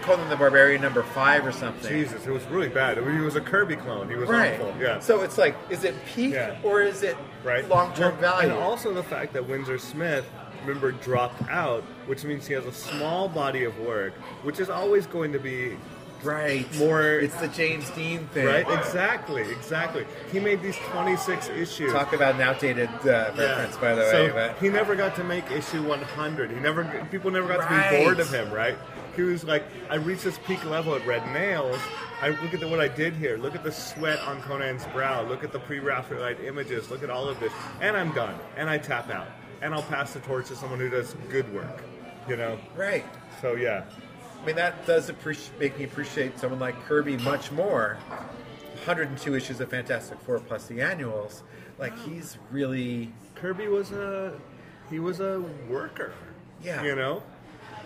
Conan 0.10 0.28
the 0.30 0.36
Barbarian 0.36 0.82
number 0.82 1.04
five 1.04 1.46
or 1.46 1.52
something. 1.52 1.88
Jesus, 1.92 2.26
it 2.26 2.32
was 2.32 2.44
really 2.46 2.68
bad. 2.70 2.98
I 2.98 3.02
mean, 3.02 3.16
he 3.16 3.22
was 3.22 3.36
a 3.36 3.42
Kirby 3.42 3.76
clone. 3.76 4.10
He 4.10 4.16
was 4.16 4.28
Right. 4.28 4.54
awful. 4.60 4.74
Yeah. 4.80 4.98
So 5.00 5.22
it's 5.22 5.38
like, 5.38 5.56
is 5.70 5.84
it 5.84 5.94
peak 6.08 6.34
Yeah. 6.34 6.56
or 6.64 6.82
is 6.82 7.04
it 7.04 7.16
right? 7.44 7.68
long-term 7.70 8.14
Well, 8.20 8.22
value? 8.38 8.50
And 8.50 8.58
also 8.58 8.92
the 8.92 9.04
fact 9.04 9.34
that 9.34 9.48
Windsor 9.48 9.78
Smith, 9.78 10.26
remember, 10.66 10.92
dropped 10.94 11.44
out, 11.50 11.84
which 12.08 12.24
means 12.24 12.48
he 12.48 12.56
has 12.56 12.66
a 12.66 12.72
small 12.72 13.28
body 13.30 13.66
of 13.66 13.78
work, 13.80 14.14
which 14.42 14.60
is 14.60 14.70
always 14.72 15.06
going 15.06 15.32
to 15.34 15.40
be 15.40 15.78
right. 16.24 16.66
more- 16.80 17.02
It's 17.20 17.36
the 17.36 17.48
James 17.48 17.88
Dean 17.92 18.28
thing. 18.34 18.48
right. 18.48 18.66
Exactly, 18.80 19.44
exactly. 19.44 20.06
He 20.32 20.40
made 20.40 20.64
these 20.64 20.76
26 20.92 21.50
issues. 21.50 21.94
Talk 21.94 22.14
about 22.14 22.34
an 22.36 22.42
outdated 22.42 22.90
uh, 23.04 23.32
reference, 23.38 23.78
by 23.78 23.94
the 23.94 24.02
way. 24.02 24.12
So 24.12 24.34
but 24.34 24.58
he 24.58 24.70
never 24.70 24.96
got 24.96 25.16
to 25.18 25.24
make 25.24 25.50
issue 25.52 25.84
100. 25.84 26.50
He 26.50 26.60
never, 26.60 26.84
people 27.12 27.30
never 27.30 27.48
got 27.48 27.70
to 27.70 27.92
be 27.92 28.04
bored 28.04 28.20
of 28.20 28.34
him, 28.34 28.52
right? 28.52 28.76
He 29.16 29.22
was 29.24 29.44
like, 29.44 29.64
I 29.90 29.96
reached 29.96 30.24
this 30.24 30.40
peak 30.46 30.64
level 30.66 30.96
at 30.96 31.06
Red 31.06 31.26
Nails. 31.34 31.80
I 32.22 32.30
look 32.30 32.54
at 32.54 32.60
the, 32.60 32.68
what 32.68 32.80
I 32.80 32.88
did 32.88 33.14
here. 33.14 33.38
Look 33.38 33.56
at 33.56 33.64
the 33.64 33.72
sweat 33.72 34.20
on 34.20 34.42
Conan's 34.42 34.86
brow. 34.88 35.24
Look 35.24 35.44
at 35.44 35.52
the 35.52 35.60
pre-Raphaelite 35.60 36.42
images. 36.42 36.90
Look 36.90 37.04
at 37.04 37.10
all 37.10 37.28
of 37.28 37.40
this, 37.40 37.54
and 37.82 37.96
I'm 37.96 38.14
done. 38.14 38.36
And 38.58 38.70
I 38.70 38.78
tap 38.78 39.10
out, 39.10 39.28
and 39.62 39.74
I'll 39.74 39.84
pass 39.84 40.14
the 40.14 40.20
torch 40.20 40.48
to 40.48 40.56
someone 40.56 40.80
who 40.80 40.90
does 40.90 41.16
good 41.30 41.52
work. 41.54 41.84
You 42.28 42.36
know. 42.36 42.60
right. 42.76 43.06
So 43.42 43.56
yeah, 43.56 43.86
I 44.42 44.46
mean, 44.46 44.56
that 44.58 44.86
does 44.86 45.10
appreci- 45.10 45.58
make 45.60 45.78
me 45.80 45.86
appreciate 45.86 46.38
someone 46.40 46.60
like 46.60 46.80
Kirby 46.86 47.18
much 47.18 47.52
more. 47.52 47.98
102 48.86 49.36
issues 49.36 49.60
of 49.60 49.70
Fantastic 49.70 50.20
Four 50.22 50.40
plus 50.40 50.68
the 50.68 50.82
annuals. 50.82 51.44
Like, 51.78 51.98
he's 52.00 52.38
really. 52.52 53.12
Kirby 53.36 53.68
was 53.68 53.92
a 53.92 54.34
he 54.90 55.00
was 55.00 55.20
a 55.20 55.44
worker. 55.70 56.14
Yeah. 56.62 56.84
You 56.84 56.96
know. 56.96 57.24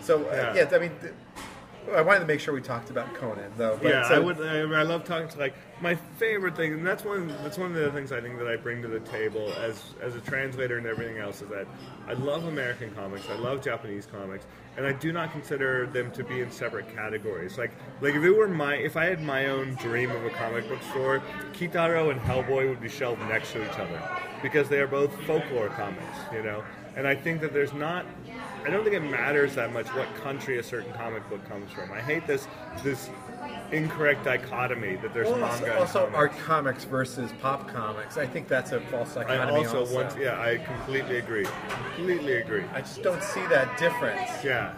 So, 0.04 0.24
uh, 0.28 0.52
Yeah. 0.54 0.68
yeah, 0.70 0.76
I 0.76 0.78
mean, 0.78 0.92
th- 1.00 1.14
I 1.94 2.00
wanted 2.00 2.20
to 2.20 2.26
make 2.26 2.40
sure 2.40 2.54
we 2.54 2.62
talked 2.62 2.88
about 2.88 3.12
Conan, 3.14 3.52
though. 3.58 3.78
But 3.82 3.90
yeah, 3.90 4.08
so- 4.08 4.14
I 4.14 4.18
would. 4.18 4.40
I, 4.40 4.60
I 4.60 4.82
love 4.84 5.04
talking 5.04 5.28
to 5.28 5.38
like 5.38 5.54
my 5.82 5.94
favorite 6.16 6.56
thing, 6.56 6.72
and 6.72 6.86
that's 6.86 7.04
one. 7.04 7.28
That's 7.42 7.58
one 7.58 7.68
of 7.72 7.74
the 7.76 7.90
things 7.92 8.10
I 8.10 8.22
think 8.22 8.38
that 8.38 8.48
I 8.48 8.56
bring 8.56 8.80
to 8.82 8.88
the 8.88 9.00
table 9.00 9.52
as 9.62 9.82
as 10.00 10.14
a 10.14 10.20
translator 10.20 10.78
and 10.78 10.86
everything 10.86 11.18
else 11.18 11.42
is 11.42 11.48
that 11.50 11.66
I 12.08 12.14
love 12.14 12.44
American 12.46 12.90
comics. 12.94 13.28
I 13.28 13.34
love 13.36 13.62
Japanese 13.62 14.06
comics, 14.06 14.46
and 14.78 14.86
I 14.86 14.92
do 14.92 15.12
not 15.12 15.30
consider 15.32 15.86
them 15.86 16.10
to 16.12 16.24
be 16.24 16.40
in 16.40 16.50
separate 16.50 16.88
categories. 16.96 17.58
Like 17.58 17.72
like 18.00 18.14
if 18.14 18.22
it 18.24 18.30
were 18.30 18.48
my 18.48 18.76
if 18.76 18.96
I 18.96 19.04
had 19.04 19.20
my 19.22 19.46
own 19.48 19.74
dream 19.74 20.10
of 20.10 20.24
a 20.24 20.30
comic 20.30 20.66
book 20.70 20.82
store, 20.90 21.22
Kitaro 21.52 22.10
and 22.10 22.20
Hellboy 22.20 22.66
would 22.68 22.80
be 22.80 22.88
shelved 22.88 23.20
next 23.28 23.52
to 23.52 23.62
each 23.62 23.78
other 23.78 24.00
because 24.42 24.70
they 24.70 24.80
are 24.80 24.86
both 24.86 25.12
folklore 25.26 25.68
comics. 25.68 26.16
You 26.32 26.42
know, 26.42 26.64
and 26.96 27.06
I 27.06 27.14
think 27.14 27.42
that 27.42 27.52
there's 27.52 27.74
not. 27.74 28.06
I 28.64 28.70
don't 28.70 28.82
think 28.82 28.96
it 28.96 29.00
matters 29.00 29.54
that 29.56 29.72
much 29.72 29.86
what 29.88 30.12
country 30.22 30.58
a 30.58 30.62
certain 30.62 30.92
comic 30.94 31.28
book 31.28 31.46
comes 31.48 31.70
from. 31.72 31.92
I 31.92 32.00
hate 32.00 32.26
this 32.26 32.48
this 32.82 33.10
incorrect 33.72 34.24
dichotomy 34.24 34.96
that 34.96 35.12
there's 35.12 35.28
Well, 35.28 35.38
manga 35.38 35.78
also, 35.78 36.06
also 36.06 36.14
art 36.16 36.32
comics 36.38 36.84
versus 36.84 37.30
pop 37.42 37.68
comics. 37.68 38.16
I 38.16 38.26
think 38.26 38.48
that's 38.48 38.72
a 38.72 38.80
false 38.80 39.16
I 39.16 39.24
dichotomy. 39.24 39.66
also, 39.66 39.94
want, 39.94 40.18
yeah, 40.18 40.40
I 40.40 40.58
completely 40.58 41.18
agree. 41.18 41.46
Completely 41.96 42.36
agree. 42.36 42.64
I 42.72 42.80
just 42.80 43.02
don't 43.02 43.22
see 43.22 43.44
that 43.48 43.76
difference. 43.78 44.30
Yeah, 44.42 44.72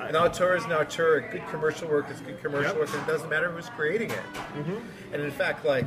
An 0.00 0.16
auteur 0.16 0.56
is 0.56 0.64
an 0.64 0.72
auteur. 0.72 1.20
Good 1.30 1.46
commercial 1.48 1.88
work 1.88 2.10
is 2.10 2.20
good 2.20 2.40
commercial 2.42 2.72
Yep. 2.72 2.80
work, 2.80 2.92
and 2.94 3.02
it 3.02 3.06
doesn't 3.06 3.30
matter 3.30 3.50
who's 3.50 3.68
creating 3.70 4.10
it. 4.10 4.24
Mm-hmm. 4.34 5.14
And 5.14 5.22
in 5.22 5.30
fact, 5.30 5.64
like 5.64 5.86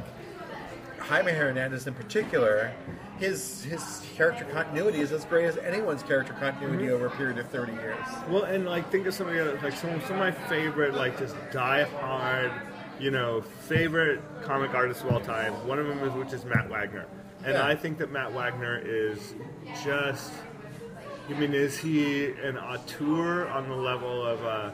Jaime 0.99 1.31
Hernandez 1.31 1.85
in 1.85 1.93
particular, 1.93 2.71
his 3.19 3.63
his 3.63 4.01
character 4.15 4.45
continuity 4.45 4.99
is 4.99 5.11
as 5.11 5.25
great 5.25 5.45
as 5.45 5.57
anyone's 5.57 6.03
character 6.03 6.33
continuity 6.33 6.85
Mm-hmm. 6.85 6.93
over 6.95 7.07
a 7.07 7.11
period 7.11 7.37
of 7.37 7.47
thirty 7.49 7.73
years. 7.73 7.97
Well, 8.29 8.43
and 8.43 8.65
like 8.65 8.89
think 8.91 9.05
of 9.07 9.13
some 9.13 9.27
of 9.27 9.33
the 9.33 9.41
other, 9.41 9.59
like 9.61 9.73
some 9.73 9.99
some 10.01 10.13
of 10.13 10.19
my 10.19 10.31
favorite, 10.31 10.93
like 10.93 11.17
just 11.19 11.35
die 11.51 11.83
hard, 11.83 12.51
you 12.99 13.11
know, 13.11 13.41
favorite 13.41 14.21
comic 14.43 14.73
artists 14.73 15.03
of 15.03 15.11
all 15.11 15.19
time. 15.19 15.53
One 15.67 15.79
of 15.79 15.87
them 15.87 15.99
is 15.99 16.13
which 16.13 16.33
is 16.33 16.45
Matt 16.45 16.69
Wagner, 16.69 17.05
and 17.43 17.53
Yeah. 17.53 17.65
I 17.67 17.75
think 17.75 17.97
that 17.99 18.11
Matt 18.11 18.31
Wagner 18.33 18.81
is 18.83 19.35
just. 19.83 20.31
I 21.29 21.33
mean, 21.33 21.53
is 21.53 21.77
he 21.77 22.31
an 22.31 22.57
auteur 22.57 23.47
on 23.49 23.69
the 23.69 23.75
level 23.75 24.25
of, 24.25 24.43
uh, 24.43 24.71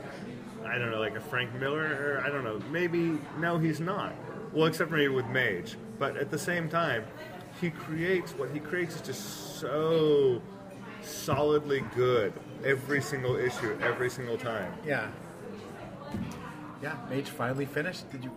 I 0.66 0.78
don't 0.78 0.90
know, 0.90 1.02
like 1.02 1.18
a 1.18 1.20
Frank 1.20 1.54
Miller? 1.56 1.84
Or 1.84 2.24
I 2.26 2.30
don't 2.30 2.46
know. 2.46 2.62
Maybe 2.72 3.20
no, 3.40 3.58
he's 3.58 3.82
not. 3.82 4.14
Well, 4.54 4.68
except 4.68 4.90
maybe 4.90 5.10
with 5.10 5.26
Mage. 5.28 5.76
But 6.00 6.16
at 6.16 6.32
the 6.32 6.40
same 6.40 6.70
time, 6.70 7.04
he 7.60 7.70
creates 7.70 8.34
what 8.34 8.50
he 8.52 8.60
creates 8.60 8.96
is 8.96 9.02
just 9.02 9.60
so 9.60 10.42
solidly 11.02 11.84
good 11.96 12.34
every 12.64 13.02
single 13.02 13.36
issue, 13.36 13.78
every 13.82 14.10
single 14.10 14.38
time. 14.38 14.74
Yeah. 14.86 15.10
Yeah, 16.82 16.96
Mage 17.10 17.30
finally 17.30 17.66
finished. 17.66 18.10
Did 18.12 18.24
you? 18.24 18.32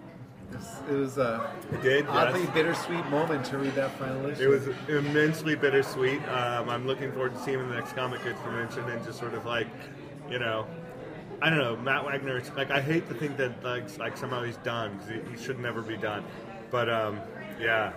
It 0.89 0.95
was 0.95 1.19
a 1.19 1.53
It 1.73 1.83
did, 1.83 2.07
oddly 2.07 2.41
yes. 2.43 2.51
bittersweet 2.55 3.05
moment 3.11 3.45
to 3.47 3.59
read 3.59 3.75
that 3.75 3.91
final 3.99 4.25
issue. 4.27 4.45
It 4.45 4.47
was 4.49 4.69
immensely 4.89 5.55
bittersweet. 5.55 6.23
Um, 6.29 6.71
I'm 6.71 6.87
looking 6.87 7.13
forward 7.13 7.35
to 7.35 7.41
seeing 7.43 7.59
him 7.59 7.65
in 7.65 7.71
the 7.71 7.77
next 7.77 7.93
comic 7.95 8.23
convention 8.23 8.85
and 8.89 9.05
just 9.05 9.19
sort 9.19 9.35
of 9.35 9.45
like, 9.45 9.67
you 10.31 10.39
know, 10.39 10.67
I 11.43 11.51
don't 11.51 11.59
know, 11.59 11.77
Matt 11.77 12.05
Wagner. 12.07 12.39
It's 12.39 12.51
like 12.57 12.71
I 12.71 12.81
hate 12.81 13.07
to 13.09 13.15
think 13.15 13.37
that 13.37 13.63
like 13.63 13.99
like 13.99 14.17
somehow 14.17 14.43
he's 14.43 14.57
done 14.59 14.97
because 14.97 15.11
he, 15.27 15.37
he 15.37 15.43
should 15.43 15.59
never 15.59 15.83
be 15.83 15.99
done. 15.99 16.25
But 16.71 16.89
um, 16.89 17.21
yeah, 17.61 17.93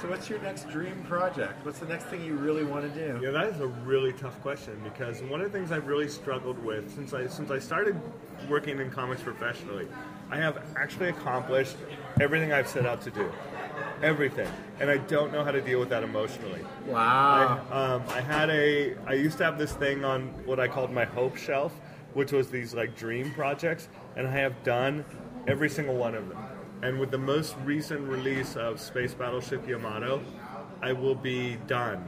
So, 0.00 0.08
what's 0.08 0.30
your 0.30 0.38
next 0.40 0.68
dream 0.70 1.02
project? 1.08 1.64
What's 1.64 1.78
the 1.78 1.86
next 1.86 2.04
thing 2.04 2.24
you 2.24 2.34
really 2.34 2.64
want 2.64 2.92
to 2.92 2.98
do? 3.06 3.20
Yeah, 3.22 3.32
that 3.32 3.48
is 3.48 3.60
a 3.60 3.66
really 3.66 4.12
tough 4.12 4.40
question 4.40 4.80
because 4.84 5.20
one 5.22 5.40
of 5.40 5.50
the 5.52 5.58
things 5.58 5.72
I've 5.72 5.86
really 5.86 6.08
struggled 6.08 6.58
with 6.64 6.94
since 6.94 7.12
I 7.12 7.26
since 7.26 7.50
I 7.50 7.58
started 7.58 8.00
working 8.48 8.78
in 8.78 8.90
comics 8.90 9.20
professionally, 9.22 9.88
I 10.30 10.36
have 10.36 10.62
actually 10.76 11.08
accomplished 11.08 11.76
everything 12.20 12.52
I've 12.52 12.68
set 12.68 12.86
out 12.86 13.02
to 13.02 13.10
do, 13.10 13.30
everything, 14.02 14.48
and 14.78 14.88
I 14.88 14.98
don't 14.98 15.32
know 15.32 15.44
how 15.44 15.50
to 15.50 15.60
deal 15.60 15.80
with 15.80 15.90
that 15.90 16.02
emotionally. 16.04 16.60
I, 16.86 16.90
Wow. 16.90 17.66
um, 17.70 18.02
I 18.08 18.20
had 18.20 18.48
a 18.48 18.94
I 19.06 19.14
used 19.14 19.38
to 19.38 19.44
have 19.44 19.58
this 19.58 19.72
thing 19.72 20.04
on 20.04 20.28
what 20.46 20.58
I 20.60 20.68
called 20.68 20.92
my 20.92 21.04
hope 21.04 21.36
shelf, 21.36 21.74
which 22.14 22.32
was 22.32 22.48
these 22.48 22.72
like 22.74 22.96
dream 22.96 23.32
projects, 23.34 23.88
and 24.16 24.26
I 24.26 24.30
have 24.30 24.62
done 24.62 25.04
every 25.46 25.68
single 25.68 25.96
one 25.96 26.14
of 26.14 26.28
them. 26.28 26.38
And 26.82 26.98
with 26.98 27.10
the 27.10 27.18
most 27.18 27.56
recent 27.64 28.08
release 28.08 28.56
of 28.56 28.80
Space 28.80 29.12
Battleship 29.12 29.68
Yamato, 29.68 30.22
I 30.82 30.92
will 30.92 31.14
be 31.14 31.56
done 31.66 32.06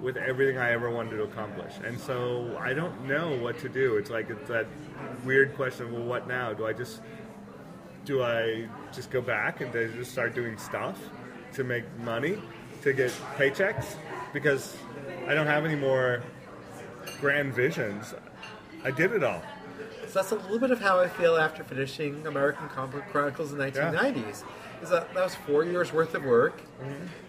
with 0.00 0.16
everything 0.16 0.58
I 0.58 0.72
ever 0.72 0.90
wanted 0.90 1.16
to 1.16 1.22
accomplish. 1.24 1.74
And 1.84 1.98
so 1.98 2.56
I 2.58 2.72
don't 2.72 3.06
know 3.06 3.36
what 3.36 3.58
to 3.60 3.68
do. 3.68 3.96
It's 3.96 4.10
like 4.10 4.30
it's 4.30 4.48
that 4.48 4.66
weird 5.24 5.54
question. 5.54 5.92
Well, 5.92 6.02
what 6.02 6.26
now? 6.26 6.52
Do 6.52 6.66
I 6.66 6.72
just 6.72 7.00
do 8.04 8.22
I 8.22 8.68
just 8.92 9.10
go 9.10 9.20
back 9.20 9.60
and 9.60 9.72
just 9.72 10.12
start 10.12 10.34
doing 10.34 10.56
stuff 10.56 10.98
to 11.54 11.64
make 11.64 11.84
money 11.98 12.40
to 12.82 12.92
get 12.92 13.10
paychecks 13.36 13.96
because 14.32 14.76
I 15.26 15.34
don't 15.34 15.46
have 15.46 15.64
any 15.64 15.74
more 15.74 16.22
grand 17.20 17.52
visions. 17.52 18.14
I 18.84 18.90
did 18.90 19.12
it 19.12 19.24
all. 19.24 19.42
So 20.06 20.12
that's 20.20 20.30
a 20.32 20.36
little 20.36 20.58
bit 20.58 20.70
of 20.70 20.80
how 20.80 21.00
I 21.00 21.08
feel 21.08 21.36
after 21.36 21.64
finishing 21.64 22.26
American 22.26 22.68
Comic 22.68 23.08
Chronicles 23.10 23.52
in 23.52 23.58
the 23.58 23.64
1990s. 23.70 24.44
Is 24.82 24.90
that 24.90 25.12
that 25.14 25.24
was 25.24 25.34
four 25.34 25.64
years 25.64 25.92
worth 25.92 26.14
of 26.14 26.24
work, 26.24 26.60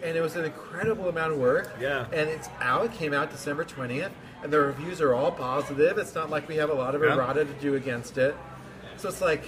and 0.04 0.18
it 0.18 0.22
was 0.22 0.36
an 0.36 0.46
incredible 0.46 1.08
amount 1.10 1.34
of 1.34 1.40
work. 1.40 1.72
Mm-hmm. 1.74 1.82
Yeah. 1.82 2.06
And 2.12 2.30
it's 2.30 2.50
out. 2.60 2.86
It 2.86 2.94
came 2.94 3.14
out 3.14 3.32
December 3.32 3.64
20th, 3.64 4.12
and 4.44 4.52
the 4.52 4.60
reviews 4.60 5.00
are 5.02 5.14
all 5.14 5.32
positive. 5.32 5.98
It's 5.98 6.14
not 6.14 6.30
like 6.30 6.48
we 6.48 6.56
have 6.58 6.70
a 6.70 6.74
lot 6.74 6.94
of 6.94 7.02
Yeah. 7.04 7.14
errata 7.16 7.46
to 7.46 7.54
do 7.54 7.76
against 7.76 8.18
it. 8.18 8.36
So 8.98 9.08
it's 9.10 9.22
like 9.22 9.44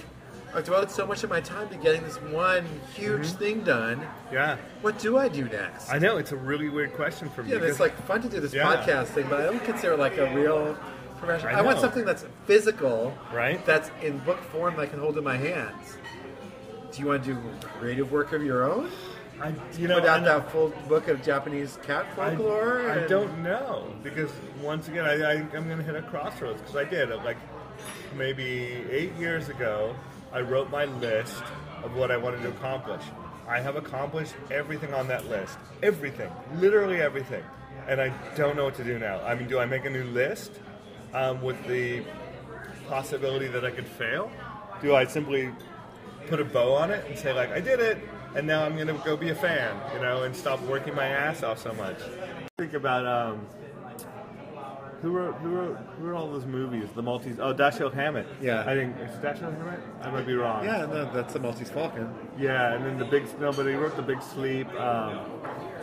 I've 0.54 0.64
devoted 0.64 0.90
so 0.90 1.06
much 1.06 1.22
of 1.22 1.30
my 1.30 1.40
time 1.40 1.68
to 1.68 1.76
getting 1.76 2.02
this 2.02 2.16
one 2.22 2.66
huge 2.96 3.28
thing 3.32 3.60
done. 3.62 4.00
Yeah, 4.32 4.56
What 4.80 4.98
do 4.98 5.16
I 5.16 5.28
do 5.28 5.44
next? 5.44 5.84
Mm-hmm. 5.84 5.94
I 5.94 5.98
know 5.98 6.16
it's 6.16 6.32
a 6.32 6.36
really 6.36 6.68
weird 6.68 6.92
question 6.94 7.28
for 7.30 7.42
me. 7.44 7.52
Yeah, 7.52 7.58
it's 7.58 7.78
like 7.78 7.94
fun 8.06 8.20
to 8.22 8.28
do 8.28 8.40
this 8.40 8.52
Yeah. 8.52 8.64
podcast 8.64 9.08
thing, 9.08 9.26
but 9.30 9.40
I 9.40 9.44
don't 9.44 9.62
consider 9.64 9.92
it 9.92 9.98
like 10.00 10.16
a 10.18 10.34
real 10.34 10.76
professional. 11.20 11.54
I 11.54 11.58
I, 11.58 11.62
want 11.62 11.78
something 11.80 12.04
that's 12.04 12.24
physical, 12.46 13.16
Right. 13.32 13.64
That's 13.66 13.90
in 14.02 14.18
book 14.18 14.40
form 14.44 14.76
that 14.76 14.82
I 14.82 14.86
can 14.86 14.98
hold 14.98 15.16
in 15.18 15.24
my 15.24 15.36
hands. 15.36 15.96
Do 16.92 17.00
you 17.00 17.06
want 17.06 17.24
to 17.24 17.34
do 17.34 17.40
creative 17.78 18.10
work 18.10 18.32
of 18.32 18.42
your 18.42 18.64
own? 18.70 18.90
I, 19.40 19.54
you 19.78 19.88
know, 19.88 20.00
Put 20.00 20.08
out 20.08 20.24
that 20.24 20.50
full 20.52 20.68
book 20.88 21.08
of 21.08 21.22
Japanese 21.22 21.78
cat 21.82 22.06
I, 22.12 22.14
folklore? 22.34 22.90
I 22.90 22.96
and- 22.96 23.08
don't 23.08 23.42
know 23.42 23.92
because 24.02 24.30
once 24.60 24.88
again, 24.88 25.04
I, 25.06 25.14
I, 25.14 25.32
I'm 25.34 25.66
going 25.66 25.78
to 25.78 25.82
hit 25.82 25.94
a 25.94 26.02
crossroads 26.02 26.60
because 26.60 26.76
I 26.76 26.84
did 26.84 27.08
like 27.24 27.38
maybe 28.16 28.84
eight 28.90 29.14
years 29.14 29.48
ago. 29.48 29.94
I 30.32 30.40
wrote 30.40 30.70
my 30.70 30.84
list 30.84 31.42
of 31.82 31.94
what 31.96 32.10
I 32.10 32.16
wanted 32.16 32.42
to 32.42 32.48
accomplish. 32.50 33.02
I 33.48 33.60
have 33.60 33.76
accomplished 33.76 34.34
everything 34.50 34.94
on 34.94 35.08
that 35.08 35.26
list, 35.28 35.58
everything, 35.82 36.30
literally 36.56 37.00
everything, 37.00 37.42
and 37.88 38.00
I 38.00 38.10
don't 38.36 38.56
know 38.56 38.64
what 38.64 38.76
to 38.76 38.84
do 38.84 38.98
now. 38.98 39.20
I 39.24 39.34
mean, 39.34 39.48
do 39.48 39.58
I 39.58 39.64
make 39.66 39.86
a 39.86 39.90
new 39.90 40.04
list 40.04 40.52
um, 41.14 41.42
with 41.42 41.62
the 41.66 42.02
possibility 42.88 43.46
that 43.48 43.64
I 43.64 43.70
could 43.70 43.86
fail? 43.86 44.30
Do 44.82 44.94
I 44.94 45.04
simply 45.06 45.50
put 46.28 46.40
a 46.40 46.44
bow 46.44 46.74
on 46.74 46.90
it 46.90 47.04
and 47.08 47.18
say 47.18 47.32
like 47.32 47.50
I 47.50 47.60
did 47.60 47.80
it, 47.80 47.98
and 48.34 48.46
now 48.46 48.64
I'm 48.64 48.76
gonna 48.76 48.94
go 49.04 49.16
be 49.16 49.30
a 49.30 49.34
fan, 49.34 49.76
you 49.94 50.00
know, 50.00 50.22
and 50.22 50.34
stop 50.34 50.60
working 50.62 50.94
my 50.94 51.06
ass 51.06 51.42
off 51.42 51.58
so 51.62 51.72
much. 51.74 51.98
Think 52.58 52.74
about 52.74 53.06
um, 53.06 53.46
who 55.02 55.10
wrote 55.10 55.34
who 55.36 55.48
wrote 55.48 55.76
who 55.98 56.04
wrote 56.06 56.16
all 56.18 56.30
those 56.30 56.46
movies? 56.46 56.88
The 56.94 57.02
Maltese. 57.02 57.38
Oh, 57.40 57.54
Dashiell 57.54 57.92
Hammett. 57.92 58.26
Yeah. 58.40 58.60
I 58.66 58.74
think 58.74 58.96
is 59.00 59.10
Dashiell 59.16 59.56
Hammett. 59.56 59.80
I 60.02 60.10
might 60.10 60.26
be 60.26 60.34
wrong. 60.34 60.64
Yeah, 60.64 60.86
no, 60.86 61.10
that's 61.12 61.32
the 61.32 61.38
Maltese 61.40 61.70
Falcon. 61.70 62.12
Yeah, 62.38 62.74
and 62.74 62.84
then 62.84 62.98
the 62.98 63.04
big 63.06 63.24
no, 63.40 63.52
but 63.52 63.66
he 63.66 63.74
wrote 63.74 63.96
the 63.96 64.02
Big 64.02 64.22
Sleep. 64.22 64.68
Um, 64.74 65.20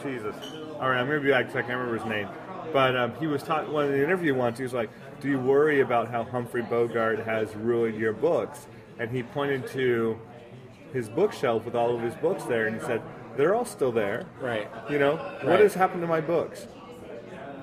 Jesus. 0.04 0.36
All 0.80 0.90
right, 0.90 1.00
I'm 1.00 1.08
gonna 1.08 1.20
be 1.20 1.30
back 1.30 1.48
'cause 1.48 1.56
I 1.56 1.62
can't 1.62 1.80
remember 1.80 1.98
his 1.98 2.06
name. 2.06 2.28
But 2.74 2.96
um, 2.96 3.14
he 3.20 3.28
was 3.28 3.42
taught 3.44 3.70
one 3.72 3.86
in 3.86 3.92
the 3.92 4.04
interview 4.04 4.36
once. 4.36 4.58
He 4.58 4.64
was 4.64 4.74
like, 4.74 4.90
"Do 5.20 5.30
you 5.30 5.40
worry 5.40 5.82
about 5.82 6.10
how 6.10 6.24
Humphrey 6.24 6.62
Bogart 6.62 7.20
has 7.20 7.56
ruined 7.56 8.00
your 8.00 8.14
books?" 8.14 8.68
And 9.00 9.12
he 9.12 9.24
pointed 9.24 9.68
to 9.68 10.20
his 10.94 11.10
bookshelf 11.10 11.66
with 11.66 11.76
all 11.76 11.96
of 11.96 12.02
his 12.02 12.16
books 12.16 12.44
there, 12.44 12.68
and 12.68 12.80
he 12.80 12.86
said, 12.86 13.02
"They're 13.36 13.54
all 13.54 13.66
still 13.66 13.92
there. 13.92 14.26
Right. 14.42 14.68
You 14.90 15.00
know 15.00 15.18
what 15.44 15.60
has 15.60 15.74
happened 15.74 16.02
to 16.02 16.08
my 16.08 16.22
books? 16.22 16.68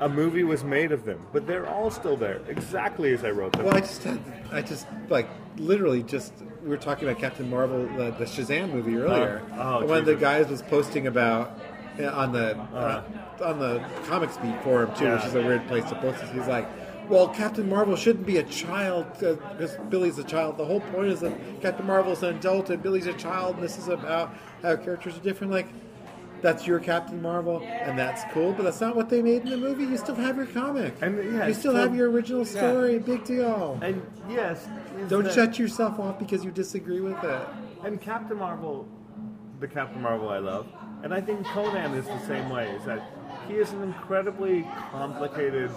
A 0.01 0.09
movie 0.09 0.43
was 0.43 0.65
made 0.65 0.91
of 0.93 1.05
them, 1.05 1.27
but 1.33 1.47
they're 1.47 1.69
all 1.69 1.91
still 1.91 2.17
there, 2.17 2.41
exactly 2.49 3.13
as 3.15 3.25
I 3.25 3.31
wrote 3.31 3.53
them." 3.53 3.65
Well, 3.67 3.77
I 3.77 3.81
just 3.81 4.03
had, 4.03 4.21
I 4.53 4.63
just 4.63 4.87
like 5.09 5.29
literally 5.57 6.03
just 6.03 6.33
we 6.63 6.69
were 6.69 6.77
talking 6.77 7.09
about 7.09 7.21
Captain 7.21 7.49
Marvel, 7.49 7.87
the, 7.97 8.11
the 8.13 8.25
Shazam 8.25 8.73
movie 8.73 8.97
earlier. 8.97 9.43
Oh, 9.53 9.81
oh, 9.83 9.87
one 9.87 9.99
of 9.99 10.07
the 10.07 10.17
guys 10.17 10.49
was 10.49 10.63
posting 10.63 11.07
about 11.07 11.59
uh, 12.01 12.07
on 12.09 12.33
the 12.33 12.57
uh, 12.57 13.03
on 13.43 13.59
the 13.59 13.85
comics 14.07 14.37
beat 14.39 14.61
forum 14.63 14.93
too, 14.97 15.11
which 15.13 15.25
is 15.25 15.35
a 15.35 15.43
weird 15.43 15.67
place 15.69 15.85
to 15.91 15.95
post 15.97 16.21
this. 16.21 16.31
He's 16.31 16.49
like, 16.49 16.67
"Well, 17.09 17.29
Captain 17.29 17.69
Marvel 17.69 17.97
shouldn't 17.97 18.27
be 18.27 18.39
a 18.39 18.43
child 18.45 19.07
uh, 19.23 19.35
because 19.53 19.77
Billy's 19.91 20.19
a 20.19 20.25
child. 20.25 20.57
The 20.59 20.65
whole 20.65 20.81
point 20.81 21.09
is 21.09 21.21
that 21.21 21.33
Captain 21.61 21.87
Marvel's 21.87 22.23
an 22.23 22.37
adult 22.37 22.71
and 22.71 22.83
Billy's 22.83 23.07
a 23.07 23.13
child, 23.15 23.57
and 23.57 23.65
this 23.65 23.79
is 23.79 23.89
about 23.89 24.35
how 24.63 24.77
characters 24.77 25.17
are 25.17 25.21
different." 25.21 25.53
Like. 25.53 25.69
That's 26.43 26.67
your 26.67 26.79
Captain 26.79 27.23
Marvel, 27.23 27.63
and 27.63 27.99
that's 27.99 28.23
cool, 28.35 28.53
but 28.53 28.65
that's 28.65 28.79
not 28.79 28.95
what 28.95 29.09
they 29.09 29.23
made 29.23 29.45
in 29.45 29.49
the 29.49 29.57
movie. 29.57 29.85
You 29.85 29.97
still 29.97 30.15
have 30.17 30.37
your 30.37 30.45
comic. 30.45 30.95
And, 31.01 31.17
yeah, 31.17 31.47
you 31.47 31.55
still 31.55 31.73
still- 31.73 31.77
have 31.77 31.95
your 31.97 32.11
original 32.11 32.45
story. 32.45 32.99
Big 32.99 33.25
deal. 33.25 33.79
and 33.81 34.03
yes, 34.29 34.69
Don't 35.09 35.25
that- 35.25 35.33
shut 35.33 35.59
yourself 35.59 35.99
off 35.99 36.19
because 36.19 36.45
you 36.45 36.51
disagree 36.51 37.01
with 37.01 37.17
it. 37.25 37.41
And 37.83 37.99
Captain 37.99 38.37
Marvel, 38.37 38.87
the 39.59 39.67
Captain 39.67 40.03
Marvel 40.03 40.29
I 40.29 40.37
love, 40.37 40.67
and 41.03 41.15
I 41.15 41.23
think 41.23 41.47
Conan 41.47 41.95
is 41.95 42.05
the 42.05 42.19
same 42.27 42.51
way. 42.51 42.69
Is 42.73 42.85
that 42.85 43.01
he 43.49 43.55
is 43.55 43.73
an 43.73 43.83
incredibly 43.83 44.67
complicated 44.91 45.71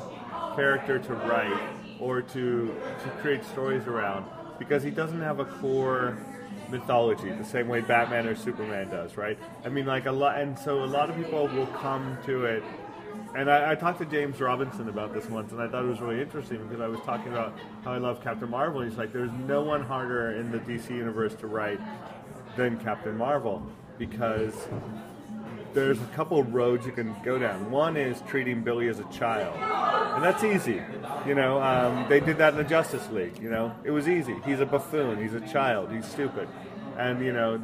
character 0.57 0.99
to 0.99 1.13
write 1.13 1.59
or 1.99 2.21
to 2.21 2.75
to 3.03 3.09
create 3.21 3.43
stories 3.45 3.85
around 3.87 4.25
because 4.59 4.83
he 4.83 4.89
doesn't 4.89 5.21
have 5.21 5.39
a 5.39 5.45
core 5.45 6.17
mythology 6.69 7.29
the 7.31 7.45
same 7.45 7.67
way 7.67 7.79
Batman 7.79 8.27
or 8.27 8.35
Superman 8.35 8.89
does, 8.89 9.15
right? 9.15 9.37
I 9.63 9.69
mean, 9.69 9.85
like 9.85 10.07
a 10.07 10.11
lot, 10.11 10.41
and 10.41 10.57
so 10.57 10.83
a 10.83 10.85
lot 10.85 11.09
of 11.09 11.15
people 11.15 11.47
will 11.47 11.67
come 11.67 12.17
to 12.25 12.45
it 12.45 12.63
and 13.35 13.51
I, 13.51 13.71
I 13.71 13.75
talked 13.75 13.99
to 13.99 14.05
James 14.05 14.39
Robinson 14.39 14.89
about 14.89 15.13
this 15.13 15.29
once, 15.29 15.51
and 15.51 15.61
I 15.61 15.67
thought 15.67 15.83
it 15.83 15.87
was 15.87 16.01
really 16.01 16.21
interesting 16.21 16.57
because 16.63 16.81
I 16.81 16.87
was 16.87 16.99
talking 17.01 17.31
about 17.31 17.53
how 17.83 17.93
I 17.93 17.97
love 17.97 18.23
Captain 18.23 18.49
Marvel. 18.49 18.81
He's 18.81 18.97
like, 18.97 19.13
there's 19.13 19.31
no 19.47 19.61
one 19.61 19.83
harder 19.83 20.31
in 20.31 20.51
the 20.51 20.57
DC 20.59 20.89
universe 20.89 21.35
to 21.35 21.47
write 21.47 21.79
than 22.55 22.79
Captain 22.79 23.15
Marvel 23.15 23.61
because 23.99 24.67
there's 25.77 26.01
a 26.01 26.05
couple 26.07 26.39
of 26.39 26.55
roads 26.55 26.87
you 26.87 26.91
can 26.91 27.15
go 27.23 27.37
down. 27.37 27.69
One 27.69 27.97
is 27.97 28.19
treating 28.27 28.63
Billy 28.63 28.87
as 28.87 28.99
a 28.99 29.03
child, 29.05 29.55
and 30.15 30.23
that's 30.23 30.43
easy. 30.43 30.81
You 31.27 31.35
know, 31.35 31.61
um, 31.61 32.09
they 32.09 32.19
did 32.19 32.39
that 32.39 32.53
in 32.53 32.57
the 32.57 32.63
Justice 32.63 33.07
League. 33.11 33.37
You 33.39 33.51
know, 33.51 33.75
it 33.83 33.91
was 33.91 34.09
easy. 34.09 34.35
He's 34.43 34.59
a 34.59 34.65
buffoon. 34.65 35.21
He's 35.21 35.35
a 35.35 35.41
child. 35.41 35.91
He's 35.91 36.05
stupid, 36.05 36.49
and 36.97 37.23
you 37.23 37.31
know, 37.31 37.63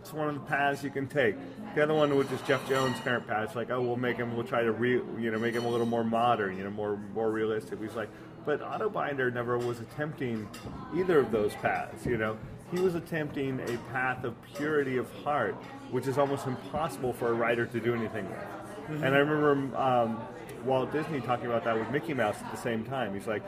it's 0.00 0.12
one 0.12 0.28
of 0.28 0.34
the 0.34 0.40
paths 0.40 0.82
you 0.82 0.90
can 0.90 1.06
take. 1.06 1.36
The 1.76 1.84
other 1.84 1.94
one, 1.94 2.16
which 2.16 2.30
is 2.32 2.40
Geoff 2.42 2.68
Johns' 2.68 2.98
current 3.00 3.26
path, 3.28 3.44
it's 3.44 3.54
like, 3.54 3.70
oh, 3.70 3.80
we'll 3.80 3.96
make 3.96 4.16
him, 4.16 4.34
we'll 4.34 4.46
try 4.46 4.64
to 4.64 4.72
re, 4.72 4.94
you 5.18 5.30
know, 5.30 5.38
make 5.38 5.54
him 5.54 5.64
a 5.64 5.68
little 5.68 5.86
more 5.86 6.02
modern, 6.02 6.56
you 6.56 6.64
know, 6.64 6.70
more 6.70 6.98
more 7.14 7.30
realistic. 7.30 7.80
He's 7.80 7.94
like, 7.94 8.08
but 8.44 8.60
Otto 8.60 8.90
Binder 8.90 9.30
never 9.30 9.58
was 9.58 9.78
attempting 9.78 10.48
either 10.96 11.20
of 11.20 11.30
those 11.30 11.54
paths. 11.54 12.04
You 12.04 12.16
know, 12.18 12.36
he 12.72 12.80
was 12.80 12.94
attempting 12.94 13.60
a 13.60 13.78
path 13.92 14.24
of 14.24 14.34
purity 14.54 14.96
of 14.96 15.10
heart, 15.22 15.54
which 15.90 16.06
is 16.06 16.18
almost 16.18 16.46
impossible 16.46 17.12
for 17.12 17.28
a 17.28 17.32
writer 17.34 17.66
to 17.66 17.80
do 17.80 17.94
anything 17.94 18.28
with. 18.28 19.02
And 19.02 19.14
I 19.14 19.18
remember 19.18 19.76
um, 19.76 20.20
Walt 20.64 20.92
Disney 20.92 21.20
talking 21.20 21.46
about 21.46 21.64
that 21.64 21.78
with 21.78 21.90
Mickey 21.90 22.14
Mouse 22.14 22.36
at 22.40 22.50
the 22.50 22.60
same 22.60 22.84
time. 22.84 23.14
He's 23.14 23.26
like, 23.26 23.42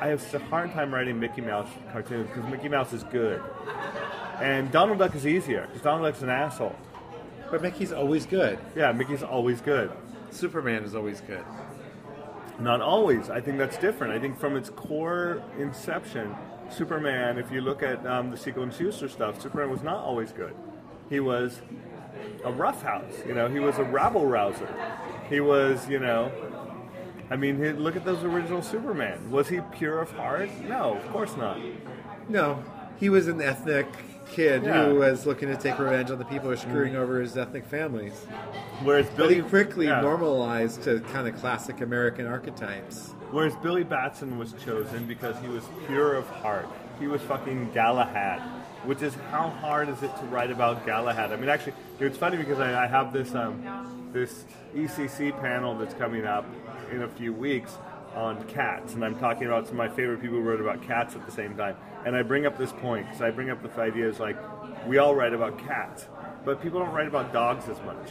I 0.00 0.08
have 0.08 0.34
a 0.34 0.38
hard 0.38 0.72
time 0.72 0.92
writing 0.92 1.18
Mickey 1.18 1.40
Mouse 1.40 1.68
cartoons 1.92 2.28
because 2.28 2.50
Mickey 2.50 2.68
Mouse 2.68 2.92
is 2.92 3.04
good. 3.04 3.42
And 4.40 4.70
Donald 4.70 4.98
Duck 4.98 5.14
is 5.14 5.26
easier 5.26 5.66
because 5.66 5.82
Donald 5.82 6.04
Duck's 6.04 6.22
an 6.22 6.28
asshole. 6.28 6.76
But 7.50 7.62
Mickey's 7.62 7.92
always 7.92 8.26
good. 8.26 8.58
Yeah, 8.74 8.92
Mickey's 8.92 9.22
always 9.22 9.60
good. 9.60 9.92
Superman 10.30 10.84
is 10.84 10.94
always 10.94 11.20
good. 11.20 11.44
Not 12.58 12.80
always. 12.80 13.28
I 13.28 13.40
think 13.40 13.58
that's 13.58 13.76
different. 13.76 14.12
I 14.12 14.18
think 14.18 14.38
from 14.38 14.56
its 14.56 14.70
core 14.70 15.42
inception, 15.58 16.34
Superman, 16.72 17.38
if 17.38 17.50
you 17.50 17.60
look 17.60 17.82
at 17.82 18.04
um, 18.06 18.30
the 18.30 18.60
and 18.60 18.72
Schuster 18.72 19.08
stuff, 19.08 19.40
Superman 19.40 19.70
was 19.70 19.82
not 19.82 19.98
always 19.98 20.32
good. 20.32 20.54
He 21.10 21.20
was 21.20 21.60
a 22.44 22.52
roughhouse. 22.52 23.12
You 23.26 23.34
know, 23.34 23.48
he 23.48 23.58
was 23.58 23.78
a 23.78 23.84
rabble 23.84 24.26
rouser. 24.26 24.68
He 25.28 25.40
was, 25.40 25.88
you 25.88 25.98
know, 25.98 26.30
I 27.30 27.36
mean, 27.36 27.78
look 27.82 27.96
at 27.96 28.04
those 28.04 28.22
original 28.24 28.62
Superman. 28.62 29.30
Was 29.30 29.48
he 29.48 29.60
pure 29.72 30.00
of 30.00 30.10
heart? 30.12 30.50
No, 30.68 30.94
of 30.96 31.08
course 31.12 31.36
not. 31.36 31.58
No, 32.28 32.62
he 32.98 33.08
was 33.08 33.28
an 33.28 33.40
ethnic 33.40 33.86
kid 34.30 34.62
Yeah. 34.64 34.86
who 34.86 34.96
was 34.96 35.26
looking 35.26 35.48
to 35.48 35.56
take 35.56 35.78
revenge 35.78 36.10
on 36.10 36.18
the 36.18 36.24
people 36.24 36.46
who 36.46 36.52
are 36.52 36.56
screwing 36.56 36.96
over 36.96 37.20
his 37.20 37.36
ethnic 37.36 37.66
families. 37.66 38.26
Whereas 38.82 39.06
But 39.08 39.16
Billy 39.16 39.34
he 39.36 39.42
quickly 39.42 39.86
yeah. 39.86 40.00
normalized 40.00 40.82
to 40.84 41.00
kind 41.12 41.28
of 41.28 41.36
classic 41.36 41.80
American 41.80 42.26
archetypes. 42.26 43.14
Whereas 43.32 43.56
Billy 43.56 43.82
Batson 43.82 44.38
was 44.38 44.52
chosen 44.62 45.06
because 45.06 45.38
he 45.40 45.48
was 45.48 45.64
pure 45.86 46.16
of 46.16 46.28
heart. 46.28 46.68
He 47.00 47.06
was 47.06 47.22
fucking 47.22 47.72
Galahad, 47.72 48.42
which 48.84 49.00
is 49.00 49.14
how 49.30 49.48
hard 49.48 49.88
is 49.88 50.02
it 50.02 50.14
to 50.18 50.24
write 50.26 50.50
about 50.50 50.84
Galahad? 50.84 51.32
I 51.32 51.36
mean, 51.36 51.48
actually, 51.48 51.72
it's 51.98 52.18
funny 52.18 52.36
because 52.36 52.60
I, 52.60 52.84
I 52.84 52.86
have 52.86 53.10
this 53.10 53.34
um, 53.34 54.10
this 54.12 54.44
ECC 54.74 55.32
panel 55.40 55.74
that's 55.74 55.94
coming 55.94 56.26
up 56.26 56.44
in 56.90 57.04
a 57.04 57.08
few 57.08 57.32
weeks 57.32 57.78
on 58.14 58.44
cats, 58.48 58.92
and 58.92 59.02
I'm 59.02 59.18
talking 59.18 59.46
about 59.46 59.66
some 59.66 59.80
of 59.80 59.88
my 59.90 59.96
favorite 59.96 60.20
people 60.20 60.36
who 60.36 60.42
wrote 60.42 60.60
about 60.60 60.82
cats 60.82 61.16
at 61.16 61.24
the 61.24 61.32
same 61.32 61.56
time. 61.56 61.74
And 62.04 62.14
I 62.14 62.22
bring 62.22 62.44
up 62.44 62.58
this 62.58 62.72
point 62.72 63.06
because 63.06 63.22
I 63.22 63.30
bring 63.30 63.48
up 63.48 63.62
the 63.62 63.80
idea 63.80 64.10
is 64.10 64.20
like 64.20 64.36
we 64.86 64.98
all 64.98 65.14
write 65.14 65.32
about 65.32 65.58
cats, 65.58 66.04
but 66.44 66.60
people 66.62 66.80
don't 66.80 66.92
write 66.92 67.08
about 67.08 67.32
dogs 67.32 67.66
as 67.70 67.80
much. 67.86 68.10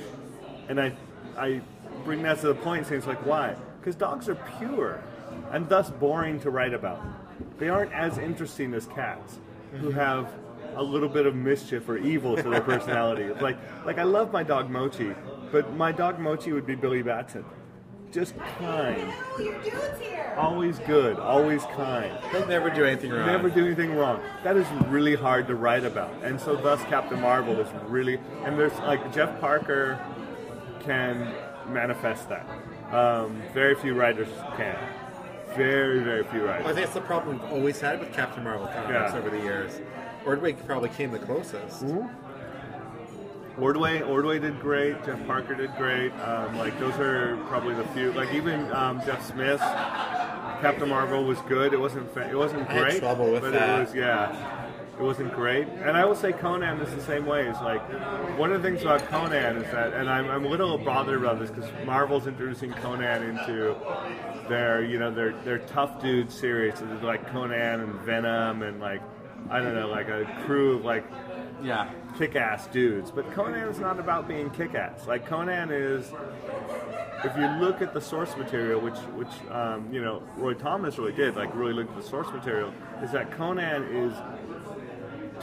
And 0.67 0.82
I, 0.82 0.93
I 1.38 1.61
bring 2.05 2.24
that 2.24 2.39
to 2.41 2.47
the 2.47 2.55
point 2.55 2.88
saying 2.88 2.97
it's 2.97 3.07
like, 3.07 3.24
why? 3.24 3.55
Because 3.80 3.93
dogs 3.95 4.28
are 4.28 4.36
pure 4.57 5.03
and 5.52 5.68
thus 5.70 5.89
boring 5.89 6.39
to 6.41 6.49
write 6.49 6.74
about. 6.74 7.02
They 7.60 7.70
aren't 7.70 7.93
as 7.93 8.18
interesting 8.18 8.74
as 8.74 8.88
cats, 8.88 9.39
who 9.80 9.91
have 9.91 10.34
a 10.76 10.84
little 10.84 11.10
bit 11.10 11.26
of 11.26 11.36
mischief 11.36 11.88
or 11.89 11.97
evil 11.97 12.36
to 12.36 12.49
their 12.49 12.62
personality. 12.74 13.24
It's 13.24 13.41
like, 13.41 13.58
like 13.86 13.97
I 13.97 14.04
love 14.04 14.32
my 14.32 14.43
dog 14.43 14.70
Mochi, 14.70 15.14
but 15.52 15.76
my 15.76 15.91
dog 15.91 16.20
Mochi 16.20 16.52
would 16.52 16.66
be 16.66 16.76
Billy 16.76 17.02
Batson. 17.02 17.45
Just 18.12 18.38
kind, 18.60 19.10
your 19.39 19.62
dude's 19.64 19.99
here. 20.02 20.34
always 20.38 20.80
good, 20.80 21.18
always 21.18 21.64
kind. 21.76 22.12
He'll 22.32 22.45
never 22.45 22.70
do 22.70 22.84
anything 22.84 23.10
wrong. 23.10 23.26
Never 23.26 23.49
do 23.49 23.66
anything 23.66 23.95
wrong. 23.95 24.20
That 24.43 24.58
is 24.58 24.68
really 24.88 25.16
hard 25.16 25.47
to 25.47 25.56
write 25.56 25.86
about, 25.86 26.14
and 26.22 26.39
so 26.39 26.58
thus 26.58 26.84
Captain 26.86 27.22
Marvel 27.22 27.58
is 27.58 27.70
really. 27.88 28.20
And 28.43 28.60
there's 28.60 28.78
like 28.80 29.14
Jeff 29.14 29.39
Parker 29.39 29.97
can 30.82 31.34
manifest 31.70 32.28
that. 32.28 32.45
Um, 32.93 33.41
very 33.54 33.76
few 33.76 33.93
writers 33.93 34.28
can. 34.58 34.78
Very, 35.56 35.99
very 35.99 36.24
few 36.26 36.43
Well, 36.43 36.68
I 36.68 36.74
think 36.74 36.86
it's 36.86 36.93
the 36.93 37.02
problem 37.02 37.39
we've 37.39 37.52
always 37.52 37.80
had 37.82 37.99
with 37.99 38.14
Captain 38.14 38.43
Marvel 38.43 38.68
comics 38.68 38.89
Yeah. 39.14 39.18
over 39.18 39.30
the 39.30 39.39
years. 39.39 39.80
Ordway 40.26 40.54
probably 40.54 40.89
came 40.89 41.12
the 41.12 41.20
closest. 41.20 41.84
Ordway, 43.60 44.02
Ordway 44.02 44.39
did 44.39 44.60
great. 44.62 45.04
Jeff 45.06 45.26
Parker 45.28 45.54
did 45.56 45.76
great. 45.76 46.12
Um, 46.22 46.58
like 46.58 46.78
those 46.80 46.97
are 46.99 47.38
probably 47.47 47.74
the 47.76 47.84
few. 47.89 48.12
Like 48.14 48.34
even 48.34 48.72
um, 48.72 49.02
Jeff 49.06 49.26
Smith, 49.28 49.60
Captain 49.60 50.88
Marvel 50.88 51.26
was 51.26 51.38
good. 51.41 51.74
It 51.74 51.80
wasn't. 51.80 52.12
Fa- 52.14 52.30
it 52.30 52.36
wasn't 52.36 52.70
I 52.70 52.74
had 52.74 52.82
great. 52.84 52.99
trouble 52.99 53.32
with 53.32 53.41
but 53.41 53.52
that. 53.52 53.80
it 53.82 53.86
was 53.88 53.93
yeah. 53.95 54.61
It 55.02 55.04
wasn't 55.04 55.34
great, 55.34 55.68
and 55.68 55.97
I 55.97 56.06
will 56.06 56.14
say 56.14 56.32
Conan 56.32 56.80
is 56.80 56.93
the 56.93 57.02
same 57.02 57.26
way. 57.26 57.47
It's 57.47 57.60
like 57.62 57.82
one 58.38 58.54
of 58.54 58.62
the 58.62 58.70
things 58.70 58.84
about 58.84 59.04
Conan 59.08 59.58
is 59.58 59.72
that, 59.72 59.95
and 59.95 60.08
I'm, 60.08 60.30
I'm 60.30 60.45
a 60.45 60.47
little 60.47 60.78
bothered 60.78 61.20
about 61.20 61.39
this 61.39 61.49
because 61.49 61.68
Marvel's 61.88 62.28
introducing 62.28 62.72
Conan 62.74 63.24
into 63.24 63.76
their, 64.47 64.84
you 64.86 64.99
know, 64.99 65.10
their 65.10 65.32
their 65.41 65.58
tough 65.58 65.99
dude 66.04 66.32
series. 66.32 66.78
So 66.78 66.86
like 67.02 67.28
Conan 67.32 67.80
and 67.80 67.95
Venom 68.02 68.62
and 68.62 68.80
like 68.80 69.02
I 69.49 69.60
don't 69.60 69.74
know, 69.74 69.88
like 69.88 70.08
a 70.08 70.24
crew 70.45 70.76
of 70.78 70.86
like 70.86 71.04
Yeah. 71.64 71.89
kick-ass 72.20 72.68
dudes. 72.68 73.10
But 73.10 73.32
Conan 73.32 73.70
is 73.70 73.80
not 73.80 73.99
about 73.99 74.28
being 74.28 74.52
kick-ass. 74.52 75.08
Like 75.08 75.26
Conan 75.26 75.72
is, 75.72 76.14
if 77.26 77.36
you 77.36 77.47
look 77.60 77.82
at 77.82 77.95
the 77.95 78.02
source 78.02 78.38
material, 78.38 78.80
which 78.80 78.99
which 79.18 79.34
um, 79.49 79.91
you 79.91 79.99
know 79.99 80.22
Roy 80.38 80.54
Thomas 80.54 80.99
really 80.99 81.14
did, 81.14 81.36
like 81.36 81.56
really 81.56 81.74
look 81.74 81.89
at 81.89 81.95
the 81.95 82.08
source 82.08 82.32
material, 82.32 82.72
is 83.02 83.12
that 83.14 83.32
Conan 83.32 83.84
is 83.86 84.14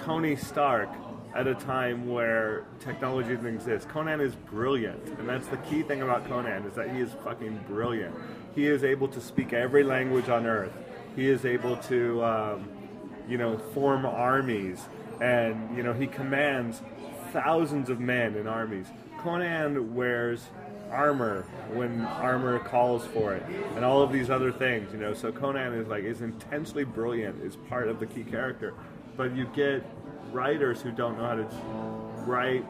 Tony 0.05 0.37
Stark 0.37 0.89
at 1.35 1.47
a 1.47 1.55
time 1.55 2.09
where 2.09 2.65
technology 2.81 3.31
didn't 3.31 3.55
exist. 3.55 3.89
Conan 3.89 4.21
is 4.21 4.35
brilliant, 4.35 5.07
and 5.19 5.29
that's 5.29 5.47
the 5.49 5.57
key 5.59 5.83
thing 5.83 6.03
about 6.03 6.27
Conan 6.27 6.65
is 6.65 6.75
that 6.75 6.91
he 6.91 7.01
is 7.01 7.11
fucking 7.25 7.61
brilliant. 7.69 8.15
He 8.55 8.67
is 8.67 8.83
able 8.83 9.09
to 9.09 9.21
speak 9.21 9.53
every 9.53 9.85
language 9.85 10.29
on 10.29 10.47
Earth. 10.47 10.73
He 11.15 11.29
is 11.29 11.45
able 11.45 11.77
to, 11.77 12.25
um, 12.25 12.69
you 13.29 13.39
know, 13.39 13.59
form 13.59 14.07
armies, 14.07 14.81
and 15.21 15.77
you 15.77 15.83
know 15.83 15.93
he 15.93 16.07
commands 16.07 16.83
thousands 17.33 17.91
of 17.91 18.01
men 18.01 18.35
in 18.37 18.47
armies. 18.47 18.87
Conan 19.19 19.95
wears 19.95 20.49
armor 20.91 21.43
when 21.73 22.01
armor 22.03 22.59
calls 22.61 23.05
for 23.07 23.35
it, 23.35 23.45
and 23.77 23.85
all 23.85 24.01
of 24.01 24.13
these 24.13 24.31
other 24.31 24.53
things. 24.53 24.93
You 24.93 24.99
know, 24.99 25.15
so 25.15 25.31
Conan 25.33 25.75
is 25.75 25.89
like 25.89 26.05
is 26.05 26.21
intensely 26.23 26.85
brilliant. 26.85 27.43
Is 27.43 27.57
part 27.69 27.89
of 27.89 28.01
the 28.01 28.07
key 28.07 28.25
character, 28.25 28.75
but 29.19 29.35
you 29.37 29.45
get 29.47 29.85
writers 30.33 30.81
who 30.81 30.91
don't 30.93 31.19
know 31.19 31.27
how 31.27 31.35
to 31.35 31.45
write 32.25 32.65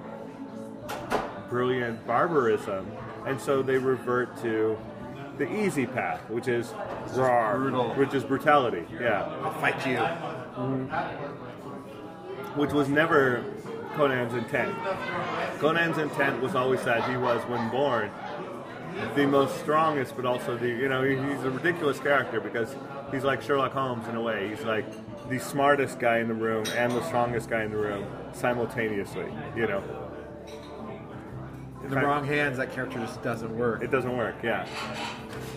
brilliant 1.50 2.04
barbarism, 2.06 2.90
and 3.26 3.38
so 3.40 3.62
they 3.62 3.76
revert 3.76 4.34
to 4.42 4.76
the 5.36 5.46
easy 5.64 5.86
path, 5.86 6.20
which 6.30 6.48
is 6.48 6.68
rawr, 7.10 7.96
which 7.96 8.14
is 8.14 8.24
brutality. 8.24 8.84
Yeah, 8.98 9.24
I'll 9.42 9.52
fight 9.60 9.86
you. 9.86 9.98
Mm-hmm. 10.58 10.88
which 12.58 12.72
was 12.72 12.88
never 12.88 13.44
Conan's 13.94 14.34
intent. 14.34 14.74
Conan's 15.60 15.98
intent 15.98 16.42
was 16.42 16.54
always 16.54 16.82
that 16.84 17.08
he 17.08 17.16
was, 17.16 17.42
when 17.44 17.68
born, 17.70 18.10
the 19.14 19.26
most 19.26 19.58
strongest, 19.60 20.16
but 20.16 20.24
also 20.24 20.56
the 20.56 20.68
you 20.68 20.88
know 20.88 21.02
he- 21.02 21.16
he's 21.16 21.44
a 21.44 21.50
ridiculous 21.50 21.98
character 22.00 22.40
because 22.40 22.74
he's 23.10 23.24
like 23.24 23.42
Sherlock 23.42 23.72
Holmes 23.72 24.06
in 24.08 24.16
a 24.16 24.22
way. 24.22 24.48
He's 24.48 24.64
like 24.64 24.84
the 25.28 25.38
smartest 25.38 25.98
guy 25.98 26.18
in 26.18 26.28
the 26.28 26.34
room 26.34 26.64
and 26.76 26.92
the 26.92 27.02
strongest 27.04 27.50
guy 27.50 27.62
in 27.62 27.70
the 27.70 27.76
room 27.76 28.04
simultaneously. 28.32 29.26
You 29.56 29.66
know, 29.66 29.82
In 31.88 31.94
the 31.94 32.06
wrong 32.06 32.26
hands, 32.26 32.58
that 32.58 32.72
character 32.72 32.98
just 32.98 33.22
doesn't 33.22 33.56
work. 33.56 33.82
it 33.82 33.90
doesn't 33.90 34.14
work. 34.14 34.34
Yeah. 34.42 34.66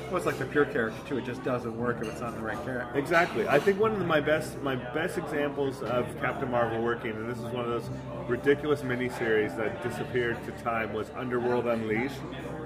Well, 0.08 0.16
it's 0.18 0.26
like 0.26 0.38
the 0.38 0.46
pure 0.46 0.66
character 0.66 0.98
too. 1.08 1.18
It 1.18 1.26
just 1.26 1.44
doesn't 1.44 1.78
work 1.78 1.98
if 2.02 2.08
it's 2.08 2.22
not 2.22 2.36
the 2.36 2.42
right 2.42 2.62
character. 2.66 2.98
Exactly. 2.98 3.48
I 3.48 3.60
think 3.60 3.80
one 3.80 3.92
of 3.92 4.00
the, 4.00 4.06
my 4.06 4.22
best 4.22 4.62
my 4.62 4.76
best 4.76 5.18
examples 5.18 5.82
of 5.84 6.06
Captain 6.22 6.50
Marvel 6.50 6.82
working, 6.82 7.12
and 7.12 7.30
this 7.30 7.38
is 7.38 7.44
one 7.46 7.66
of 7.66 7.68
those 7.68 7.90
ridiculous 8.28 8.82
miniseries 8.82 9.56
that 9.58 9.84
disappeared 9.84 10.38
to 10.46 10.52
time, 10.64 10.94
was 10.94 11.10
Underworld 11.18 11.66
Unleashed 11.68 12.16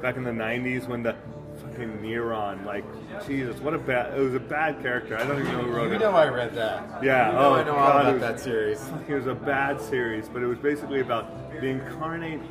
back 0.02 0.16
in 0.16 0.24
the 0.24 0.32
'90s 0.32 0.88
when 0.88 1.02
the 1.04 1.16
fucking 1.62 2.00
Neron, 2.00 2.66
like 2.66 2.84
Jesus, 3.26 3.60
what 3.62 3.74
a 3.74 3.78
bad 3.80 4.18
it 4.18 4.22
was 4.22 4.34
a 4.34 4.40
bad 4.40 4.82
character. 4.82 5.16
I 5.18 5.26
don't 5.26 5.40
even 5.40 5.52
know 5.54 5.62
who 5.64 5.72
wrote 5.72 5.88
You 5.90 5.94
it. 5.96 6.00
know 6.00 6.12
I 6.12 6.28
read 6.30 6.54
that. 6.56 7.04
Yeah, 7.04 7.28
You 7.28 7.34
know 7.34 7.40
oh, 7.40 7.54
I 7.56 7.64
know 7.64 7.76
all 7.76 7.88
God, 7.90 7.98
it 7.98 8.02
about 8.02 8.14
was- 8.14 8.22
that 8.22 8.40
series. 8.40 8.90
It 9.08 9.14
was 9.14 9.28
a 9.28 9.36
bad 9.36 9.80
series, 9.80 10.28
but 10.30 10.42
it 10.42 10.48
was 10.48 10.58
basically 10.58 11.00
about 11.00 11.52
the 11.62 11.68
incarnate 11.68 12.42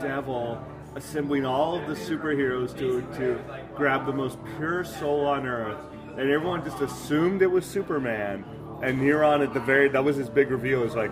devil 0.00 0.62
assembling 0.96 1.44
all 1.44 1.74
of 1.74 1.86
the 1.86 1.94
superheroes 1.94 2.76
to 2.78 3.02
to 3.18 3.40
grab 3.76 4.06
the 4.06 4.12
most 4.12 4.38
pure 4.56 4.84
soul 4.84 5.26
on 5.26 5.46
earth, 5.46 5.78
and 6.16 6.30
everyone 6.30 6.64
just 6.64 6.80
assumed 6.80 7.42
it 7.42 7.50
was 7.50 7.64
Superman. 7.64 8.44
And 8.80 9.00
Neron 9.00 9.42
at 9.44 9.52
the 9.54 9.60
very 9.60 9.88
that 9.88 10.04
was 10.04 10.16
his 10.16 10.28
big 10.28 10.50
reveal. 10.50 10.82
It 10.82 10.84
was 10.84 10.94
like 10.94 11.10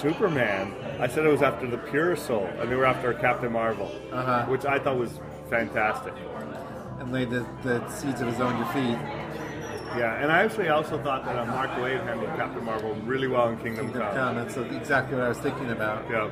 Superman. 0.00 0.74
I 1.00 1.06
said 1.08 1.24
it 1.24 1.28
was 1.30 1.42
after 1.42 1.66
the 1.66 1.78
pure 1.78 2.16
soul, 2.16 2.46
and 2.58 2.70
they 2.70 2.76
were 2.76 2.84
after 2.84 3.12
Captain 3.14 3.50
Marvel, 3.52 3.90
Uh-huh. 4.12 4.44
which 4.46 4.64
I 4.66 4.78
thought 4.78 4.98
was 4.98 5.18
fantastic. 5.48 6.12
And 7.00 7.12
laid 7.12 7.30
the, 7.30 7.46
the 7.62 7.88
seeds 7.88 8.20
of 8.20 8.26
his 8.28 8.40
own 8.40 8.58
defeat. 8.60 8.98
Yeah, 9.96 10.20
and 10.20 10.30
I 10.30 10.42
actually 10.44 10.68
also 10.68 11.02
thought 11.02 11.24
that 11.24 11.36
uh, 11.38 11.46
Mark 11.46 11.70
Waid 11.80 12.04
handled 12.04 12.28
Captain 12.36 12.62
Marvel 12.64 12.94
really 13.06 13.26
well 13.26 13.48
in 13.48 13.56
Kingdom, 13.56 13.86
Kingdom 13.86 14.02
Come. 14.02 14.14
Come. 14.14 14.36
That's 14.36 14.56
exactly 14.76 15.16
what 15.16 15.24
I 15.24 15.28
was 15.30 15.38
thinking 15.38 15.70
about. 15.70 16.04
Yeah. 16.10 16.28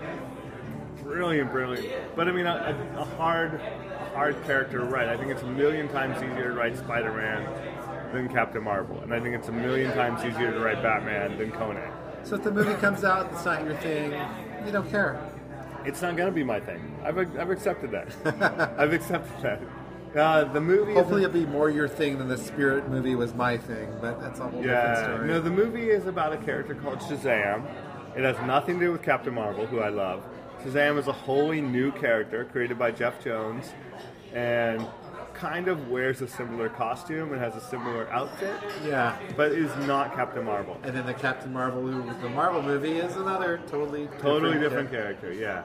Brilliant, 1.07 1.51
brilliant. 1.53 2.17
But 2.17 2.29
I 2.29 2.33
mean, 2.33 2.47
a, 2.47 2.77
a, 2.97 3.01
a 3.01 3.05
hard, 3.05 3.55
a 3.55 4.11
hard 4.15 4.43
character 4.45 4.79
to 4.79 4.85
write. 4.85 5.09
I 5.09 5.17
think 5.17 5.31
it's 5.31 5.43
a 5.43 5.47
million 5.47 5.89
times 5.89 6.17
easier 6.19 6.49
to 6.49 6.55
write 6.55 6.77
Spider-Man 6.77 8.13
than 8.13 8.29
Captain 8.29 8.63
Marvel, 8.63 9.01
and 9.01 9.13
I 9.15 9.21
think 9.21 9.35
it's 9.35 9.49
a 9.49 9.53
million 9.53 9.93
times 9.93 10.25
easier 10.25 10.53
to 10.53 10.59
write 10.61 10.83
Batman 10.83 11.39
than 11.39 11.53
Conan. 11.53 11.91
So 12.25 12.35
if 12.37 12.43
the 12.43 12.51
movie 12.51 12.75
comes 12.75 13.05
out, 13.05 13.31
it's 13.33 13.45
not 13.45 13.65
your 13.65 13.75
thing. 13.77 14.13
You 14.65 14.73
don't 14.73 14.89
care. 14.91 15.21
It's 15.85 16.03
not 16.03 16.17
gonna 16.17 16.33
be 16.33 16.43
my 16.43 16.59
thing. 16.59 16.97
I've, 17.05 17.17
I've 17.19 17.51
accepted 17.51 17.93
that. 17.93 18.75
I've 18.79 18.93
accepted 18.93 19.43
that. 19.43 19.61
Uh, 20.21 20.45
the 20.53 20.61
movie. 20.61 20.95
Hopefully, 20.95 21.23
it'll 21.23 21.33
be 21.33 21.47
more 21.47 21.71
your 21.71 21.87
thing 21.89 22.19
than 22.19 22.27
the 22.27 22.39
Spirit 22.39 22.89
movie 22.89 23.15
was 23.15 23.35
my 23.35 23.57
thing. 23.57 23.89
But 24.01 24.21
that's 24.21 24.41
a 24.41 24.45
whole 24.49 24.61
different 24.63 24.67
Yeah, 24.97 25.03
story. 25.15 25.29
no, 25.29 25.41
the 25.41 25.51
movie 25.51 25.91
is 25.91 26.07
about 26.07 26.33
a 26.33 26.37
character 26.39 26.75
called 26.75 26.99
Shazam. 26.99 27.65
It 28.17 28.25
has 28.25 28.37
nothing 28.47 28.81
to 28.81 28.87
do 28.87 28.93
with 28.93 29.03
Captain 29.03 29.35
Marvel, 29.35 29.67
who 29.67 29.79
I 29.81 29.91
love. 29.91 30.25
Shazam 30.67 30.99
is 30.99 31.07
a 31.07 31.13
wholly 31.13 31.61
new 31.61 31.93
character 31.93 32.45
created 32.45 32.79
by 32.79 32.91
Geoff 32.91 33.23
Johns 33.23 33.73
and 34.33 34.85
kind 35.35 35.69
of 35.69 35.89
wears 35.89 36.23
a 36.23 36.29
similar 36.29 36.69
costume 36.69 37.33
and 37.33 37.41
has 37.41 37.55
a 37.55 37.61
similar 37.61 38.11
outfit, 38.11 38.55
yeah. 38.85 39.17
but 39.37 39.53
is 39.53 39.71
not 39.87 40.15
Captain 40.17 40.45
Marvel. 40.45 40.79
And 40.83 40.97
then 40.97 41.05
the 41.07 41.15
Captain 41.15 41.53
Marvel, 41.53 41.83
who- 41.87 42.03
was 42.03 42.17
the 42.19 42.31
Marvel 42.31 42.63
movie, 42.63 42.97
is 42.99 43.15
another 43.17 43.61
totally 43.69 44.09
Totally 44.19 44.59
different 44.59 44.91
character. 44.91 45.29
character, 45.29 45.33
yeah. 45.41 45.63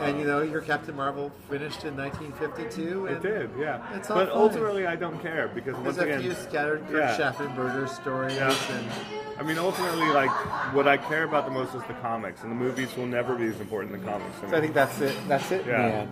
And 0.00 0.18
you 0.18 0.26
know, 0.26 0.42
your 0.42 0.60
Captain 0.60 0.94
Marvel 0.96 1.30
finished 1.48 1.84
in 1.84 1.96
1952. 1.96 3.06
And 3.06 3.16
It 3.16 3.22
did, 3.22 3.50
yeah. 3.58 3.80
It's 3.96 4.10
all 4.10 4.16
but 4.18 4.28
fine. 4.28 4.36
ultimately, 4.38 4.86
I 4.86 4.96
don't 4.96 5.20
care 5.22 5.48
because 5.48 5.74
There's 5.74 5.84
once 5.86 5.98
a 5.98 6.02
again, 6.02 6.20
few 6.22 6.34
scattered 6.34 6.86
Kurt 6.88 6.98
yeah. 7.00 7.16
Schaffenberger 7.16 7.88
stories, 7.88 8.34
Yeah. 8.36 8.54
and 8.72 8.86
I 9.38 9.42
mean, 9.44 9.58
ultimately, 9.58 10.08
like 10.10 10.30
what 10.74 10.86
I 10.88 10.96
care 10.96 11.24
about 11.24 11.44
the 11.46 11.50
most 11.52 11.74
is 11.74 11.82
the 11.84 11.94
comics, 11.94 12.42
and 12.42 12.50
the 12.50 12.56
movies 12.56 12.96
will 12.96 13.06
never 13.06 13.34
be 13.36 13.46
as 13.46 13.60
important 13.60 13.94
as 13.94 14.00
the 14.00 14.06
comics. 14.06 14.40
to 14.40 14.50
so 14.50 14.56
I 14.56 14.60
think 14.60 14.74
that's 14.74 15.00
it. 15.00 15.16
That's 15.28 15.50
it 15.52 15.66
Yeah. 15.66 15.74
in 15.86 15.90
the 15.90 15.96
end. 15.98 16.10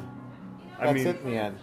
I 0.79 0.85
That's 0.87 0.95
mean, 0.95 1.07
it 1.09 1.21
in 1.23 1.31
the 1.31 1.37
end. 1.37 1.59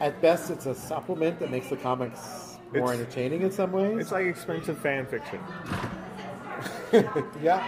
At 0.00 0.20
best, 0.22 0.50
it's 0.50 0.66
a 0.66 0.74
supplement 0.74 1.38
that 1.40 1.50
makes 1.50 1.68
the 1.68 1.76
comics 1.76 2.58
more 2.74 2.92
entertaining 2.92 3.42
in 3.42 3.50
some 3.50 3.72
ways. 3.72 3.98
it's 3.98 4.12
like 4.12 4.26
expensive 4.26 4.78
fan 4.78 5.06
fiction, 5.06 5.40
yeah. 7.42 7.66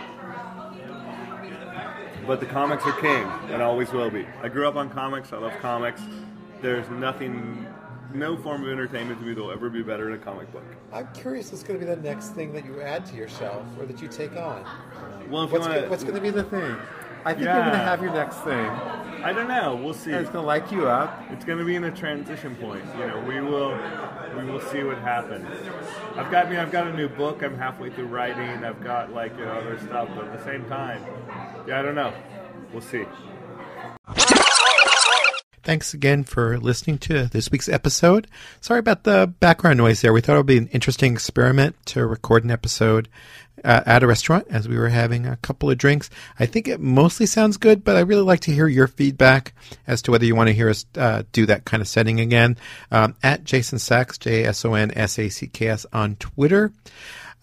But 2.26 2.40
the 2.40 2.46
comics 2.46 2.84
are 2.86 2.92
king 3.00 3.24
and 3.52 3.62
always 3.62 3.92
will 3.92 4.10
be. 4.10 4.26
I 4.42 4.48
grew 4.48 4.66
up 4.68 4.76
on 4.76 4.90
comics. 4.90 5.32
I 5.32 5.38
love 5.38 5.52
comics. 5.60 6.00
There's 6.62 6.88
nothing, 6.90 7.66
no 8.14 8.36
form 8.36 8.64
of 8.64 8.70
entertainment 8.70 9.20
to 9.20 9.26
me 9.26 9.34
that 9.34 9.40
will 9.42 9.50
ever 9.50 9.68
be 9.68 9.82
better 9.82 10.04
than 10.04 10.14
a 10.14 10.18
comic 10.18 10.50
book. 10.52 10.64
I'm 10.92 11.08
curious 11.14 11.50
what's 11.52 11.62
going 11.64 11.78
to 11.80 11.86
be 11.86 11.92
the 11.94 12.00
next 12.00 12.28
thing 12.30 12.52
that 12.54 12.64
you 12.64 12.80
add 12.80 13.04
to 13.06 13.16
yourself 13.16 13.64
or 13.78 13.86
that 13.86 14.00
you 14.00 14.08
take 14.08 14.36
on. 14.36 14.64
Well, 15.30 15.46
What's, 15.48 15.66
go- 15.66 15.72
want 15.74 15.90
what's 15.90 16.02
going 16.04 16.14
to 16.16 16.20
be 16.20 16.30
the 16.30 16.44
thing? 16.44 16.76
I 17.26 17.32
think 17.32 17.46
Yeah. 17.46 17.54
you're 17.56 17.64
going 17.64 17.78
to 17.78 17.84
have 17.84 18.02
your 18.02 18.12
next 18.12 18.36
thing. 18.40 18.66
I 19.24 19.32
don't 19.32 19.48
know. 19.48 19.74
We'll 19.76 19.94
see. 19.94 20.10
And 20.12 20.20
it's 20.20 20.30
going 20.30 20.42
to 20.42 20.46
light 20.46 20.70
you 20.70 20.86
up. 20.86 21.22
It's 21.30 21.44
going 21.44 21.58
to 21.58 21.64
be 21.64 21.74
in 21.76 21.84
a 21.84 21.90
transition 21.90 22.54
point. 22.56 22.84
You 22.98 23.06
know, 23.06 23.20
we 23.26 23.40
will 23.40 23.70
we 24.36 24.44
will 24.44 24.60
see 24.60 24.82
what 24.82 24.98
happens. 24.98 25.46
I've 26.16 26.30
got 26.30 26.46
I 26.46 26.50
mean, 26.50 26.58
I've 26.58 26.72
got 26.72 26.86
a 26.86 26.92
new 26.92 27.08
book. 27.08 27.42
I'm 27.42 27.56
halfway 27.56 27.90
through 27.90 28.06
writing. 28.06 28.64
I've 28.64 28.82
got 28.82 29.12
like 29.12 29.36
you 29.38 29.44
know 29.44 29.52
other 29.52 29.78
stuff, 29.78 30.08
but 30.14 30.26
at 30.26 30.38
the 30.38 30.44
same 30.44 30.64
time, 30.66 31.02
yeah, 31.66 31.78
I 31.78 31.82
don't 31.82 31.94
know. 31.94 32.12
We'll 32.72 32.82
see. 32.82 33.04
Thanks 35.64 35.94
again 35.94 36.24
for 36.24 36.58
listening 36.58 36.98
to 36.98 37.24
this 37.24 37.50
week's 37.50 37.70
episode. 37.70 38.26
Sorry 38.60 38.80
about 38.80 39.04
the 39.04 39.32
background 39.40 39.78
noise 39.78 40.02
there. 40.02 40.12
We 40.12 40.20
thought 40.20 40.34
it 40.34 40.38
would 40.38 40.46
be 40.46 40.58
an 40.58 40.68
interesting 40.68 41.14
experiment 41.14 41.74
to 41.86 42.06
record 42.06 42.44
an 42.44 42.50
episode 42.50 43.08
uh, 43.64 43.82
at 43.86 44.02
a 44.02 44.06
restaurant 44.06 44.46
as 44.50 44.68
we 44.68 44.76
were 44.78 44.90
having 44.90 45.26
a 45.26 45.36
couple 45.36 45.70
of 45.70 45.78
drinks. 45.78 46.10
I 46.38 46.44
think 46.46 46.68
it 46.68 46.80
mostly 46.80 47.26
sounds 47.26 47.56
good, 47.56 47.82
but 47.82 47.96
I 47.96 48.00
really 48.00 48.22
like 48.22 48.40
to 48.40 48.52
hear 48.52 48.68
your 48.68 48.86
feedback 48.86 49.54
as 49.86 50.02
to 50.02 50.10
whether 50.10 50.26
you 50.26 50.36
want 50.36 50.48
to 50.48 50.54
hear 50.54 50.68
us 50.68 50.84
uh, 50.96 51.22
do 51.32 51.46
that 51.46 51.64
kind 51.64 51.80
of 51.80 51.88
setting 51.88 52.20
again. 52.20 52.58
Um, 52.90 53.14
at 53.22 53.44
Jason 53.44 53.78
Sacks, 53.78 54.18
J 54.18 54.44
S 54.44 54.64
O 54.64 54.74
N 54.74 54.90
S 54.94 55.18
A 55.18 55.28
C 55.28 55.46
K 55.46 55.68
S 55.68 55.86
on 55.92 56.16
Twitter. 56.16 56.72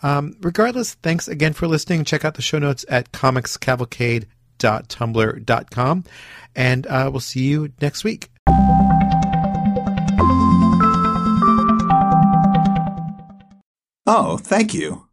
Um, 0.04 0.36
regardless, 0.42 0.96
thanks 0.96 1.28
again 1.28 1.54
for 1.54 1.68
listening. 1.68 2.06
Check 2.06 2.26
out 2.26 2.34
the 2.36 2.42
show 2.42 2.58
notes 2.60 2.86
at 2.90 3.12
comicscavalcade.tumblr.com, 3.12 6.04
and 6.56 6.88
uh, 6.88 7.10
we'll 7.12 7.20
see 7.20 7.44
you 7.44 7.72
next 7.82 8.04
week. 8.04 8.32
Oh, 14.08 14.38
thank 14.38 14.74
you. 14.74 15.06